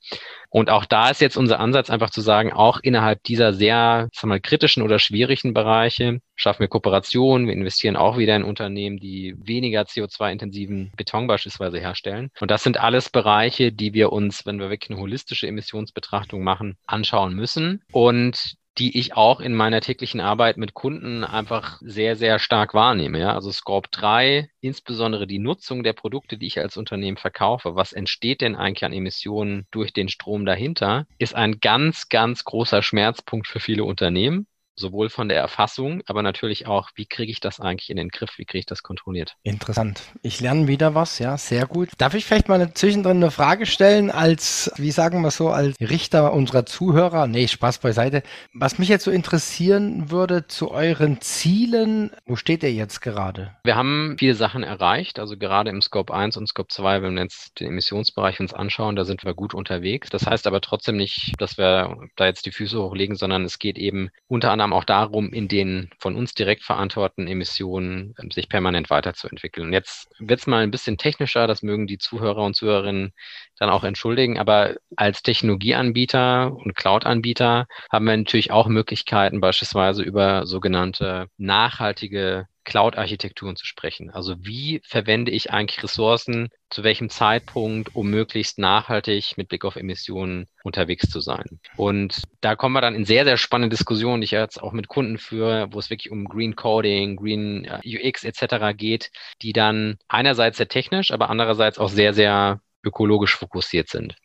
Und 0.49 0.69
auch 0.71 0.85
da 0.85 1.09
ist 1.09 1.21
jetzt 1.21 1.37
unser 1.37 1.59
Ansatz 1.59 1.89
einfach 1.89 2.09
zu 2.09 2.21
sagen, 2.21 2.51
auch 2.51 2.79
innerhalb 2.81 3.23
dieser 3.23 3.53
sehr 3.53 4.09
sagen 4.13 4.31
wir, 4.31 4.39
kritischen 4.39 4.81
oder 4.81 4.97
schwierigen 4.97 5.53
Bereiche 5.53 6.19
schaffen 6.35 6.61
wir 6.61 6.67
Kooperationen, 6.67 7.45
wir 7.45 7.53
investieren 7.53 7.95
auch 7.95 8.17
wieder 8.17 8.35
in 8.35 8.43
Unternehmen, 8.43 8.97
die 8.97 9.35
weniger 9.37 9.83
CO2-intensiven 9.83 10.91
Beton 10.97 11.27
beispielsweise 11.27 11.79
herstellen. 11.79 12.29
Und 12.39 12.49
das 12.49 12.63
sind 12.63 12.79
alles 12.79 13.09
Bereiche, 13.09 13.71
die 13.71 13.93
wir 13.93 14.11
uns, 14.11 14.45
wenn 14.45 14.59
wir 14.59 14.71
wirklich 14.71 14.89
eine 14.89 14.99
holistische 14.99 15.47
Emissionsbetrachtung 15.47 16.43
machen, 16.43 16.77
anschauen 16.87 17.35
müssen. 17.35 17.83
Und 17.91 18.55
die 18.77 18.97
ich 18.97 19.13
auch 19.13 19.41
in 19.41 19.55
meiner 19.55 19.81
täglichen 19.81 20.21
Arbeit 20.21 20.57
mit 20.57 20.73
Kunden 20.73 21.23
einfach 21.23 21.79
sehr, 21.81 22.15
sehr 22.15 22.39
stark 22.39 22.73
wahrnehme. 22.73 23.19
Ja? 23.19 23.33
Also 23.33 23.51
Scope 23.51 23.89
3, 23.91 24.49
insbesondere 24.61 25.27
die 25.27 25.39
Nutzung 25.39 25.83
der 25.83 25.93
Produkte, 25.93 26.37
die 26.37 26.47
ich 26.47 26.59
als 26.59 26.77
Unternehmen 26.77 27.17
verkaufe. 27.17 27.75
Was 27.75 27.93
entsteht 27.93 28.41
denn 28.41 28.55
eigentlich 28.55 28.85
an 28.85 28.93
Emissionen 28.93 29.67
durch 29.71 29.91
den 29.91 30.07
Strom 30.07 30.45
dahinter? 30.45 31.07
Ist 31.17 31.35
ein 31.35 31.59
ganz, 31.59 32.09
ganz 32.09 32.43
großer 32.43 32.81
Schmerzpunkt 32.81 33.47
für 33.47 33.59
viele 33.59 33.83
Unternehmen 33.83 34.47
sowohl 34.79 35.09
von 35.09 35.29
der 35.29 35.37
Erfassung, 35.37 36.01
aber 36.07 36.23
natürlich 36.23 36.67
auch, 36.67 36.89
wie 36.95 37.05
kriege 37.05 37.31
ich 37.31 37.39
das 37.39 37.59
eigentlich 37.59 37.89
in 37.89 37.97
den 37.97 38.09
Griff, 38.09 38.37
wie 38.37 38.45
kriege 38.45 38.59
ich 38.59 38.65
das 38.65 38.83
kontrolliert. 38.83 39.35
Interessant. 39.43 40.01
Ich 40.21 40.39
lerne 40.39 40.67
wieder 40.67 40.95
was, 40.95 41.19
ja, 41.19 41.37
sehr 41.37 41.65
gut. 41.65 41.89
Darf 41.97 42.13
ich 42.13 42.25
vielleicht 42.25 42.49
mal 42.49 42.73
zwischendrin 42.73 43.17
eine 43.17 43.31
Frage 43.31 43.65
stellen, 43.65 44.11
als, 44.11 44.71
wie 44.77 44.91
sagen 44.91 45.21
wir 45.21 45.31
so, 45.31 45.49
als 45.49 45.75
Richter 45.79 46.33
unserer 46.33 46.65
Zuhörer? 46.65 47.27
Nee, 47.27 47.47
Spaß 47.47 47.79
beiseite. 47.79 48.23
Was 48.53 48.79
mich 48.79 48.89
jetzt 48.89 49.03
so 49.03 49.11
interessieren 49.11 50.09
würde 50.09 50.47
zu 50.47 50.71
euren 50.71 51.21
Zielen, 51.21 52.11
wo 52.25 52.35
steht 52.35 52.63
ihr 52.63 52.73
jetzt 52.73 53.01
gerade? 53.01 53.55
Wir 53.63 53.75
haben 53.75 54.15
viele 54.17 54.35
Sachen 54.35 54.63
erreicht, 54.63 55.19
also 55.19 55.37
gerade 55.37 55.69
im 55.69 55.81
Scope 55.81 56.13
1 56.13 56.37
und 56.37 56.47
Scope 56.47 56.69
2, 56.69 57.01
wenn 57.01 57.15
wir 57.15 57.23
jetzt 57.23 57.59
den 57.59 57.67
Emissionsbereich 57.67 58.39
uns 58.39 58.53
anschauen, 58.53 58.95
da 58.95 59.05
sind 59.05 59.23
wir 59.25 59.33
gut 59.33 59.53
unterwegs. 59.53 60.09
Das 60.09 60.25
heißt 60.25 60.47
aber 60.47 60.61
trotzdem 60.61 60.97
nicht, 60.97 61.33
dass 61.37 61.57
wir 61.57 61.97
da 62.15 62.25
jetzt 62.25 62.45
die 62.45 62.51
Füße 62.51 62.81
hochlegen, 62.81 63.15
sondern 63.15 63.43
es 63.43 63.59
geht 63.59 63.77
eben 63.77 64.09
unter 64.27 64.51
anderem 64.51 64.68
auch 64.73 64.83
darum, 64.83 65.33
in 65.33 65.47
den 65.47 65.89
von 65.99 66.15
uns 66.15 66.33
direkt 66.33 66.63
verantworteten 66.63 67.27
Emissionen 67.27 68.15
ähm, 68.19 68.31
sich 68.31 68.49
permanent 68.49 68.89
weiterzuentwickeln. 68.89 69.67
Und 69.67 69.73
jetzt 69.73 70.09
wird 70.19 70.39
es 70.39 70.47
mal 70.47 70.63
ein 70.63 70.71
bisschen 70.71 70.97
technischer, 70.97 71.47
das 71.47 71.63
mögen 71.63 71.87
die 71.87 71.97
Zuhörer 71.97 72.43
und 72.43 72.55
Zuhörerinnen 72.55 73.13
dann 73.57 73.69
auch 73.69 73.83
entschuldigen, 73.83 74.39
aber 74.39 74.75
als 74.95 75.21
Technologieanbieter 75.21 76.53
und 76.53 76.75
Cloud-Anbieter 76.75 77.67
haben 77.91 78.05
wir 78.05 78.15
natürlich 78.15 78.51
auch 78.51 78.67
Möglichkeiten, 78.67 79.41
beispielsweise 79.41 80.03
über 80.03 80.45
sogenannte 80.45 81.27
nachhaltige 81.37 82.47
Cloud-Architekturen 82.69 83.55
zu 83.55 83.65
sprechen. 83.65 84.11
Also 84.11 84.35
wie 84.39 84.79
verwende 84.85 85.31
ich 85.31 85.51
eigentlich 85.51 85.83
Ressourcen, 85.83 86.49
zu 86.69 86.83
welchem 86.83 87.09
Zeitpunkt, 87.09 87.95
um 87.95 88.09
möglichst 88.11 88.59
nachhaltig 88.59 89.33
mit 89.37 89.49
Blick 89.49 89.65
auf 89.65 89.75
Emissionen 89.75 90.45
unterwegs 90.63 91.09
zu 91.09 91.19
sein. 91.19 91.59
Und 91.75 92.21
da 92.41 92.55
kommen 92.55 92.75
wir 92.75 92.81
dann 92.81 92.93
in 92.93 93.05
sehr, 93.05 93.25
sehr 93.25 93.37
spannende 93.37 93.75
Diskussionen, 93.75 94.21
die 94.21 94.25
ich 94.25 94.31
jetzt 94.31 94.61
auch 94.61 94.71
mit 94.71 94.87
Kunden 94.87 95.17
führe, 95.17 95.67
wo 95.71 95.79
es 95.79 95.89
wirklich 95.89 96.11
um 96.11 96.25
Green 96.25 96.55
Coding, 96.55 97.15
Green 97.15 97.65
äh, 97.65 97.79
UX 97.83 98.23
etc. 98.23 98.77
geht, 98.77 99.11
die 99.41 99.51
dann 99.51 99.97
einerseits 100.07 100.57
sehr 100.57 100.67
technisch, 100.67 101.11
aber 101.11 101.31
andererseits 101.31 101.79
auch 101.79 101.89
sehr, 101.89 102.13
sehr 102.13 102.61
ökologisch 102.83 103.35
fokussiert 103.35 103.89
sind. 103.89 104.15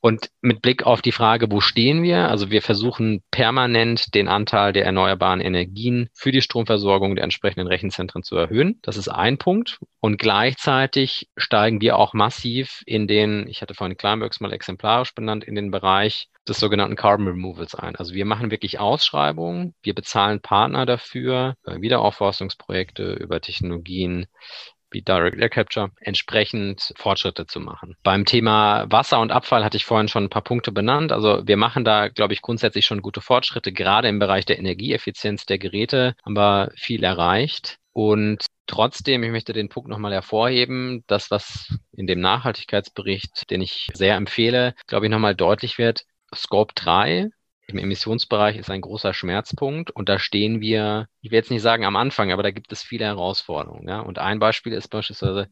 Und 0.00 0.30
mit 0.40 0.62
Blick 0.62 0.84
auf 0.84 1.02
die 1.02 1.12
Frage, 1.12 1.50
wo 1.50 1.60
stehen 1.60 2.04
wir? 2.04 2.28
Also 2.28 2.50
wir 2.50 2.62
versuchen 2.62 3.22
permanent 3.32 4.14
den 4.14 4.28
Anteil 4.28 4.72
der 4.72 4.84
erneuerbaren 4.84 5.40
Energien 5.40 6.08
für 6.14 6.30
die 6.30 6.40
Stromversorgung 6.40 7.16
der 7.16 7.24
entsprechenden 7.24 7.66
Rechenzentren 7.66 8.22
zu 8.22 8.36
erhöhen. 8.36 8.78
Das 8.82 8.96
ist 8.96 9.08
ein 9.08 9.38
Punkt. 9.38 9.80
Und 10.00 10.18
gleichzeitig 10.18 11.28
steigen 11.36 11.80
wir 11.80 11.96
auch 11.96 12.14
massiv 12.14 12.82
in 12.86 13.08
den, 13.08 13.48
ich 13.48 13.60
hatte 13.60 13.74
vorhin 13.74 13.96
Climeworks 13.96 14.38
mal 14.38 14.52
exemplarisch 14.52 15.14
benannt, 15.14 15.42
in 15.42 15.56
den 15.56 15.72
Bereich 15.72 16.28
des 16.48 16.60
sogenannten 16.60 16.96
Carbon 16.96 17.26
Removals 17.26 17.74
ein. 17.74 17.96
Also 17.96 18.14
wir 18.14 18.24
machen 18.24 18.52
wirklich 18.52 18.78
Ausschreibungen, 18.78 19.74
wir 19.82 19.94
bezahlen 19.94 20.40
Partner 20.40 20.86
dafür, 20.86 21.56
Wiederaufforstungsprojekte 21.64 23.14
über 23.14 23.40
Technologien, 23.40 24.26
wie 24.90 25.02
Direct 25.02 25.38
Air 25.38 25.48
Capture, 25.48 25.90
entsprechend 26.00 26.92
Fortschritte 26.96 27.46
zu 27.46 27.60
machen. 27.60 27.96
Beim 28.02 28.24
Thema 28.24 28.86
Wasser 28.90 29.20
und 29.20 29.32
Abfall 29.32 29.64
hatte 29.64 29.76
ich 29.76 29.84
vorhin 29.84 30.08
schon 30.08 30.24
ein 30.24 30.30
paar 30.30 30.42
Punkte 30.42 30.72
benannt. 30.72 31.12
Also 31.12 31.46
wir 31.46 31.56
machen 31.56 31.84
da, 31.84 32.08
glaube 32.08 32.34
ich, 32.34 32.42
grundsätzlich 32.42 32.86
schon 32.86 33.02
gute 33.02 33.20
Fortschritte. 33.20 33.72
Gerade 33.72 34.08
im 34.08 34.18
Bereich 34.18 34.44
der 34.44 34.58
Energieeffizienz 34.58 35.46
der 35.46 35.58
Geräte 35.58 36.14
haben 36.24 36.36
wir 36.36 36.72
viel 36.76 37.04
erreicht. 37.04 37.78
Und 37.92 38.46
Trotzdem, 38.68 39.22
ich 39.22 39.30
möchte 39.30 39.54
den 39.54 39.70
Punkt 39.70 39.88
nochmal 39.88 40.12
hervorheben, 40.12 41.02
das, 41.06 41.30
was 41.30 41.74
in 41.90 42.06
dem 42.06 42.20
Nachhaltigkeitsbericht, 42.20 43.50
den 43.50 43.62
ich 43.62 43.88
sehr 43.94 44.14
empfehle, 44.14 44.74
glaube 44.86 45.06
ich, 45.06 45.10
nochmal 45.10 45.34
deutlich 45.34 45.78
wird, 45.78 46.04
Scope 46.34 46.74
3 46.74 47.30
im 47.68 47.78
Emissionsbereich 47.78 48.56
ist 48.56 48.70
ein 48.70 48.80
großer 48.80 49.12
Schmerzpunkt 49.12 49.90
und 49.90 50.08
da 50.08 50.18
stehen 50.18 50.60
wir, 50.60 51.08
ich 51.20 51.30
will 51.30 51.36
jetzt 51.36 51.50
nicht 51.50 51.62
sagen 51.62 51.84
am 51.84 51.96
Anfang, 51.96 52.32
aber 52.32 52.42
da 52.42 52.50
gibt 52.50 52.72
es 52.72 52.82
viele 52.82 53.04
Herausforderungen. 53.04 53.86
Ja? 53.86 54.00
Und 54.00 54.18
ein 54.18 54.38
Beispiel 54.38 54.72
ist 54.72 54.88
beispielsweise 54.88 55.48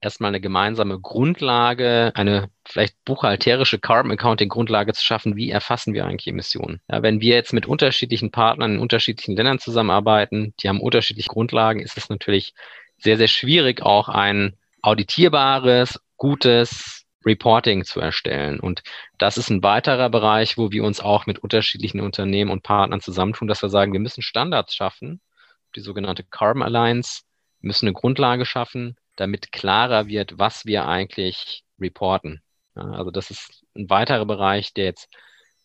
erstmal 0.00 0.30
eine 0.30 0.40
gemeinsame 0.40 0.98
Grundlage, 0.98 2.10
eine 2.16 2.50
vielleicht 2.66 2.96
buchhalterische 3.04 3.78
Carbon 3.78 4.10
Accounting 4.10 4.48
Grundlage 4.48 4.92
zu 4.92 5.04
schaffen, 5.04 5.36
wie 5.36 5.50
erfassen 5.50 5.94
wir 5.94 6.04
eigentlich 6.04 6.26
Emissionen. 6.26 6.80
Ja, 6.90 7.02
wenn 7.02 7.20
wir 7.20 7.36
jetzt 7.36 7.52
mit 7.52 7.66
unterschiedlichen 7.66 8.32
Partnern 8.32 8.74
in 8.74 8.80
unterschiedlichen 8.80 9.36
Ländern 9.36 9.60
zusammenarbeiten, 9.60 10.54
die 10.60 10.68
haben 10.68 10.80
unterschiedliche 10.80 11.28
Grundlagen, 11.28 11.78
ist 11.78 11.96
es 11.96 12.08
natürlich 12.08 12.54
sehr, 12.98 13.16
sehr 13.16 13.28
schwierig, 13.28 13.82
auch 13.82 14.08
ein 14.08 14.56
auditierbares, 14.82 16.00
gutes, 16.16 17.01
Reporting 17.24 17.84
zu 17.84 18.00
erstellen. 18.00 18.60
Und 18.60 18.82
das 19.18 19.38
ist 19.38 19.50
ein 19.50 19.62
weiterer 19.62 20.10
Bereich, 20.10 20.58
wo 20.58 20.70
wir 20.70 20.84
uns 20.84 21.00
auch 21.00 21.26
mit 21.26 21.38
unterschiedlichen 21.38 22.00
Unternehmen 22.00 22.50
und 22.50 22.62
Partnern 22.62 23.00
zusammentun, 23.00 23.48
dass 23.48 23.62
wir 23.62 23.68
sagen, 23.68 23.92
wir 23.92 24.00
müssen 24.00 24.22
Standards 24.22 24.74
schaffen, 24.74 25.20
die 25.76 25.80
sogenannte 25.80 26.24
Carbon 26.24 26.62
Alliance, 26.62 27.22
müssen 27.60 27.86
eine 27.86 27.94
Grundlage 27.94 28.44
schaffen, 28.44 28.96
damit 29.16 29.52
klarer 29.52 30.06
wird, 30.08 30.38
was 30.38 30.66
wir 30.66 30.86
eigentlich 30.88 31.64
reporten. 31.78 32.42
Ja, 32.74 32.82
also 32.92 33.10
das 33.10 33.30
ist 33.30 33.64
ein 33.76 33.88
weiterer 33.90 34.26
Bereich, 34.26 34.72
der 34.74 34.84
jetzt 34.86 35.08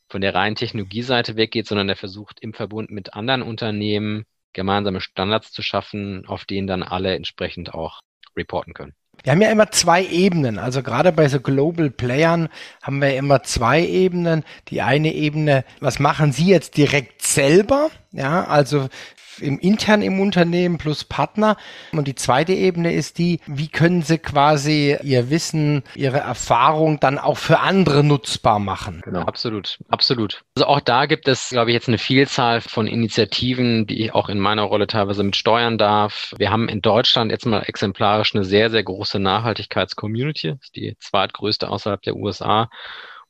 von 0.10 0.22
der 0.22 0.34
reinen 0.34 0.56
Technologieseite 0.56 1.36
weggeht, 1.36 1.68
sondern 1.68 1.88
der 1.88 1.96
versucht 1.96 2.40
im 2.40 2.54
Verbund 2.54 2.92
mit 2.92 3.14
anderen 3.14 3.42
Unternehmen 3.42 4.26
gemeinsame 4.54 5.02
Standards 5.02 5.52
zu 5.52 5.62
schaffen, 5.62 6.26
auf 6.28 6.46
denen 6.46 6.68
dann 6.68 6.84
alle 6.84 7.16
entsprechend 7.16 7.74
auch 7.74 8.00
reporten 8.36 8.74
können. 8.74 8.96
Wir 9.24 9.32
haben 9.32 9.42
ja 9.42 9.52
immer 9.52 9.72
zwei 9.72 10.06
Ebenen. 10.06 10.60
Also 10.60 10.84
gerade 10.84 11.12
bei 11.12 11.28
so 11.28 11.40
Global 11.40 11.90
Playern 11.90 12.50
haben 12.82 13.02
wir 13.02 13.16
immer 13.18 13.44
zwei 13.44 13.86
Ebenen. 13.86 14.44
Die 14.70 14.82
eine 14.82 15.14
Ebene, 15.14 15.66
was 15.80 16.00
machen 16.00 16.32
Sie 16.32 16.48
jetzt 16.48 16.78
direkt 16.78 17.22
selber? 17.22 17.90
ja, 18.18 18.46
also 18.46 18.90
im 19.40 19.60
intern 19.60 20.02
im 20.02 20.20
Unternehmen 20.20 20.78
plus 20.78 21.04
Partner. 21.04 21.58
Und 21.92 22.08
die 22.08 22.16
zweite 22.16 22.54
Ebene 22.54 22.94
ist 22.94 23.18
die, 23.18 23.40
wie 23.48 23.68
können 23.68 24.02
sie 24.02 24.18
quasi 24.18 24.98
ihr 25.04 25.30
Wissen, 25.30 25.84
ihre 25.96 26.20
Erfahrung 26.20 27.00
dann 27.00 27.18
auch 27.18 27.38
für 27.38 27.60
andere 27.60 28.04
nutzbar 28.04 28.60
machen. 28.60 29.02
Genau, 29.04 29.22
absolut, 29.22 29.80
absolut. 29.90 30.44
Also 30.56 30.68
auch 30.68 30.80
da 30.80 31.06
gibt 31.06 31.28
es, 31.28 31.50
glaube 31.50 31.72
ich, 31.72 31.76
jetzt 31.76 31.88
eine 31.88 31.98
Vielzahl 31.98 32.62
von 32.62 32.88
Initiativen, 32.88 33.88
die 33.88 34.04
ich 34.04 34.14
auch 34.14 34.30
in 34.30 34.40
meiner 34.40 34.64
Rolle 34.64 34.88
teilweise 34.88 35.24
mit 35.24 35.36
steuern 35.36 35.78
darf. 35.78 36.34
Wir 36.38 36.52
haben 36.52 36.70
in 36.70 36.82
Deutschland 36.82 37.32
jetzt 37.32 37.46
mal 37.46 37.64
exemplarisch 37.64 38.36
eine 38.36 38.44
sehr, 38.44 38.70
sehr 38.70 38.84
große 38.84 39.20
Nachhaltigkeitscommunity, 39.20 40.56
die 40.76 40.96
zweitgrößte 41.00 41.70
außerhalb 41.70 42.02
der 42.02 42.16
USA 42.16 42.70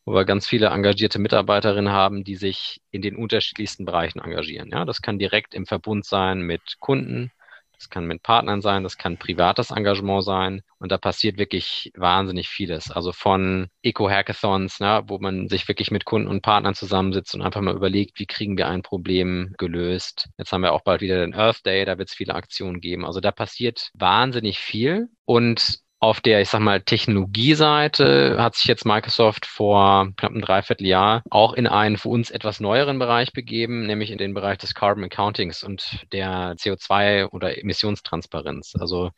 wo 0.08 0.14
wir 0.14 0.24
ganz 0.24 0.48
viele 0.48 0.68
engagierte 0.68 1.20
Mitarbeiterinnen 1.20 1.92
haben, 1.92 2.24
die 2.24 2.38
sich 2.38 2.82
in 2.92 3.02
den 3.02 3.18
unterschiedlichsten 3.18 3.84
Bereichen 3.84 4.20
engagieren. 4.20 4.70
Ja, 4.72 4.86
das 4.86 5.02
kann 5.02 5.20
direkt 5.20 5.54
im 5.54 5.66
Verbund 5.66 6.06
sein 6.06 6.40
mit 6.40 6.80
Kunden, 6.80 7.30
das 7.74 7.90
kann 7.90 8.06
mit 8.06 8.24
Partnern 8.24 8.62
sein, 8.62 8.84
das 8.84 8.98
kann 8.98 9.18
privates 9.18 9.70
Engagement 9.70 10.24
sein. 10.24 10.62
Und 10.80 10.94
da 10.94 10.98
passiert 10.98 11.38
wirklich 11.38 11.92
wahnsinnig 11.94 12.48
vieles. 12.48 12.90
Also 12.90 13.12
von 13.12 13.68
Eco-Hackathons, 13.82 14.80
ne, 14.80 15.04
wo 15.08 15.20
man 15.20 15.50
sich 15.50 15.68
wirklich 15.68 15.92
mit 15.92 16.06
Kunden 16.06 16.30
und 16.30 16.42
Partnern 16.42 16.74
zusammensitzt 16.74 17.36
und 17.36 17.42
einfach 17.42 17.60
mal 17.60 17.76
überlegt, 17.76 18.18
wie 18.18 18.28
kriegen 18.28 18.58
wir 18.58 18.70
ein 18.70 18.84
Problem 18.84 19.56
gelöst. 19.58 20.30
Jetzt 20.38 20.54
haben 20.54 20.62
wir 20.62 20.72
auch 20.72 20.84
bald 20.86 21.02
wieder 21.02 21.20
den 21.20 21.36
Earth 21.36 21.66
Day, 21.66 21.84
da 21.84 21.98
wird 21.98 22.08
es 22.08 22.16
viele 22.16 22.34
Aktionen 22.34 22.80
geben. 22.80 23.06
Also 23.06 23.20
da 23.20 23.32
passiert 23.32 23.90
wahnsinnig 23.94 24.58
viel. 24.58 25.10
Und 25.26 25.86
auf 26.00 26.22
der, 26.22 26.42
ich 26.42 26.50
sag 26.50 26.60
mal, 26.60 26.82
Technologieseite 26.82 28.38
hat 28.40 28.56
sich 28.56 28.66
jetzt 28.66 28.86
Microsoft 28.86 29.48
vor 29.48 30.12
knapp 30.16 30.32
einem 30.32 30.42
Dreivierteljahr 30.42 31.24
auch 31.32 31.54
in 31.54 31.66
einen 31.66 31.98
für 31.98 32.10
uns 32.10 32.30
etwas 32.30 32.60
neueren 32.60 33.00
Bereich 33.00 33.34
begeben, 33.34 33.88
nämlich 33.88 34.12
in 34.12 34.20
den 34.20 34.36
Bereich 34.36 34.60
des 34.60 34.76
Carbon 34.76 35.06
Accountings 35.06 35.64
und 35.64 36.06
der 36.12 36.56
CO2 36.58 37.30
oder 37.30 37.58
Emissionstransparenz. 37.58 38.76
Also 38.80 39.10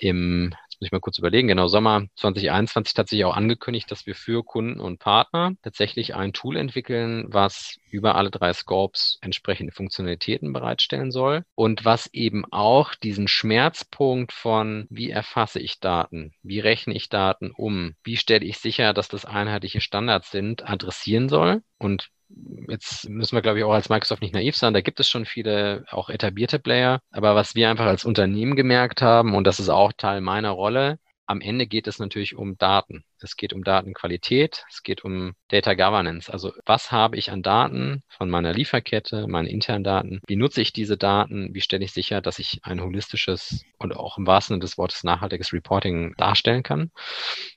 im 0.00 0.54
muss 0.84 0.88
ich 0.88 0.92
mal 0.92 1.00
kurz 1.00 1.18
überlegen, 1.18 1.48
genau, 1.48 1.66
Sommer 1.66 2.02
2021 2.16 2.92
tatsächlich 2.92 3.24
auch 3.24 3.36
angekündigt, 3.36 3.90
dass 3.90 4.04
wir 4.04 4.14
für 4.14 4.44
Kunden 4.44 4.80
und 4.80 4.98
Partner 4.98 5.52
tatsächlich 5.62 6.14
ein 6.14 6.34
Tool 6.34 6.58
entwickeln, 6.58 7.24
was 7.28 7.78
über 7.90 8.16
alle 8.16 8.30
drei 8.30 8.52
Scopes 8.52 9.16
entsprechende 9.22 9.72
Funktionalitäten 9.72 10.52
bereitstellen 10.52 11.10
soll 11.10 11.44
und 11.54 11.86
was 11.86 12.12
eben 12.12 12.44
auch 12.52 12.94
diesen 12.96 13.28
Schmerzpunkt 13.28 14.32
von, 14.32 14.86
wie 14.90 15.08
erfasse 15.08 15.58
ich 15.58 15.80
Daten, 15.80 16.34
wie 16.42 16.60
rechne 16.60 16.94
ich 16.94 17.08
Daten 17.08 17.50
um, 17.56 17.94
wie 18.04 18.18
stelle 18.18 18.44
ich 18.44 18.58
sicher, 18.58 18.92
dass 18.92 19.08
das 19.08 19.24
einheitliche 19.24 19.80
Standards 19.80 20.30
sind, 20.30 20.68
adressieren 20.68 21.30
soll. 21.30 21.62
Und 21.78 22.10
jetzt 22.68 23.08
müssen 23.08 23.36
wir, 23.36 23.42
glaube 23.42 23.58
ich, 23.58 23.64
auch 23.64 23.72
als 23.72 23.88
Microsoft 23.88 24.22
nicht 24.22 24.34
naiv 24.34 24.56
sein. 24.56 24.74
Da 24.74 24.80
gibt 24.80 25.00
es 25.00 25.08
schon 25.08 25.24
viele 25.26 25.84
auch 25.90 26.08
etablierte 26.10 26.58
Player. 26.58 27.00
Aber 27.10 27.34
was 27.34 27.54
wir 27.54 27.70
einfach 27.70 27.86
als 27.86 28.04
Unternehmen 28.04 28.56
gemerkt 28.56 29.02
haben, 29.02 29.34
und 29.34 29.46
das 29.46 29.60
ist 29.60 29.68
auch 29.68 29.92
Teil 29.92 30.20
meiner 30.20 30.50
Rolle, 30.50 30.98
am 31.26 31.40
Ende 31.40 31.66
geht 31.66 31.86
es 31.86 31.98
natürlich 31.98 32.36
um 32.36 32.56
Daten. 32.58 33.04
Es 33.20 33.36
geht 33.36 33.52
um 33.52 33.64
Datenqualität, 33.64 34.64
es 34.70 34.82
geht 34.82 35.04
um 35.04 35.34
Data 35.48 35.74
Governance. 35.74 36.30
Also 36.30 36.52
was 36.66 36.92
habe 36.92 37.16
ich 37.16 37.30
an 37.30 37.42
Daten 37.42 38.02
von 38.08 38.28
meiner 38.28 38.52
Lieferkette, 38.52 39.26
meine 39.26 39.50
internen 39.50 39.84
Daten? 39.84 40.20
Wie 40.26 40.36
nutze 40.36 40.60
ich 40.60 40.72
diese 40.72 40.96
Daten? 40.98 41.54
Wie 41.54 41.60
stelle 41.60 41.84
ich 41.84 41.92
sicher, 41.92 42.20
dass 42.20 42.38
ich 42.38 42.60
ein 42.62 42.82
holistisches 42.82 43.64
und 43.78 43.96
auch 43.96 44.18
im 44.18 44.26
wahrsten 44.26 44.54
Sinne 44.54 44.60
des 44.60 44.76
Wortes 44.76 45.04
nachhaltiges 45.04 45.52
Reporting 45.52 46.14
darstellen 46.16 46.62
kann? 46.62 46.90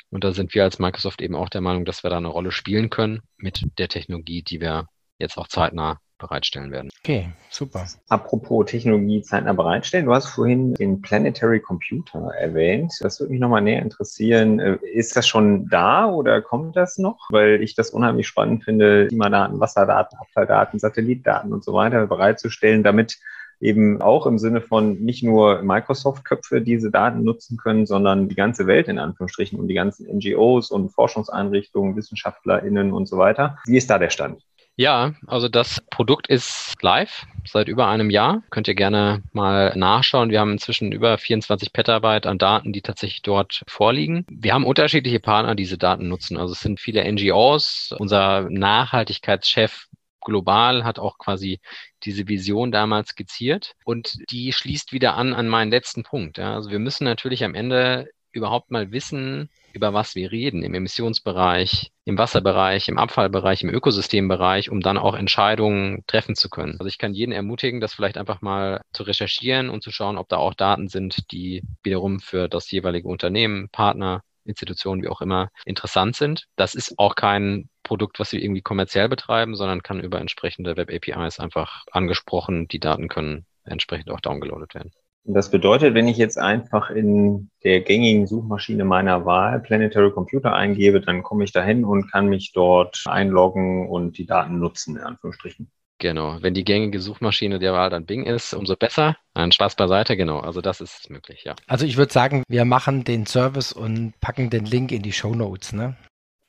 Und 0.10 0.24
da 0.24 0.32
sind 0.32 0.54
wir 0.56 0.64
als 0.64 0.80
Microsoft 0.80 1.22
eben 1.22 1.36
auch 1.36 1.50
der 1.50 1.62
Meinung, 1.62 1.84
dass 1.84 2.04
wir 2.04 2.10
da 2.10 2.18
eine 2.18 2.30
Rolle 2.30 2.52
spielen 2.52 2.90
können 2.90 3.22
mit 3.38 3.62
der 3.78 3.90
Technologie, 3.90 4.44
die 4.44 4.62
wir 4.62 4.88
jetzt 5.20 5.38
auch 5.38 5.48
zeitnah 5.48 6.00
bereitstellen 6.18 6.72
werden. 6.72 6.90
Okay, 7.04 7.30
super. 7.50 7.86
Apropos 8.10 8.66
Technologie 8.66 9.22
zeitnah 9.22 9.54
bereitstellen, 9.54 10.06
du 10.06 10.14
hast 10.14 10.28
vorhin 10.28 10.74
den 10.74 11.02
Planetary 11.02 11.60
Computer 11.60 12.32
erwähnt. 12.38 12.94
Das 13.02 13.20
würde 13.20 13.32
mich 13.32 13.40
nochmal 13.40 13.62
näher 13.62 13.82
interessieren. 13.82 14.60
Äh, 14.60 14.78
ist 14.94 15.16
das 15.16 15.28
schon 15.28 15.68
da 15.70 16.08
oder 16.08 16.42
kommt 16.42 16.76
das 16.76 16.98
noch? 16.98 17.28
Weil 17.30 17.62
ich 17.62 17.76
das 17.76 17.92
unheimlich 17.92 18.28
spannend 18.28 18.64
finde, 18.64 19.08
Klimadaten, 19.08 19.60
Wasserdaten, 19.60 20.18
Abfalldaten, 20.18 20.80
Satellitdaten 20.80 21.54
und 21.54 21.64
so 21.64 21.74
weiter 21.74 22.08
bereitzustellen, 22.08 22.84
damit 22.84 23.18
eben 23.60 24.02
auch 24.02 24.28
im 24.28 24.38
Sinne 24.38 24.62
von 24.62 25.00
nicht 25.00 25.24
nur 25.24 25.62
Microsoft-Köpfe 25.64 26.62
diese 26.62 26.92
Daten 26.92 27.24
nutzen 27.24 27.58
können, 27.58 27.86
sondern 27.86 28.30
die 28.30 28.36
ganze 28.36 28.68
Welt 28.68 28.88
in 28.88 29.00
Anführungsstrichen 29.00 29.60
und 29.60 29.68
die 29.68 29.74
ganzen 29.74 30.06
NGOs 30.08 30.70
und 30.70 30.90
Forschungseinrichtungen, 30.90 31.96
WissenschaftlerInnen 31.96 32.94
und 32.94 33.08
so 33.08 33.18
weiter. 33.18 33.58
Wie 33.66 33.78
ist 33.78 33.90
da 33.90 33.98
der 33.98 34.10
Stand? 34.10 34.44
Ja, 34.78 35.16
also 35.26 35.50
das 35.50 35.82
Produkt 35.90 36.28
ist 36.28 36.76
live 36.82 37.26
seit 37.46 37.68
über 37.68 37.88
einem 37.88 38.12
Jahr. 38.12 38.44
Könnt 38.52 38.68
ihr 38.68 38.76
gerne 38.76 39.24
mal 39.34 39.76
nachschauen. 39.76 40.30
Wir 40.30 40.40
haben 40.40 40.52
inzwischen 40.52 40.92
über 40.92 41.18
24 41.18 41.74
Petabyte 41.74 42.28
an 42.28 42.38
Daten, 42.38 42.74
die 42.74 42.84
tatsächlich 42.84 43.24
dort 43.24 43.64
vorliegen. 43.68 44.24
Wir 44.30 44.54
haben 44.54 44.66
unterschiedliche 44.66 45.20
Partner, 45.20 45.56
die 45.56 45.64
diese 45.64 45.80
Daten 45.80 46.08
nutzen. 46.08 46.38
Also 46.38 46.54
es 46.54 46.60
sind 46.60 46.80
viele 46.80 47.04
NGOs. 47.12 47.96
Unser 47.98 48.50
Nachhaltigkeitschef 48.52 49.88
global 50.22 50.84
hat 50.84 51.00
auch 51.00 51.18
quasi 51.18 51.60
diese 52.04 52.28
Vision 52.28 52.72
damals 52.72 53.10
skizziert 53.10 53.74
und 53.84 54.20
die 54.30 54.54
schließt 54.54 54.94
wieder 54.94 55.16
an 55.16 55.34
an 55.34 55.48
meinen 55.48 55.72
letzten 55.72 56.04
Punkt. 56.04 56.38
Ja. 56.38 56.54
Also 56.54 56.70
wir 56.70 56.80
müssen 56.80 57.06
natürlich 57.06 57.44
am 57.44 57.56
Ende 57.56 58.10
überhaupt 58.38 58.72
mal 58.72 58.92
wissen, 58.92 59.50
über 59.74 59.94
was 59.94 60.16
wir 60.16 60.32
reden 60.32 60.64
im 60.64 60.74
Emissionsbereich, 60.74 61.92
im 62.06 62.18
Wasserbereich, 62.18 62.88
im 62.88 62.98
Abfallbereich, 62.98 63.64
im 63.64 63.70
Ökosystembereich, 63.70 64.70
um 64.70 64.80
dann 64.82 64.98
auch 64.98 65.16
Entscheidungen 65.16 66.04
treffen 66.08 66.36
zu 66.36 66.50
können. 66.50 66.78
Also 66.80 66.88
ich 66.88 66.98
kann 66.98 67.14
jeden 67.14 67.32
ermutigen, 67.32 67.82
das 67.82 67.94
vielleicht 67.94 68.18
einfach 68.18 68.42
mal 68.42 68.82
zu 68.94 69.04
recherchieren 69.04 69.70
und 69.70 69.84
zu 69.84 69.92
schauen, 69.92 70.18
ob 70.18 70.30
da 70.30 70.38
auch 70.38 70.54
Daten 70.54 70.88
sind, 70.88 71.32
die 71.32 71.64
wiederum 71.84 72.20
für 72.20 72.48
das 72.48 72.72
jeweilige 72.72 73.08
Unternehmen, 73.08 73.70
Partner, 73.70 74.22
Institutionen, 74.46 75.04
wie 75.04 75.10
auch 75.10 75.22
immer, 75.22 75.50
interessant 75.66 76.16
sind. 76.16 76.46
Das 76.56 76.74
ist 76.74 76.98
auch 76.98 77.16
kein 77.16 77.70
Produkt, 77.84 78.20
was 78.20 78.32
wir 78.32 78.42
irgendwie 78.42 78.62
kommerziell 78.62 79.10
betreiben, 79.10 79.56
sondern 79.56 79.84
kann 79.84 80.00
über 80.00 80.20
entsprechende 80.20 80.78
Web-APIs 80.78 81.40
einfach 81.40 81.86
angesprochen, 81.92 82.68
die 82.68 82.80
Daten 82.80 83.10
können 83.10 83.46
entsprechend 83.64 84.10
auch 84.10 84.22
downgeloadet 84.22 84.74
werden. 84.74 84.92
Das 85.30 85.52
bedeutet, 85.52 85.94
wenn 85.94 86.08
ich 86.08 86.16
jetzt 86.16 86.38
einfach 86.38 86.90
in 86.90 87.50
der 87.66 87.82
gängigen 87.82 88.28
Suchmaschine 88.28 88.86
meiner 88.86 89.26
Wahl 89.26 89.60
Planetary 89.60 90.12
Computer 90.12 90.54
eingebe, 90.54 91.02
dann 91.02 91.22
komme 91.22 91.44
ich 91.44 91.52
dahin 91.52 91.84
und 91.84 92.10
kann 92.10 92.28
mich 92.28 92.54
dort 92.54 93.04
einloggen 93.06 93.90
und 93.90 94.18
die 94.18 94.26
Daten 94.26 94.58
nutzen, 94.58 94.96
in 94.96 95.04
Anführungsstrichen. 95.04 95.70
Genau. 96.00 96.38
Wenn 96.42 96.54
die 96.54 96.64
gängige 96.64 97.02
Suchmaschine 97.02 97.60
der 97.60 97.74
Wahl 97.74 97.90
dann 97.90 98.06
Bing 98.06 98.26
ist, 98.26 98.54
umso 98.54 98.78
besser. 98.78 99.18
Ein 99.34 99.52
Spaß 99.52 99.76
beiseite, 99.76 100.16
genau. 100.16 100.40
Also 100.40 100.62
das 100.62 100.80
ist 100.80 101.10
möglich, 101.10 101.44
ja. 101.44 101.56
Also 101.68 101.86
ich 101.86 101.98
würde 101.98 102.14
sagen, 102.14 102.44
wir 102.48 102.64
machen 102.64 103.04
den 103.04 103.26
Service 103.26 103.74
und 103.74 104.14
packen 104.22 104.50
den 104.50 104.66
Link 104.66 104.94
in 104.94 105.02
die 105.02 105.12
Show 105.12 105.36
Notes, 105.36 105.74
ne? 105.74 105.98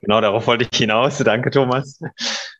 Genau, 0.00 0.20
darauf 0.20 0.46
wollte 0.46 0.66
ich 0.70 0.78
hinaus. 0.78 1.18
Danke, 1.24 1.50
Thomas. 1.50 2.00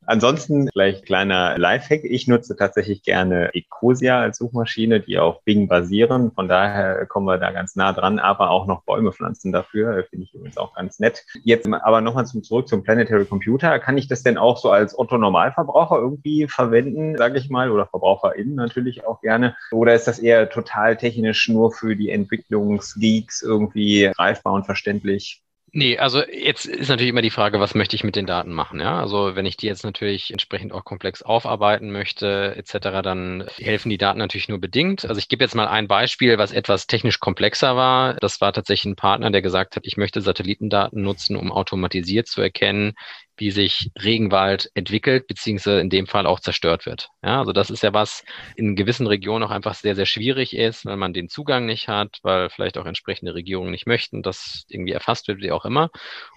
Ansonsten 0.06 0.68
vielleicht 0.72 1.04
kleiner 1.04 1.56
Lifehack. 1.58 2.02
Ich 2.02 2.26
nutze 2.26 2.56
tatsächlich 2.56 3.02
gerne 3.02 3.54
Ecosia 3.54 4.20
als 4.20 4.38
Suchmaschine, 4.38 5.00
die 5.00 5.18
auf 5.18 5.44
Bing 5.44 5.68
basieren. 5.68 6.32
Von 6.32 6.48
daher 6.48 7.06
kommen 7.06 7.26
wir 7.26 7.38
da 7.38 7.52
ganz 7.52 7.76
nah 7.76 7.92
dran, 7.92 8.18
aber 8.18 8.50
auch 8.50 8.66
noch 8.66 8.82
Bäume 8.82 9.12
pflanzen 9.12 9.52
dafür. 9.52 10.04
Finde 10.08 10.24
ich 10.24 10.34
übrigens 10.34 10.56
auch 10.56 10.74
ganz 10.74 10.98
nett. 10.98 11.24
Jetzt 11.44 11.68
aber 11.70 12.00
nochmal 12.00 12.26
zum, 12.26 12.42
zurück 12.42 12.68
zum 12.68 12.82
Planetary 12.82 13.26
Computer. 13.26 13.78
Kann 13.78 13.98
ich 13.98 14.08
das 14.08 14.22
denn 14.22 14.38
auch 14.38 14.56
so 14.56 14.70
als 14.70 14.98
Otto-Normalverbraucher 14.98 15.96
irgendwie 15.96 16.48
verwenden, 16.48 17.16
sage 17.18 17.38
ich 17.38 17.50
mal, 17.50 17.70
oder 17.70 17.86
VerbraucherInnen 17.86 18.54
natürlich 18.54 19.06
auch 19.06 19.20
gerne? 19.20 19.54
Oder 19.70 19.94
ist 19.94 20.08
das 20.08 20.18
eher 20.18 20.48
total 20.48 20.96
technisch 20.96 21.48
nur 21.48 21.70
für 21.70 21.94
die 21.94 22.10
Entwicklungsgeeks 22.10 23.42
irgendwie 23.42 24.10
greifbar 24.16 24.54
und 24.54 24.64
verständlich? 24.64 25.42
Nee, 25.72 25.98
also 25.98 26.22
jetzt 26.24 26.64
ist 26.64 26.88
natürlich 26.88 27.10
immer 27.10 27.20
die 27.20 27.30
Frage, 27.30 27.60
was 27.60 27.74
möchte 27.74 27.94
ich 27.94 28.02
mit 28.02 28.16
den 28.16 28.26
Daten 28.26 28.52
machen? 28.54 28.80
Ja, 28.80 29.00
also 29.00 29.36
wenn 29.36 29.44
ich 29.44 29.58
die 29.58 29.66
jetzt 29.66 29.84
natürlich 29.84 30.30
entsprechend 30.30 30.72
auch 30.72 30.82
komplex 30.84 31.22
aufarbeiten 31.22 31.92
möchte, 31.92 32.54
etc., 32.56 33.02
dann 33.02 33.44
helfen 33.58 33.90
die 33.90 33.98
Daten 33.98 34.18
natürlich 34.18 34.48
nur 34.48 34.60
bedingt. 34.60 35.04
Also 35.04 35.18
ich 35.18 35.28
gebe 35.28 35.44
jetzt 35.44 35.54
mal 35.54 35.68
ein 35.68 35.86
Beispiel, 35.86 36.38
was 36.38 36.52
etwas 36.52 36.86
technisch 36.86 37.20
komplexer 37.20 37.76
war. 37.76 38.14
Das 38.14 38.40
war 38.40 38.52
tatsächlich 38.54 38.92
ein 38.92 38.96
Partner, 38.96 39.30
der 39.30 39.42
gesagt 39.42 39.76
hat, 39.76 39.86
ich 39.86 39.98
möchte 39.98 40.22
Satellitendaten 40.22 41.02
nutzen, 41.02 41.36
um 41.36 41.52
automatisiert 41.52 42.28
zu 42.28 42.40
erkennen, 42.40 42.94
wie 43.38 43.50
sich 43.50 43.90
Regenwald 44.02 44.70
entwickelt, 44.74 45.26
beziehungsweise 45.26 45.80
in 45.80 45.90
dem 45.90 46.06
Fall 46.06 46.26
auch 46.26 46.40
zerstört 46.40 46.86
wird. 46.86 47.08
Ja, 47.22 47.38
also 47.38 47.52
das 47.52 47.70
ist 47.70 47.82
ja 47.82 47.92
was 47.92 48.24
in 48.56 48.76
gewissen 48.76 49.06
Regionen 49.06 49.44
auch 49.44 49.50
einfach 49.50 49.74
sehr, 49.74 49.94
sehr 49.94 50.06
schwierig 50.06 50.54
ist, 50.56 50.84
weil 50.84 50.96
man 50.96 51.12
den 51.12 51.28
Zugang 51.28 51.66
nicht 51.66 51.88
hat, 51.88 52.18
weil 52.22 52.50
vielleicht 52.50 52.78
auch 52.78 52.86
entsprechende 52.86 53.34
Regierungen 53.34 53.70
nicht 53.70 53.86
möchten, 53.86 54.22
dass 54.22 54.64
irgendwie 54.68 54.92
erfasst 54.92 55.28
wird, 55.28 55.40
wie 55.40 55.52
auch 55.52 55.64
immer. 55.64 55.90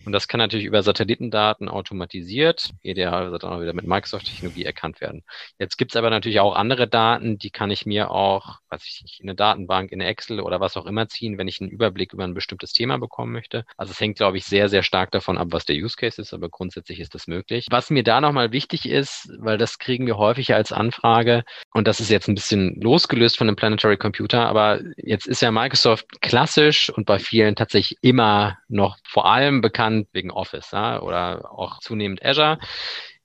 Und 0.04 0.12
das 0.14 0.28
kann 0.28 0.40
natürlich 0.40 0.66
über 0.66 0.84
Satellitendaten 0.84 1.70
automatisiert, 1.70 2.72
idealerweise 2.82 3.40
dann 3.40 3.54
auch 3.54 3.62
wieder 3.62 3.74
mit 3.74 3.86
Microsoft-Technologie 3.86 4.66
erkannt 4.66 5.02
werden. 5.02 5.24
Jetzt 5.60 5.78
gibt 5.78 5.92
es 5.92 5.96
aber 5.96 6.10
natürlich 6.10 6.40
auch 6.40 6.56
andere 6.56 6.88
Daten, 6.88 7.38
die 7.38 7.52
kann 7.52 7.72
ich 7.72 7.86
mir 7.86 8.12
auch, 8.12 8.60
weiß 8.70 8.86
ich 8.86 9.02
nicht, 9.04 9.20
in 9.20 9.30
eine 9.30 9.36
Datenbank, 9.36 9.92
in 9.92 10.02
eine 10.02 10.10
Excel 10.10 10.40
oder 10.40 10.60
was 10.60 10.78
auch 10.78 10.86
immer 10.86 11.08
ziehen, 11.08 11.38
wenn 11.38 11.48
ich 11.48 11.62
einen 11.62 11.70
Überblick 11.70 12.14
über 12.14 12.24
ein 12.24 12.34
bestimmtes 12.34 12.74
Thema 12.74 12.98
bekommen 12.98 13.32
möchte. 13.32 13.66
Also 13.78 13.92
es 13.92 14.00
hängt, 14.00 14.18
glaube 14.18 14.38
ich, 14.38 14.46
sehr, 14.46 14.70
sehr 14.70 14.84
stark 14.84 15.12
davon 15.12 15.38
ab, 15.38 15.48
was 15.52 15.66
der 15.66 15.76
Use 15.76 15.96
Case 15.96 16.22
ist, 16.22 16.34
aber 16.34 16.50
grundsätzlich 16.50 16.91
grundsätzlich 16.92 17.00
ist 17.00 17.16
das 17.16 17.28
möglich. 17.28 17.68
Was 17.70 17.90
mir 17.90 18.04
da 18.04 18.22
nochmal 18.22 18.52
wichtig 18.52 18.88
ist, 18.88 19.30
weil 19.40 19.58
das 19.58 19.80
kriegen 19.80 20.06
wir 20.08 20.18
häufig 20.18 20.54
als 20.54 20.72
Anfrage 20.72 21.44
und 21.74 21.88
das 21.88 22.00
ist 22.00 22.10
jetzt 22.10 22.28
ein 22.28 22.36
bisschen 22.36 22.80
losgelöst 22.82 23.38
von 23.38 23.48
dem 23.48 23.56
Planetary 23.56 23.98
Computer, 23.98 24.46
aber 24.48 24.82
jetzt 24.98 25.28
ist 25.28 25.42
ja 25.42 25.52
Microsoft 25.52 26.22
klassisch 26.22 26.90
und 26.90 27.06
bei 27.06 27.20
vielen 27.20 27.56
tatsächlich 27.56 27.98
immer 28.02 28.58
noch 28.68 28.98
vor 29.08 29.26
allem 29.26 29.62
bekannt 29.62 30.08
wegen 30.14 30.32
Office 30.32 30.72
ja, 30.72 31.02
oder 31.02 31.52
auch 31.52 31.80
zunehmend 31.80 32.24
Azure. 32.24 32.60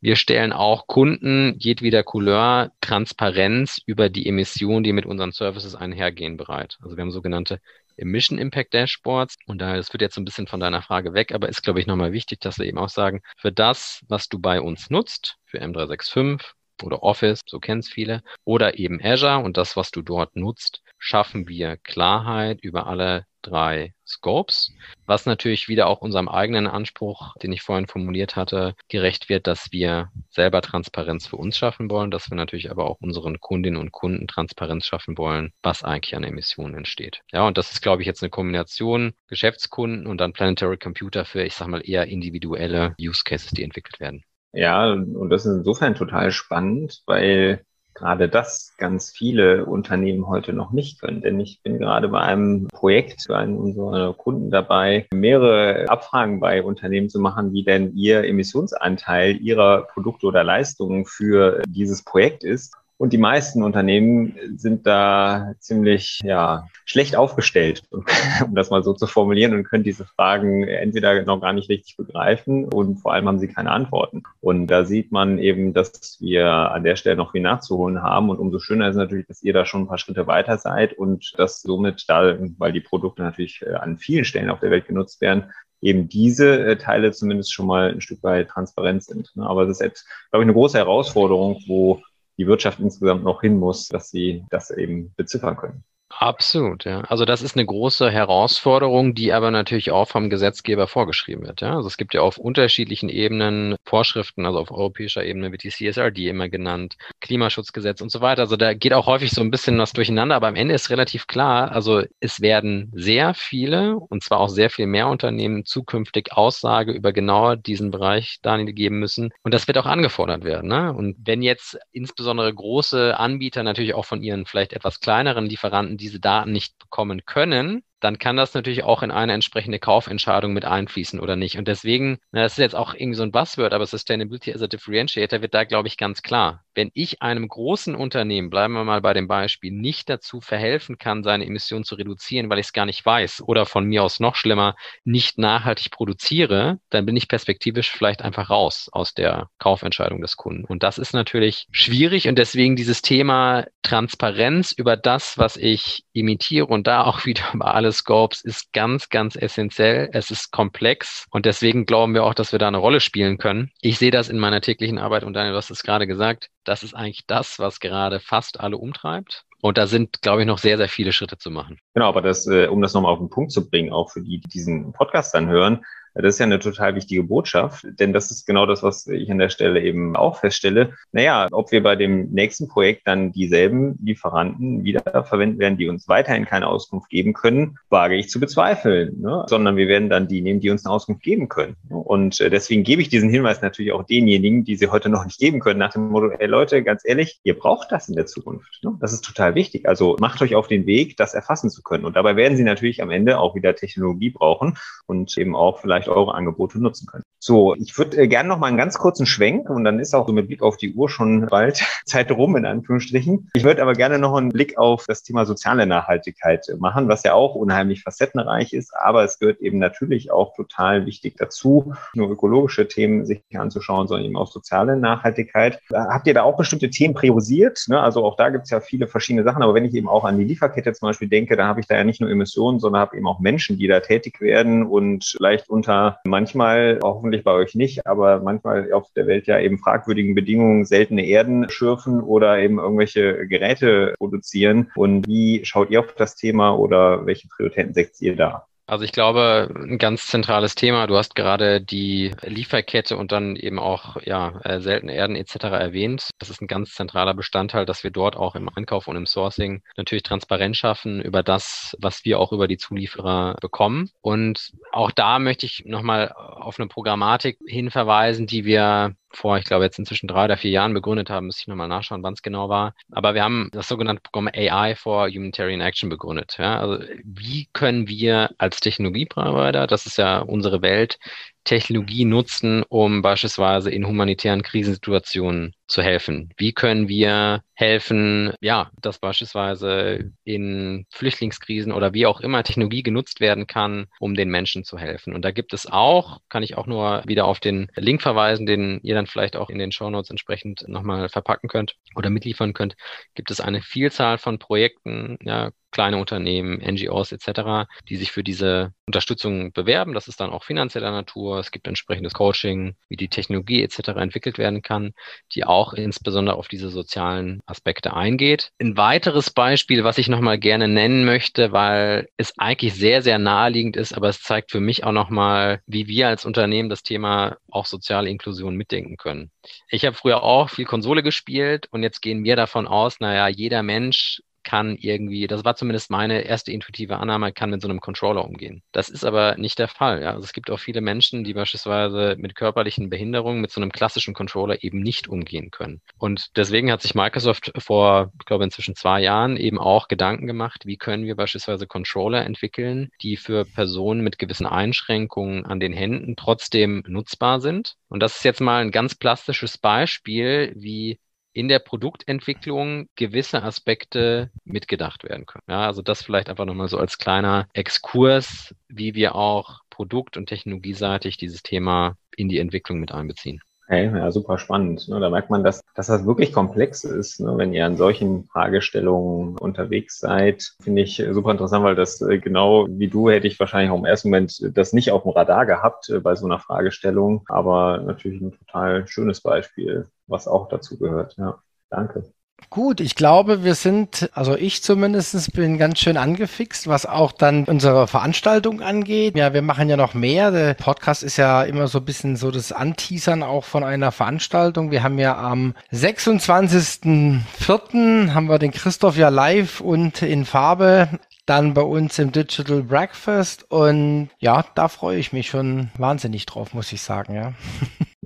Wir 0.00 0.16
stellen 0.16 0.52
auch 0.52 0.86
Kunden 0.86 1.56
jedweder 1.58 2.04
Couleur 2.04 2.70
Transparenz 2.80 3.80
über 3.86 4.08
die 4.08 4.28
Emissionen, 4.28 4.84
die 4.84 4.92
mit 4.92 5.06
unseren 5.06 5.32
Services 5.32 5.74
einhergehen, 5.74 6.36
bereit. 6.36 6.76
Also 6.82 6.96
wir 6.96 7.02
haben 7.02 7.10
sogenannte 7.10 7.60
Emission 7.96 8.38
Impact 8.38 8.74
Dashboards. 8.74 9.36
Und 9.46 9.58
da, 9.58 9.76
das 9.76 9.92
wird 9.92 10.02
jetzt 10.02 10.16
ein 10.16 10.24
bisschen 10.24 10.46
von 10.46 10.60
deiner 10.60 10.82
Frage 10.82 11.14
weg, 11.14 11.32
aber 11.32 11.48
ist, 11.48 11.62
glaube 11.62 11.80
ich, 11.80 11.86
nochmal 11.86 12.12
wichtig, 12.12 12.40
dass 12.40 12.58
wir 12.58 12.66
eben 12.66 12.78
auch 12.78 12.88
sagen, 12.88 13.22
für 13.36 13.52
das, 13.52 14.00
was 14.08 14.28
du 14.28 14.38
bei 14.38 14.60
uns 14.60 14.90
nutzt, 14.90 15.36
für 15.44 15.60
M365 15.60 16.42
oder 16.82 17.02
Office, 17.02 17.40
so 17.46 17.58
kennen 17.58 17.80
es 17.80 17.88
viele, 17.88 18.22
oder 18.44 18.78
eben 18.78 19.00
Azure 19.02 19.38
und 19.38 19.56
das, 19.56 19.76
was 19.76 19.90
du 19.90 20.02
dort 20.02 20.36
nutzt, 20.36 20.82
schaffen 20.98 21.48
wir 21.48 21.76
Klarheit 21.76 22.60
über 22.62 22.86
alle 22.86 23.26
drei 23.46 23.94
Scopes, 24.06 24.72
was 25.06 25.26
natürlich 25.26 25.68
wieder 25.68 25.86
auch 25.86 26.00
unserem 26.00 26.28
eigenen 26.28 26.66
Anspruch, 26.66 27.34
den 27.42 27.52
ich 27.52 27.62
vorhin 27.62 27.86
formuliert 27.86 28.36
hatte, 28.36 28.74
gerecht 28.88 29.28
wird, 29.28 29.46
dass 29.46 29.72
wir 29.72 30.10
selber 30.30 30.62
Transparenz 30.62 31.26
für 31.26 31.36
uns 31.36 31.56
schaffen 31.56 31.90
wollen, 31.90 32.10
dass 32.10 32.30
wir 32.30 32.36
natürlich 32.36 32.70
aber 32.70 32.88
auch 32.88 32.98
unseren 33.00 33.40
Kundinnen 33.40 33.80
und 33.80 33.92
Kunden 33.92 34.26
Transparenz 34.26 34.86
schaffen 34.86 35.16
wollen, 35.16 35.52
was 35.62 35.84
eigentlich 35.84 36.16
an 36.16 36.24
Emissionen 36.24 36.74
entsteht. 36.74 37.20
Ja, 37.32 37.46
und 37.46 37.56
das 37.56 37.72
ist, 37.72 37.82
glaube 37.82 38.02
ich, 38.02 38.06
jetzt 38.06 38.22
eine 38.22 38.30
Kombination 38.30 39.12
Geschäftskunden 39.28 40.06
und 40.06 40.20
dann 40.20 40.32
Planetary 40.32 40.76
Computer 40.76 41.24
für, 41.24 41.42
ich 41.42 41.54
sage 41.54 41.70
mal, 41.70 41.88
eher 41.88 42.06
individuelle 42.06 42.94
Use 43.00 43.22
Cases, 43.24 43.50
die 43.50 43.62
entwickelt 43.62 44.00
werden. 44.00 44.22
Ja, 44.52 44.90
und 44.92 45.28
das 45.30 45.44
ist 45.44 45.58
insofern 45.58 45.94
total 45.94 46.30
spannend, 46.30 47.02
weil 47.06 47.64
gerade 47.96 48.28
das 48.28 48.74
ganz 48.76 49.10
viele 49.10 49.64
Unternehmen 49.64 50.28
heute 50.28 50.52
noch 50.52 50.70
nicht 50.70 51.00
können. 51.00 51.22
Denn 51.22 51.40
ich 51.40 51.62
bin 51.62 51.78
gerade 51.78 52.08
bei 52.08 52.20
einem 52.20 52.68
Projekt 52.68 53.22
für 53.26 53.36
einen 53.36 53.56
unserer 53.56 54.12
Kunden 54.14 54.50
dabei, 54.50 55.06
mehrere 55.12 55.88
Abfragen 55.88 56.38
bei 56.38 56.62
Unternehmen 56.62 57.08
zu 57.08 57.18
machen, 57.18 57.52
wie 57.52 57.64
denn 57.64 57.96
ihr 57.96 58.24
Emissionsanteil 58.24 59.36
ihrer 59.40 59.84
Produkte 59.84 60.26
oder 60.26 60.44
Leistungen 60.44 61.06
für 61.06 61.62
dieses 61.66 62.04
Projekt 62.04 62.44
ist. 62.44 62.74
Und 62.98 63.12
die 63.12 63.18
meisten 63.18 63.62
Unternehmen 63.62 64.38
sind 64.56 64.86
da 64.86 65.52
ziemlich 65.58 66.20
ja, 66.24 66.66
schlecht 66.86 67.14
aufgestellt, 67.14 67.82
um 67.90 68.54
das 68.54 68.70
mal 68.70 68.82
so 68.82 68.94
zu 68.94 69.06
formulieren, 69.06 69.52
und 69.54 69.64
können 69.64 69.84
diese 69.84 70.06
Fragen 70.06 70.66
entweder 70.66 71.22
noch 71.24 71.40
gar 71.40 71.52
nicht 71.52 71.68
richtig 71.68 71.96
begreifen 71.96 72.64
und 72.64 72.96
vor 72.96 73.12
allem 73.12 73.28
haben 73.28 73.38
sie 73.38 73.48
keine 73.48 73.70
Antworten. 73.70 74.22
Und 74.40 74.68
da 74.68 74.84
sieht 74.84 75.12
man 75.12 75.38
eben, 75.38 75.74
dass 75.74 76.16
wir 76.20 76.46
an 76.46 76.84
der 76.84 76.96
Stelle 76.96 77.16
noch 77.16 77.32
viel 77.32 77.42
nachzuholen 77.42 78.02
haben. 78.02 78.30
Und 78.30 78.38
umso 78.38 78.58
schöner 78.60 78.88
ist 78.88 78.96
natürlich, 78.96 79.26
dass 79.26 79.42
ihr 79.42 79.52
da 79.52 79.66
schon 79.66 79.82
ein 79.82 79.88
paar 79.88 79.98
Schritte 79.98 80.26
weiter 80.26 80.56
seid 80.56 80.94
und 80.94 81.34
dass 81.36 81.60
somit 81.60 82.04
da, 82.08 82.38
weil 82.56 82.72
die 82.72 82.80
Produkte 82.80 83.22
natürlich 83.22 83.60
äh, 83.62 83.74
an 83.74 83.98
vielen 83.98 84.24
Stellen 84.24 84.48
auf 84.48 84.60
der 84.60 84.70
Welt 84.70 84.86
genutzt 84.86 85.20
werden, 85.20 85.52
eben 85.82 86.08
diese 86.08 86.64
äh, 86.64 86.76
Teile 86.76 87.12
zumindest 87.12 87.52
schon 87.52 87.66
mal 87.66 87.90
ein 87.90 88.00
Stück 88.00 88.22
weit 88.22 88.48
transparent 88.48 89.04
sind. 89.04 89.30
Ne? 89.34 89.46
Aber 89.46 89.66
das 89.66 89.78
ist 89.78 89.84
jetzt, 89.84 90.06
glaube 90.30 90.42
ich, 90.42 90.46
eine 90.46 90.54
große 90.54 90.78
Herausforderung, 90.78 91.62
wo 91.66 92.00
die 92.38 92.46
Wirtschaft 92.46 92.80
insgesamt 92.80 93.24
noch 93.24 93.40
hin 93.40 93.58
muss, 93.58 93.88
dass 93.88 94.10
sie 94.10 94.44
das 94.50 94.70
eben 94.70 95.12
beziffern 95.16 95.56
können. 95.56 95.84
Absolut, 96.08 96.84
ja. 96.84 97.00
Also 97.02 97.24
das 97.24 97.42
ist 97.42 97.56
eine 97.56 97.66
große 97.66 98.10
Herausforderung, 98.10 99.14
die 99.14 99.32
aber 99.32 99.50
natürlich 99.50 99.90
auch 99.90 100.06
vom 100.08 100.30
Gesetzgeber 100.30 100.86
vorgeschrieben 100.86 101.44
wird. 101.44 101.60
Ja. 101.60 101.74
Also 101.74 101.88
es 101.88 101.96
gibt 101.96 102.14
ja 102.14 102.20
auf 102.20 102.38
unterschiedlichen 102.38 103.08
Ebenen 103.08 103.74
Vorschriften, 103.84 104.46
also 104.46 104.60
auf 104.60 104.70
europäischer 104.70 105.24
Ebene 105.24 105.50
wird 105.50 105.64
die 105.64 105.70
CSRD 105.70 106.28
immer 106.28 106.48
genannt, 106.48 106.94
Klimaschutzgesetz 107.20 108.00
und 108.00 108.10
so 108.10 108.20
weiter. 108.20 108.42
Also 108.42 108.56
da 108.56 108.72
geht 108.72 108.92
auch 108.92 109.06
häufig 109.06 109.30
so 109.32 109.40
ein 109.40 109.50
bisschen 109.50 109.78
was 109.78 109.92
durcheinander, 109.92 110.36
aber 110.36 110.46
am 110.46 110.54
Ende 110.54 110.74
ist 110.74 110.90
relativ 110.90 111.26
klar, 111.26 111.72
also 111.72 112.04
es 112.20 112.40
werden 112.40 112.92
sehr 112.94 113.34
viele 113.34 113.96
und 113.96 114.22
zwar 114.22 114.38
auch 114.38 114.48
sehr 114.48 114.70
viel 114.70 114.86
mehr 114.86 115.08
Unternehmen 115.08 115.64
zukünftig 115.64 116.32
Aussage 116.32 116.92
über 116.92 117.12
genau 117.12 117.56
diesen 117.56 117.90
Bereich 117.90 118.38
Daniel 118.42 118.72
geben 118.72 119.00
müssen 119.00 119.30
und 119.42 119.52
das 119.52 119.66
wird 119.66 119.76
auch 119.76 119.86
angefordert 119.86 120.44
werden. 120.44 120.68
Ne? 120.68 120.94
Und 120.94 121.16
wenn 121.24 121.42
jetzt 121.42 121.78
insbesondere 121.90 122.54
große 122.54 123.18
Anbieter 123.18 123.64
natürlich 123.64 123.92
auch 123.94 124.04
von 124.04 124.22
ihren 124.22 124.46
vielleicht 124.46 124.72
etwas 124.72 125.00
kleineren 125.00 125.46
Lieferanten 125.46 125.96
diese 126.06 126.20
Daten 126.20 126.52
nicht 126.52 126.78
bekommen 126.78 127.24
können, 127.26 127.82
dann 128.00 128.18
kann 128.18 128.36
das 128.36 128.54
natürlich 128.54 128.84
auch 128.84 129.02
in 129.02 129.10
eine 129.10 129.32
entsprechende 129.32 129.78
Kaufentscheidung 129.78 130.52
mit 130.52 130.64
einfließen 130.64 131.20
oder 131.20 131.36
nicht. 131.36 131.58
Und 131.58 131.68
deswegen, 131.68 132.18
na, 132.32 132.42
das 132.42 132.52
ist 132.52 132.58
jetzt 132.58 132.76
auch 132.76 132.94
irgendwie 132.94 133.16
so 133.16 133.22
ein 133.22 133.32
Buzzword, 133.32 133.72
aber 133.72 133.86
Sustainability 133.86 134.52
as 134.52 134.62
a 134.62 134.66
Differentiator 134.68 135.42
wird 135.42 135.54
da, 135.54 135.64
glaube 135.64 135.88
ich, 135.88 135.96
ganz 135.96 136.22
klar. 136.22 136.65
Wenn 136.76 136.90
ich 136.92 137.22
einem 137.22 137.48
großen 137.48 137.94
Unternehmen, 137.94 138.50
bleiben 138.50 138.74
wir 138.74 138.84
mal 138.84 139.00
bei 139.00 139.14
dem 139.14 139.28
Beispiel, 139.28 139.72
nicht 139.72 140.10
dazu 140.10 140.42
verhelfen 140.42 140.98
kann, 140.98 141.22
seine 141.22 141.46
Emissionen 141.46 141.84
zu 141.84 141.94
reduzieren, 141.94 142.50
weil 142.50 142.58
ich 142.58 142.66
es 142.66 142.72
gar 142.74 142.84
nicht 142.84 143.04
weiß 143.06 143.42
oder 143.46 143.64
von 143.64 143.86
mir 143.86 144.02
aus 144.02 144.20
noch 144.20 144.34
schlimmer, 144.36 144.76
nicht 145.02 145.38
nachhaltig 145.38 145.90
produziere, 145.90 146.78
dann 146.90 147.06
bin 147.06 147.16
ich 147.16 147.28
perspektivisch 147.28 147.90
vielleicht 147.90 148.20
einfach 148.20 148.50
raus 148.50 148.90
aus 148.92 149.14
der 149.14 149.48
Kaufentscheidung 149.58 150.20
des 150.20 150.36
Kunden. 150.36 150.66
Und 150.66 150.82
das 150.82 150.98
ist 150.98 151.14
natürlich 151.14 151.66
schwierig 151.70 152.28
und 152.28 152.36
deswegen 152.36 152.76
dieses 152.76 153.00
Thema 153.00 153.64
Transparenz 153.82 154.72
über 154.72 154.98
das, 154.98 155.38
was 155.38 155.56
ich 155.56 156.04
imitiere 156.12 156.66
und 156.66 156.86
da 156.86 157.04
auch 157.04 157.24
wieder 157.24 157.54
über 157.54 157.74
alle 157.74 157.90
Scopes 157.90 158.42
ist 158.42 158.74
ganz, 158.74 159.08
ganz 159.08 159.34
essentiell. 159.34 160.10
Es 160.12 160.30
ist 160.30 160.50
komplex 160.52 161.24
und 161.30 161.46
deswegen 161.46 161.86
glauben 161.86 162.12
wir 162.12 162.24
auch, 162.24 162.34
dass 162.34 162.52
wir 162.52 162.58
da 162.58 162.68
eine 162.68 162.76
Rolle 162.76 163.00
spielen 163.00 163.38
können. 163.38 163.70
Ich 163.80 163.96
sehe 163.96 164.10
das 164.10 164.28
in 164.28 164.38
meiner 164.38 164.60
täglichen 164.60 164.98
Arbeit 164.98 165.24
und 165.24 165.32
Daniel, 165.32 165.52
du 165.52 165.56
hast 165.56 165.70
es 165.70 165.82
gerade 165.82 166.06
gesagt, 166.06 166.50
das 166.66 166.82
ist 166.82 166.94
eigentlich 166.94 167.26
das, 167.26 167.58
was 167.58 167.80
gerade 167.80 168.20
fast 168.20 168.60
alle 168.60 168.76
umtreibt. 168.76 169.44
Und 169.62 169.78
da 169.78 169.86
sind, 169.86 170.20
glaube 170.22 170.42
ich, 170.42 170.46
noch 170.46 170.58
sehr, 170.58 170.76
sehr 170.76 170.88
viele 170.88 171.12
Schritte 171.12 171.38
zu 171.38 171.50
machen. 171.50 171.78
Genau, 171.94 172.08
aber 172.08 172.22
das, 172.22 172.46
äh, 172.46 172.66
um 172.66 172.82
das 172.82 172.94
nochmal 172.94 173.12
auf 173.12 173.18
den 173.18 173.30
Punkt 173.30 173.52
zu 173.52 173.68
bringen, 173.68 173.92
auch 173.92 174.10
für 174.10 174.20
die, 174.20 174.40
die 174.40 174.48
diesen 174.48 174.92
Podcast 174.92 175.34
dann 175.34 175.48
hören, 175.48 175.84
das 176.22 176.34
ist 176.34 176.38
ja 176.38 176.46
eine 176.46 176.58
total 176.58 176.94
wichtige 176.94 177.22
Botschaft, 177.22 177.86
denn 177.98 178.12
das 178.12 178.30
ist 178.30 178.46
genau 178.46 178.66
das, 178.66 178.82
was 178.82 179.06
ich 179.06 179.30
an 179.30 179.38
der 179.38 179.50
Stelle 179.50 179.82
eben 179.82 180.16
auch 180.16 180.40
feststelle. 180.40 180.94
Naja, 181.12 181.48
ob 181.52 181.72
wir 181.72 181.82
bei 181.82 181.96
dem 181.96 182.30
nächsten 182.30 182.68
Projekt 182.68 183.06
dann 183.06 183.32
dieselben 183.32 183.98
Lieferanten 184.02 184.84
wiederverwenden 184.84 185.58
werden, 185.58 185.78
die 185.78 185.88
uns 185.88 186.08
weiterhin 186.08 186.44
keine 186.44 186.68
Auskunft 186.68 187.10
geben 187.10 187.32
können, 187.32 187.78
wage 187.90 188.16
ich 188.16 188.28
zu 188.28 188.40
bezweifeln, 188.40 189.20
ne? 189.20 189.44
sondern 189.48 189.76
wir 189.76 189.88
werden 189.88 190.08
dann 190.08 190.28
die 190.28 190.40
nehmen, 190.40 190.60
die 190.60 190.70
uns 190.70 190.84
eine 190.84 190.94
Auskunft 190.94 191.22
geben 191.22 191.48
können. 191.48 191.76
Und 191.88 192.40
äh, 192.40 192.50
deswegen 192.50 192.82
gebe 192.82 193.02
ich 193.02 193.08
diesen 193.08 193.28
Hinweis 193.28 193.62
natürlich 193.62 193.92
auch 193.92 194.04
denjenigen, 194.04 194.64
die 194.64 194.76
sie 194.76 194.88
heute 194.88 195.08
noch 195.08 195.24
nicht 195.24 195.38
geben 195.38 195.60
können, 195.60 195.78
nach 195.78 195.92
dem 195.92 196.08
Motto, 196.08 196.30
ey 196.30 196.46
Leute, 196.46 196.82
ganz 196.82 197.02
ehrlich, 197.04 197.40
ihr 197.44 197.58
braucht 197.58 197.92
das 197.92 198.08
in 198.08 198.16
der 198.16 198.26
Zukunft. 198.26 198.82
Ne? 198.82 198.96
Das 199.00 199.12
ist 199.12 199.24
total 199.24 199.54
wichtig. 199.54 199.88
Also 199.88 200.16
macht 200.20 200.40
euch 200.42 200.54
auf 200.54 200.68
den 200.68 200.86
Weg, 200.86 201.16
das 201.16 201.34
erfassen 201.34 201.70
zu 201.70 201.82
können. 201.82 202.04
Und 202.04 202.16
dabei 202.16 202.36
werden 202.36 202.56
sie 202.56 202.64
natürlich 202.64 203.02
am 203.02 203.10
Ende 203.10 203.38
auch 203.38 203.54
wieder 203.54 203.74
Technologie 203.74 204.30
brauchen 204.30 204.78
und 205.06 205.36
eben 205.36 205.54
auch 205.54 205.80
vielleicht 205.80 206.05
vielleicht 206.06 206.08
eure 206.08 206.34
Angebote 206.34 206.78
nutzen 206.78 207.06
können. 207.06 207.24
So, 207.38 207.74
ich 207.74 207.96
würde 207.96 208.16
äh, 208.16 208.28
gerne 208.28 208.48
noch 208.48 208.58
mal 208.58 208.68
einen 208.68 208.76
ganz 208.76 208.98
kurzen 208.98 209.26
Schwenk 209.26 209.68
und 209.70 209.84
dann 209.84 210.00
ist 210.00 210.14
auch 210.14 210.26
so 210.26 210.32
mit 210.32 210.48
Blick 210.48 210.62
auf 210.62 210.76
die 210.76 210.94
Uhr 210.94 211.08
schon 211.08 211.46
bald 211.46 211.84
Zeit 212.06 212.30
rum, 212.30 212.56
in 212.56 212.66
Anführungsstrichen. 212.66 213.50
Ich 213.54 213.64
würde 213.64 213.82
aber 213.82 213.92
gerne 213.92 214.18
noch 214.18 214.34
einen 214.34 214.48
Blick 214.48 214.78
auf 214.78 215.04
das 215.06 215.22
Thema 215.22 215.44
soziale 215.44 215.86
Nachhaltigkeit 215.86 216.66
machen, 216.78 217.08
was 217.08 217.22
ja 217.22 217.34
auch 217.34 217.54
unheimlich 217.54 218.02
facettenreich 218.02 218.72
ist, 218.72 218.92
aber 218.96 219.24
es 219.24 219.38
gehört 219.38 219.60
eben 219.60 219.78
natürlich 219.78 220.30
auch 220.30 220.54
total 220.56 221.06
wichtig 221.06 221.36
dazu, 221.36 221.94
nur 222.14 222.30
ökologische 222.30 222.88
Themen 222.88 223.26
sich 223.26 223.42
anzuschauen, 223.54 224.08
sondern 224.08 224.26
eben 224.26 224.36
auch 224.36 224.50
soziale 224.50 224.96
Nachhaltigkeit. 224.96 225.80
Habt 225.92 226.26
ihr 226.26 226.34
da 226.34 226.42
auch 226.42 226.56
bestimmte 226.56 226.90
Themen 226.90 227.14
priorisiert? 227.14 227.84
Ne? 227.88 228.00
Also 228.00 228.24
auch 228.24 228.36
da 228.36 228.48
gibt 228.48 228.64
es 228.64 228.70
ja 228.70 228.80
viele 228.80 229.06
verschiedene 229.06 229.44
Sachen, 229.44 229.62
aber 229.62 229.74
wenn 229.74 229.84
ich 229.84 229.94
eben 229.94 230.08
auch 230.08 230.24
an 230.24 230.38
die 230.38 230.44
Lieferkette 230.44 230.92
zum 230.94 231.08
Beispiel 231.08 231.28
denke, 231.28 231.56
dann 231.56 231.68
habe 231.68 231.80
ich 231.80 231.86
da 231.86 231.96
ja 231.96 232.04
nicht 232.04 232.20
nur 232.20 232.30
Emissionen, 232.30 232.80
sondern 232.80 233.00
habe 233.00 233.16
eben 233.16 233.26
auch 233.26 233.40
Menschen, 233.40 233.78
die 233.78 233.86
da 233.86 234.00
tätig 234.00 234.40
werden 234.40 234.84
und 234.84 235.24
vielleicht 235.24 235.68
unter 235.68 235.95
manchmal, 236.24 236.98
hoffentlich 237.02 237.44
bei 237.44 237.52
euch 237.52 237.74
nicht, 237.74 238.06
aber 238.06 238.40
manchmal 238.40 238.92
auf 238.92 239.12
der 239.14 239.26
Welt 239.26 239.46
ja 239.46 239.58
eben 239.58 239.78
fragwürdigen 239.78 240.34
Bedingungen 240.34 240.84
seltene 240.84 241.26
Erden 241.26 241.68
schürfen 241.68 242.20
oder 242.20 242.58
eben 242.58 242.78
irgendwelche 242.78 243.46
Geräte 243.46 244.14
produzieren. 244.18 244.90
Und 244.96 245.26
wie 245.26 245.64
schaut 245.64 245.90
ihr 245.90 246.00
auf 246.00 246.14
das 246.14 246.36
Thema 246.36 246.76
oder 246.76 247.26
welche 247.26 247.48
Prioritäten 247.48 247.94
setzt 247.94 248.22
ihr 248.22 248.36
da? 248.36 248.66
Also 248.88 249.04
ich 249.04 249.10
glaube, 249.10 249.68
ein 249.74 249.98
ganz 249.98 250.28
zentrales 250.28 250.76
Thema, 250.76 251.08
du 251.08 251.16
hast 251.16 251.34
gerade 251.34 251.80
die 251.80 252.32
Lieferkette 252.42 253.16
und 253.16 253.32
dann 253.32 253.56
eben 253.56 253.80
auch 253.80 254.16
ja, 254.24 254.60
äh, 254.62 254.80
seltene 254.80 255.12
Erden 255.12 255.34
etc. 255.34 255.64
erwähnt. 255.64 256.30
Das 256.38 256.50
ist 256.50 256.62
ein 256.62 256.68
ganz 256.68 256.94
zentraler 256.94 257.34
Bestandteil, 257.34 257.84
dass 257.84 258.04
wir 258.04 258.12
dort 258.12 258.36
auch 258.36 258.54
im 258.54 258.68
Einkauf 258.68 259.08
und 259.08 259.16
im 259.16 259.26
Sourcing 259.26 259.82
natürlich 259.96 260.22
Transparenz 260.22 260.76
schaffen 260.76 261.20
über 261.20 261.42
das, 261.42 261.96
was 262.00 262.24
wir 262.24 262.38
auch 262.38 262.52
über 262.52 262.68
die 262.68 262.78
Zulieferer 262.78 263.56
bekommen. 263.60 264.10
Und 264.20 264.70
auch 264.92 265.10
da 265.10 265.40
möchte 265.40 265.66
ich 265.66 265.82
nochmal 265.84 266.30
auf 266.30 266.78
eine 266.78 266.86
Programmatik 266.86 267.58
hinverweisen, 267.66 268.46
die 268.46 268.64
wir 268.64 269.16
vor, 269.36 269.58
ich 269.58 269.64
glaube, 269.64 269.84
jetzt 269.84 269.98
inzwischen 269.98 270.26
drei 270.26 270.46
oder 270.46 270.56
vier 270.56 270.70
Jahren 270.70 270.94
begründet 270.94 271.30
haben, 271.30 271.46
müsste 271.46 271.62
ich 271.62 271.66
nochmal 271.68 271.88
nachschauen, 271.88 272.22
wann 272.22 272.34
es 272.34 272.42
genau 272.42 272.68
war. 272.68 272.94
Aber 273.12 273.34
wir 273.34 273.44
haben 273.44 273.68
das 273.72 273.88
sogenannte 273.88 274.22
Programm 274.22 274.48
AI 274.52 274.96
for 274.96 275.28
Humanitarian 275.28 275.80
Action 275.80 276.08
begründet. 276.08 276.56
Ja? 276.58 276.80
Also 276.80 277.04
wie 277.24 277.68
können 277.72 278.08
wir 278.08 278.50
als 278.58 278.80
Technologieprovider, 278.80 279.86
das 279.86 280.06
ist 280.06 280.18
ja 280.18 280.40
unsere 280.40 280.82
Welt, 280.82 281.18
Technologie 281.64 282.24
nutzen, 282.24 282.82
um 282.88 283.22
beispielsweise 283.22 283.90
in 283.90 284.06
humanitären 284.06 284.62
Krisensituationen 284.62 285.74
zu 285.86 286.02
helfen? 286.02 286.50
Wie 286.56 286.72
können 286.72 287.08
wir 287.08 287.62
helfen, 287.74 288.52
ja, 288.60 288.90
dass 289.00 289.18
beispielsweise 289.18 290.32
in 290.44 291.06
Flüchtlingskrisen 291.10 291.92
oder 291.92 292.14
wie 292.14 292.26
auch 292.26 292.40
immer 292.40 292.62
Technologie 292.62 293.02
genutzt 293.02 293.40
werden 293.40 293.66
kann, 293.66 294.06
um 294.18 294.34
den 294.34 294.48
Menschen 294.50 294.84
zu 294.84 294.98
helfen? 294.98 295.34
Und 295.34 295.44
da 295.44 295.50
gibt 295.50 295.72
es 295.72 295.86
auch, 295.86 296.40
kann 296.48 296.62
ich 296.62 296.76
auch 296.76 296.86
nur 296.86 297.22
wieder 297.26 297.44
auf 297.46 297.60
den 297.60 297.88
Link 297.96 298.22
verweisen, 298.22 298.66
den 298.66 299.00
ihr 299.02 299.14
dann 299.14 299.26
vielleicht 299.26 299.56
auch 299.56 299.70
in 299.70 299.78
den 299.78 299.92
Show 299.92 300.10
Notes 300.10 300.30
entsprechend 300.30 300.88
nochmal 300.88 301.28
verpacken 301.28 301.68
könnt 301.68 301.96
oder 302.14 302.30
mitliefern 302.30 302.72
könnt, 302.72 302.96
gibt 303.34 303.50
es 303.50 303.60
eine 303.60 303.82
Vielzahl 303.82 304.38
von 304.38 304.58
Projekten, 304.58 305.38
ja, 305.42 305.70
kleine 305.96 306.18
Unternehmen, 306.18 306.82
NGOs 306.82 307.32
etc., 307.32 307.88
die 308.08 308.16
sich 308.16 308.30
für 308.30 308.44
diese 308.44 308.92
Unterstützung 309.06 309.72
bewerben. 309.72 310.12
Das 310.12 310.28
ist 310.28 310.40
dann 310.40 310.50
auch 310.50 310.62
finanzieller 310.62 311.10
Natur. 311.10 311.58
Es 311.58 311.70
gibt 311.70 311.86
entsprechendes 311.86 312.34
Coaching, 312.34 312.96
wie 313.08 313.16
die 313.16 313.28
Technologie 313.28 313.82
etc. 313.82 314.08
entwickelt 314.20 314.58
werden 314.58 314.82
kann, 314.82 315.14
die 315.54 315.64
auch 315.64 315.75
insbesondere 315.94 316.56
auf 316.56 316.68
diese 316.68 316.88
sozialen 316.88 317.60
Aspekte 317.66 318.14
eingeht. 318.14 318.72
Ein 318.80 318.96
weiteres 318.96 319.50
Beispiel, 319.50 320.04
was 320.04 320.18
ich 320.18 320.28
nochmal 320.28 320.58
gerne 320.58 320.88
nennen 320.88 321.24
möchte, 321.24 321.72
weil 321.72 322.28
es 322.36 322.58
eigentlich 322.58 322.94
sehr, 322.94 323.22
sehr 323.22 323.38
naheliegend 323.38 323.96
ist, 323.96 324.14
aber 324.14 324.28
es 324.28 324.42
zeigt 324.42 324.70
für 324.70 324.80
mich 324.80 325.04
auch 325.04 325.12
nochmal, 325.12 325.80
wie 325.86 326.06
wir 326.06 326.28
als 326.28 326.44
Unternehmen 326.44 326.88
das 326.88 327.02
Thema 327.02 327.56
auch 327.70 327.86
soziale 327.86 328.30
Inklusion 328.30 328.76
mitdenken 328.76 329.16
können. 329.16 329.50
Ich 329.90 330.04
habe 330.04 330.16
früher 330.16 330.42
auch 330.42 330.70
viel 330.70 330.84
Konsole 330.84 331.22
gespielt 331.22 331.88
und 331.90 332.02
jetzt 332.02 332.22
gehen 332.22 332.44
wir 332.44 332.56
davon 332.56 332.86
aus, 332.86 333.20
naja, 333.20 333.48
jeder 333.48 333.82
Mensch 333.82 334.42
kann 334.66 334.96
irgendwie, 334.96 335.46
das 335.46 335.64
war 335.64 335.76
zumindest 335.76 336.10
meine 336.10 336.42
erste 336.42 336.72
intuitive 336.72 337.18
Annahme, 337.18 337.52
kann 337.52 337.70
mit 337.70 337.80
so 337.80 337.88
einem 337.88 338.00
Controller 338.00 338.44
umgehen. 338.44 338.82
Das 338.90 339.08
ist 339.08 339.24
aber 339.24 339.56
nicht 339.56 339.78
der 339.78 339.86
Fall. 339.86 340.22
Ja? 340.22 340.32
Also 340.32 340.42
es 340.42 340.52
gibt 340.52 340.70
auch 340.70 340.80
viele 340.80 341.00
Menschen, 341.00 341.44
die 341.44 341.54
beispielsweise 341.54 342.34
mit 342.36 342.56
körperlichen 342.56 343.08
Behinderungen 343.08 343.60
mit 343.60 343.70
so 343.70 343.80
einem 343.80 343.92
klassischen 343.92 344.34
Controller 344.34 344.82
eben 344.82 345.00
nicht 345.00 345.28
umgehen 345.28 345.70
können. 345.70 346.00
Und 346.18 346.56
deswegen 346.56 346.90
hat 346.90 347.00
sich 347.00 347.14
Microsoft 347.14 347.72
vor, 347.78 348.32
ich 348.40 348.44
glaube, 348.44 348.64
inzwischen 348.64 348.96
zwei 348.96 349.20
Jahren 349.20 349.56
eben 349.56 349.78
auch 349.78 350.08
Gedanken 350.08 350.48
gemacht, 350.48 350.84
wie 350.84 350.96
können 350.96 351.24
wir 351.24 351.36
beispielsweise 351.36 351.86
Controller 351.86 352.44
entwickeln, 352.44 353.10
die 353.22 353.36
für 353.36 353.64
Personen 353.64 354.22
mit 354.22 354.36
gewissen 354.38 354.66
Einschränkungen 354.66 355.64
an 355.64 355.78
den 355.78 355.92
Händen 355.92 356.34
trotzdem 356.34 357.04
nutzbar 357.06 357.60
sind. 357.60 357.94
Und 358.08 358.20
das 358.20 358.38
ist 358.38 358.44
jetzt 358.44 358.60
mal 358.60 358.82
ein 358.82 358.90
ganz 358.90 359.14
plastisches 359.14 359.78
Beispiel, 359.78 360.72
wie 360.74 361.20
in 361.56 361.68
der 361.68 361.78
Produktentwicklung 361.78 363.08
gewisse 363.14 363.62
Aspekte 363.62 364.50
mitgedacht 364.64 365.24
werden 365.24 365.46
können. 365.46 365.64
Ja, 365.66 365.86
also 365.86 366.02
das 366.02 366.22
vielleicht 366.22 366.50
einfach 366.50 366.66
nochmal 366.66 366.88
so 366.88 366.98
als 366.98 367.16
kleiner 367.16 367.66
Exkurs, 367.72 368.74
wie 368.88 369.14
wir 369.14 369.34
auch 369.34 369.80
produkt- 369.88 370.36
und 370.36 370.50
technologieseitig 370.50 371.38
dieses 371.38 371.62
Thema 371.62 372.18
in 372.36 372.50
die 372.50 372.58
Entwicklung 372.58 373.00
mit 373.00 373.10
einbeziehen. 373.10 373.62
Hey, 373.88 374.06
ja, 374.06 374.32
super 374.32 374.58
spannend. 374.58 375.06
Ne? 375.08 375.20
Da 375.20 375.30
merkt 375.30 375.48
man, 375.48 375.62
dass, 375.62 375.80
dass 375.94 376.08
das 376.08 376.26
wirklich 376.26 376.52
komplex 376.52 377.04
ist, 377.04 377.38
ne? 377.38 377.56
wenn 377.56 377.72
ihr 377.72 377.86
an 377.86 377.96
solchen 377.96 378.44
Fragestellungen 378.44 379.56
unterwegs 379.58 380.18
seid. 380.18 380.74
Finde 380.82 381.02
ich 381.02 381.22
super 381.30 381.52
interessant, 381.52 381.84
weil 381.84 381.94
das 381.94 382.20
äh, 382.20 382.38
genau 382.38 382.86
wie 382.90 383.06
du 383.06 383.30
hätte 383.30 383.46
ich 383.46 383.60
wahrscheinlich 383.60 383.92
auch 383.92 383.98
im 383.98 384.04
ersten 384.04 384.30
Moment 384.30 384.60
das 384.76 384.92
nicht 384.92 385.12
auf 385.12 385.22
dem 385.22 385.30
Radar 385.30 385.66
gehabt 385.66 386.10
äh, 386.10 386.18
bei 386.18 386.34
so 386.34 386.46
einer 386.46 386.58
Fragestellung. 386.58 387.44
Aber 387.48 387.98
natürlich 387.98 388.40
ein 388.40 388.58
total 388.58 389.06
schönes 389.06 389.40
Beispiel, 389.40 390.08
was 390.26 390.48
auch 390.48 390.68
dazu 390.68 390.98
gehört. 390.98 391.36
Ja, 391.38 391.62
danke. 391.88 392.24
Gut, 392.70 393.00
ich 393.00 393.14
glaube, 393.14 393.64
wir 393.64 393.74
sind, 393.74 394.30
also 394.34 394.56
ich 394.56 394.82
zumindest 394.82 395.52
bin 395.52 395.78
ganz 395.78 396.00
schön 396.00 396.16
angefixt, 396.16 396.88
was 396.88 397.06
auch 397.06 397.32
dann 397.32 397.64
unsere 397.64 398.08
Veranstaltung 398.08 398.82
angeht. 398.82 399.36
Ja, 399.36 399.54
wir 399.54 399.62
machen 399.62 399.88
ja 399.88 399.96
noch 399.96 400.14
mehr. 400.14 400.50
Der 400.50 400.74
Podcast 400.74 401.22
ist 401.22 401.36
ja 401.36 401.62
immer 401.62 401.86
so 401.86 401.98
ein 401.98 402.04
bisschen 402.04 402.36
so 402.36 402.50
das 402.50 402.72
Anteasern 402.72 403.42
auch 403.42 403.64
von 403.64 403.84
einer 403.84 404.10
Veranstaltung. 404.10 404.90
Wir 404.90 405.02
haben 405.02 405.18
ja 405.18 405.38
am 405.38 405.74
26.04. 405.92 408.34
haben 408.34 408.48
wir 408.48 408.58
den 408.58 408.72
Christoph 408.72 409.16
ja 409.16 409.28
live 409.28 409.80
und 409.80 410.22
in 410.22 410.44
Farbe 410.44 411.08
dann 411.46 411.74
bei 411.74 411.82
uns 411.82 412.18
im 412.18 412.32
Digital 412.32 412.82
Breakfast 412.82 413.70
und 413.70 414.30
ja, 414.38 414.64
da 414.74 414.88
freue 414.88 415.18
ich 415.18 415.32
mich 415.32 415.48
schon 415.48 415.90
wahnsinnig 415.96 416.44
drauf, 416.44 416.74
muss 416.74 416.92
ich 416.92 417.02
sagen, 417.02 417.34
ja. 417.34 417.52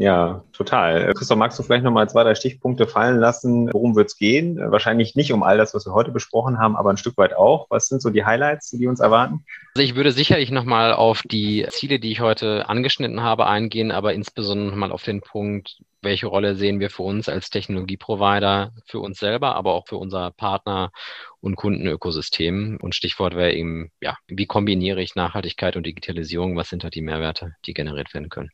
Ja, 0.00 0.44
total. 0.54 1.12
Christoph, 1.12 1.36
magst 1.36 1.58
du 1.58 1.62
vielleicht 1.62 1.84
nochmal 1.84 2.08
zwei, 2.08 2.24
drei 2.24 2.34
Stichpunkte 2.34 2.86
fallen 2.86 3.18
lassen? 3.18 3.70
Worum 3.70 3.96
wird 3.96 4.08
es 4.08 4.16
gehen? 4.16 4.58
Wahrscheinlich 4.58 5.14
nicht 5.14 5.30
um 5.30 5.42
all 5.42 5.58
das, 5.58 5.74
was 5.74 5.84
wir 5.84 5.92
heute 5.92 6.10
besprochen 6.10 6.58
haben, 6.58 6.74
aber 6.74 6.88
ein 6.88 6.96
Stück 6.96 7.18
weit 7.18 7.36
auch. 7.36 7.66
Was 7.68 7.88
sind 7.88 8.00
so 8.00 8.08
die 8.08 8.24
Highlights, 8.24 8.70
die 8.70 8.86
uns 8.86 9.00
erwarten? 9.00 9.44
Also 9.74 9.84
ich 9.84 9.96
würde 9.96 10.12
sicherlich 10.12 10.50
nochmal 10.50 10.94
auf 10.94 11.20
die 11.22 11.66
Ziele, 11.68 12.00
die 12.00 12.12
ich 12.12 12.20
heute 12.20 12.66
angeschnitten 12.66 13.22
habe, 13.22 13.46
eingehen, 13.46 13.92
aber 13.92 14.14
insbesondere 14.14 14.70
nochmal 14.70 14.90
auf 14.90 15.02
den 15.02 15.20
Punkt, 15.20 15.82
welche 16.00 16.28
Rolle 16.28 16.54
sehen 16.54 16.80
wir 16.80 16.88
für 16.88 17.02
uns 17.02 17.28
als 17.28 17.50
Technologieprovider, 17.50 18.72
für 18.86 19.00
uns 19.00 19.18
selber, 19.18 19.54
aber 19.54 19.74
auch 19.74 19.86
für 19.86 19.98
unser 19.98 20.30
Partner- 20.30 20.92
und 21.42 21.56
Kundenökosystem. 21.56 22.78
Und 22.80 22.94
Stichwort 22.94 23.36
wäre 23.36 23.52
eben, 23.52 23.90
ja, 24.00 24.16
wie 24.28 24.46
kombiniere 24.46 25.02
ich 25.02 25.14
Nachhaltigkeit 25.14 25.76
und 25.76 25.84
Digitalisierung? 25.84 26.56
Was 26.56 26.70
sind 26.70 26.84
da 26.84 26.88
die 26.88 27.02
Mehrwerte, 27.02 27.54
die 27.66 27.74
generiert 27.74 28.14
werden 28.14 28.30
können? 28.30 28.50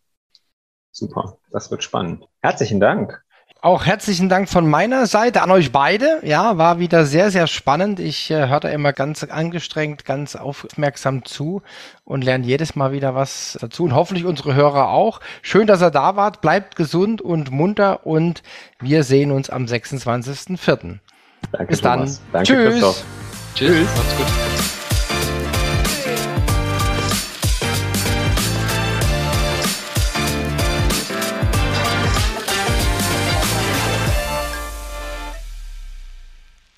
Super, 0.96 1.36
das 1.52 1.70
wird 1.70 1.84
spannend. 1.84 2.24
Herzlichen 2.40 2.80
Dank. 2.80 3.22
Auch 3.60 3.84
herzlichen 3.84 4.30
Dank 4.30 4.48
von 4.48 4.66
meiner 4.66 5.06
Seite 5.06 5.42
an 5.42 5.50
euch 5.50 5.70
beide. 5.70 6.20
Ja, 6.22 6.56
war 6.56 6.78
wieder 6.78 7.04
sehr, 7.04 7.30
sehr 7.30 7.46
spannend. 7.46 8.00
Ich 8.00 8.30
äh, 8.30 8.48
höre 8.48 8.60
da 8.60 8.68
immer 8.70 8.94
ganz 8.94 9.22
angestrengt, 9.22 10.06
ganz 10.06 10.36
aufmerksam 10.36 11.26
zu 11.26 11.60
und 12.04 12.24
lerne 12.24 12.46
jedes 12.46 12.76
Mal 12.76 12.92
wieder 12.92 13.14
was 13.14 13.58
dazu. 13.60 13.84
Und 13.84 13.94
hoffentlich 13.94 14.24
unsere 14.24 14.54
Hörer 14.54 14.88
auch. 14.88 15.20
Schön, 15.42 15.66
dass 15.66 15.82
ihr 15.82 15.90
da 15.90 16.16
wart. 16.16 16.40
Bleibt 16.40 16.76
gesund 16.76 17.20
und 17.20 17.50
munter 17.50 18.06
und 18.06 18.42
wir 18.80 19.04
sehen 19.04 19.32
uns 19.32 19.50
am 19.50 19.66
26.04. 19.66 20.98
Danke, 21.52 21.66
Bis 21.66 21.82
Thomas. 21.82 22.22
dann. 22.32 22.32
Danke, 22.32 22.46
Tschüss. 22.46 22.72
Christoph. 22.72 23.04
Tschüss. 23.54 23.68
Tschüss. 23.68 23.96
Macht's 23.96 24.16
gut. 24.16 24.75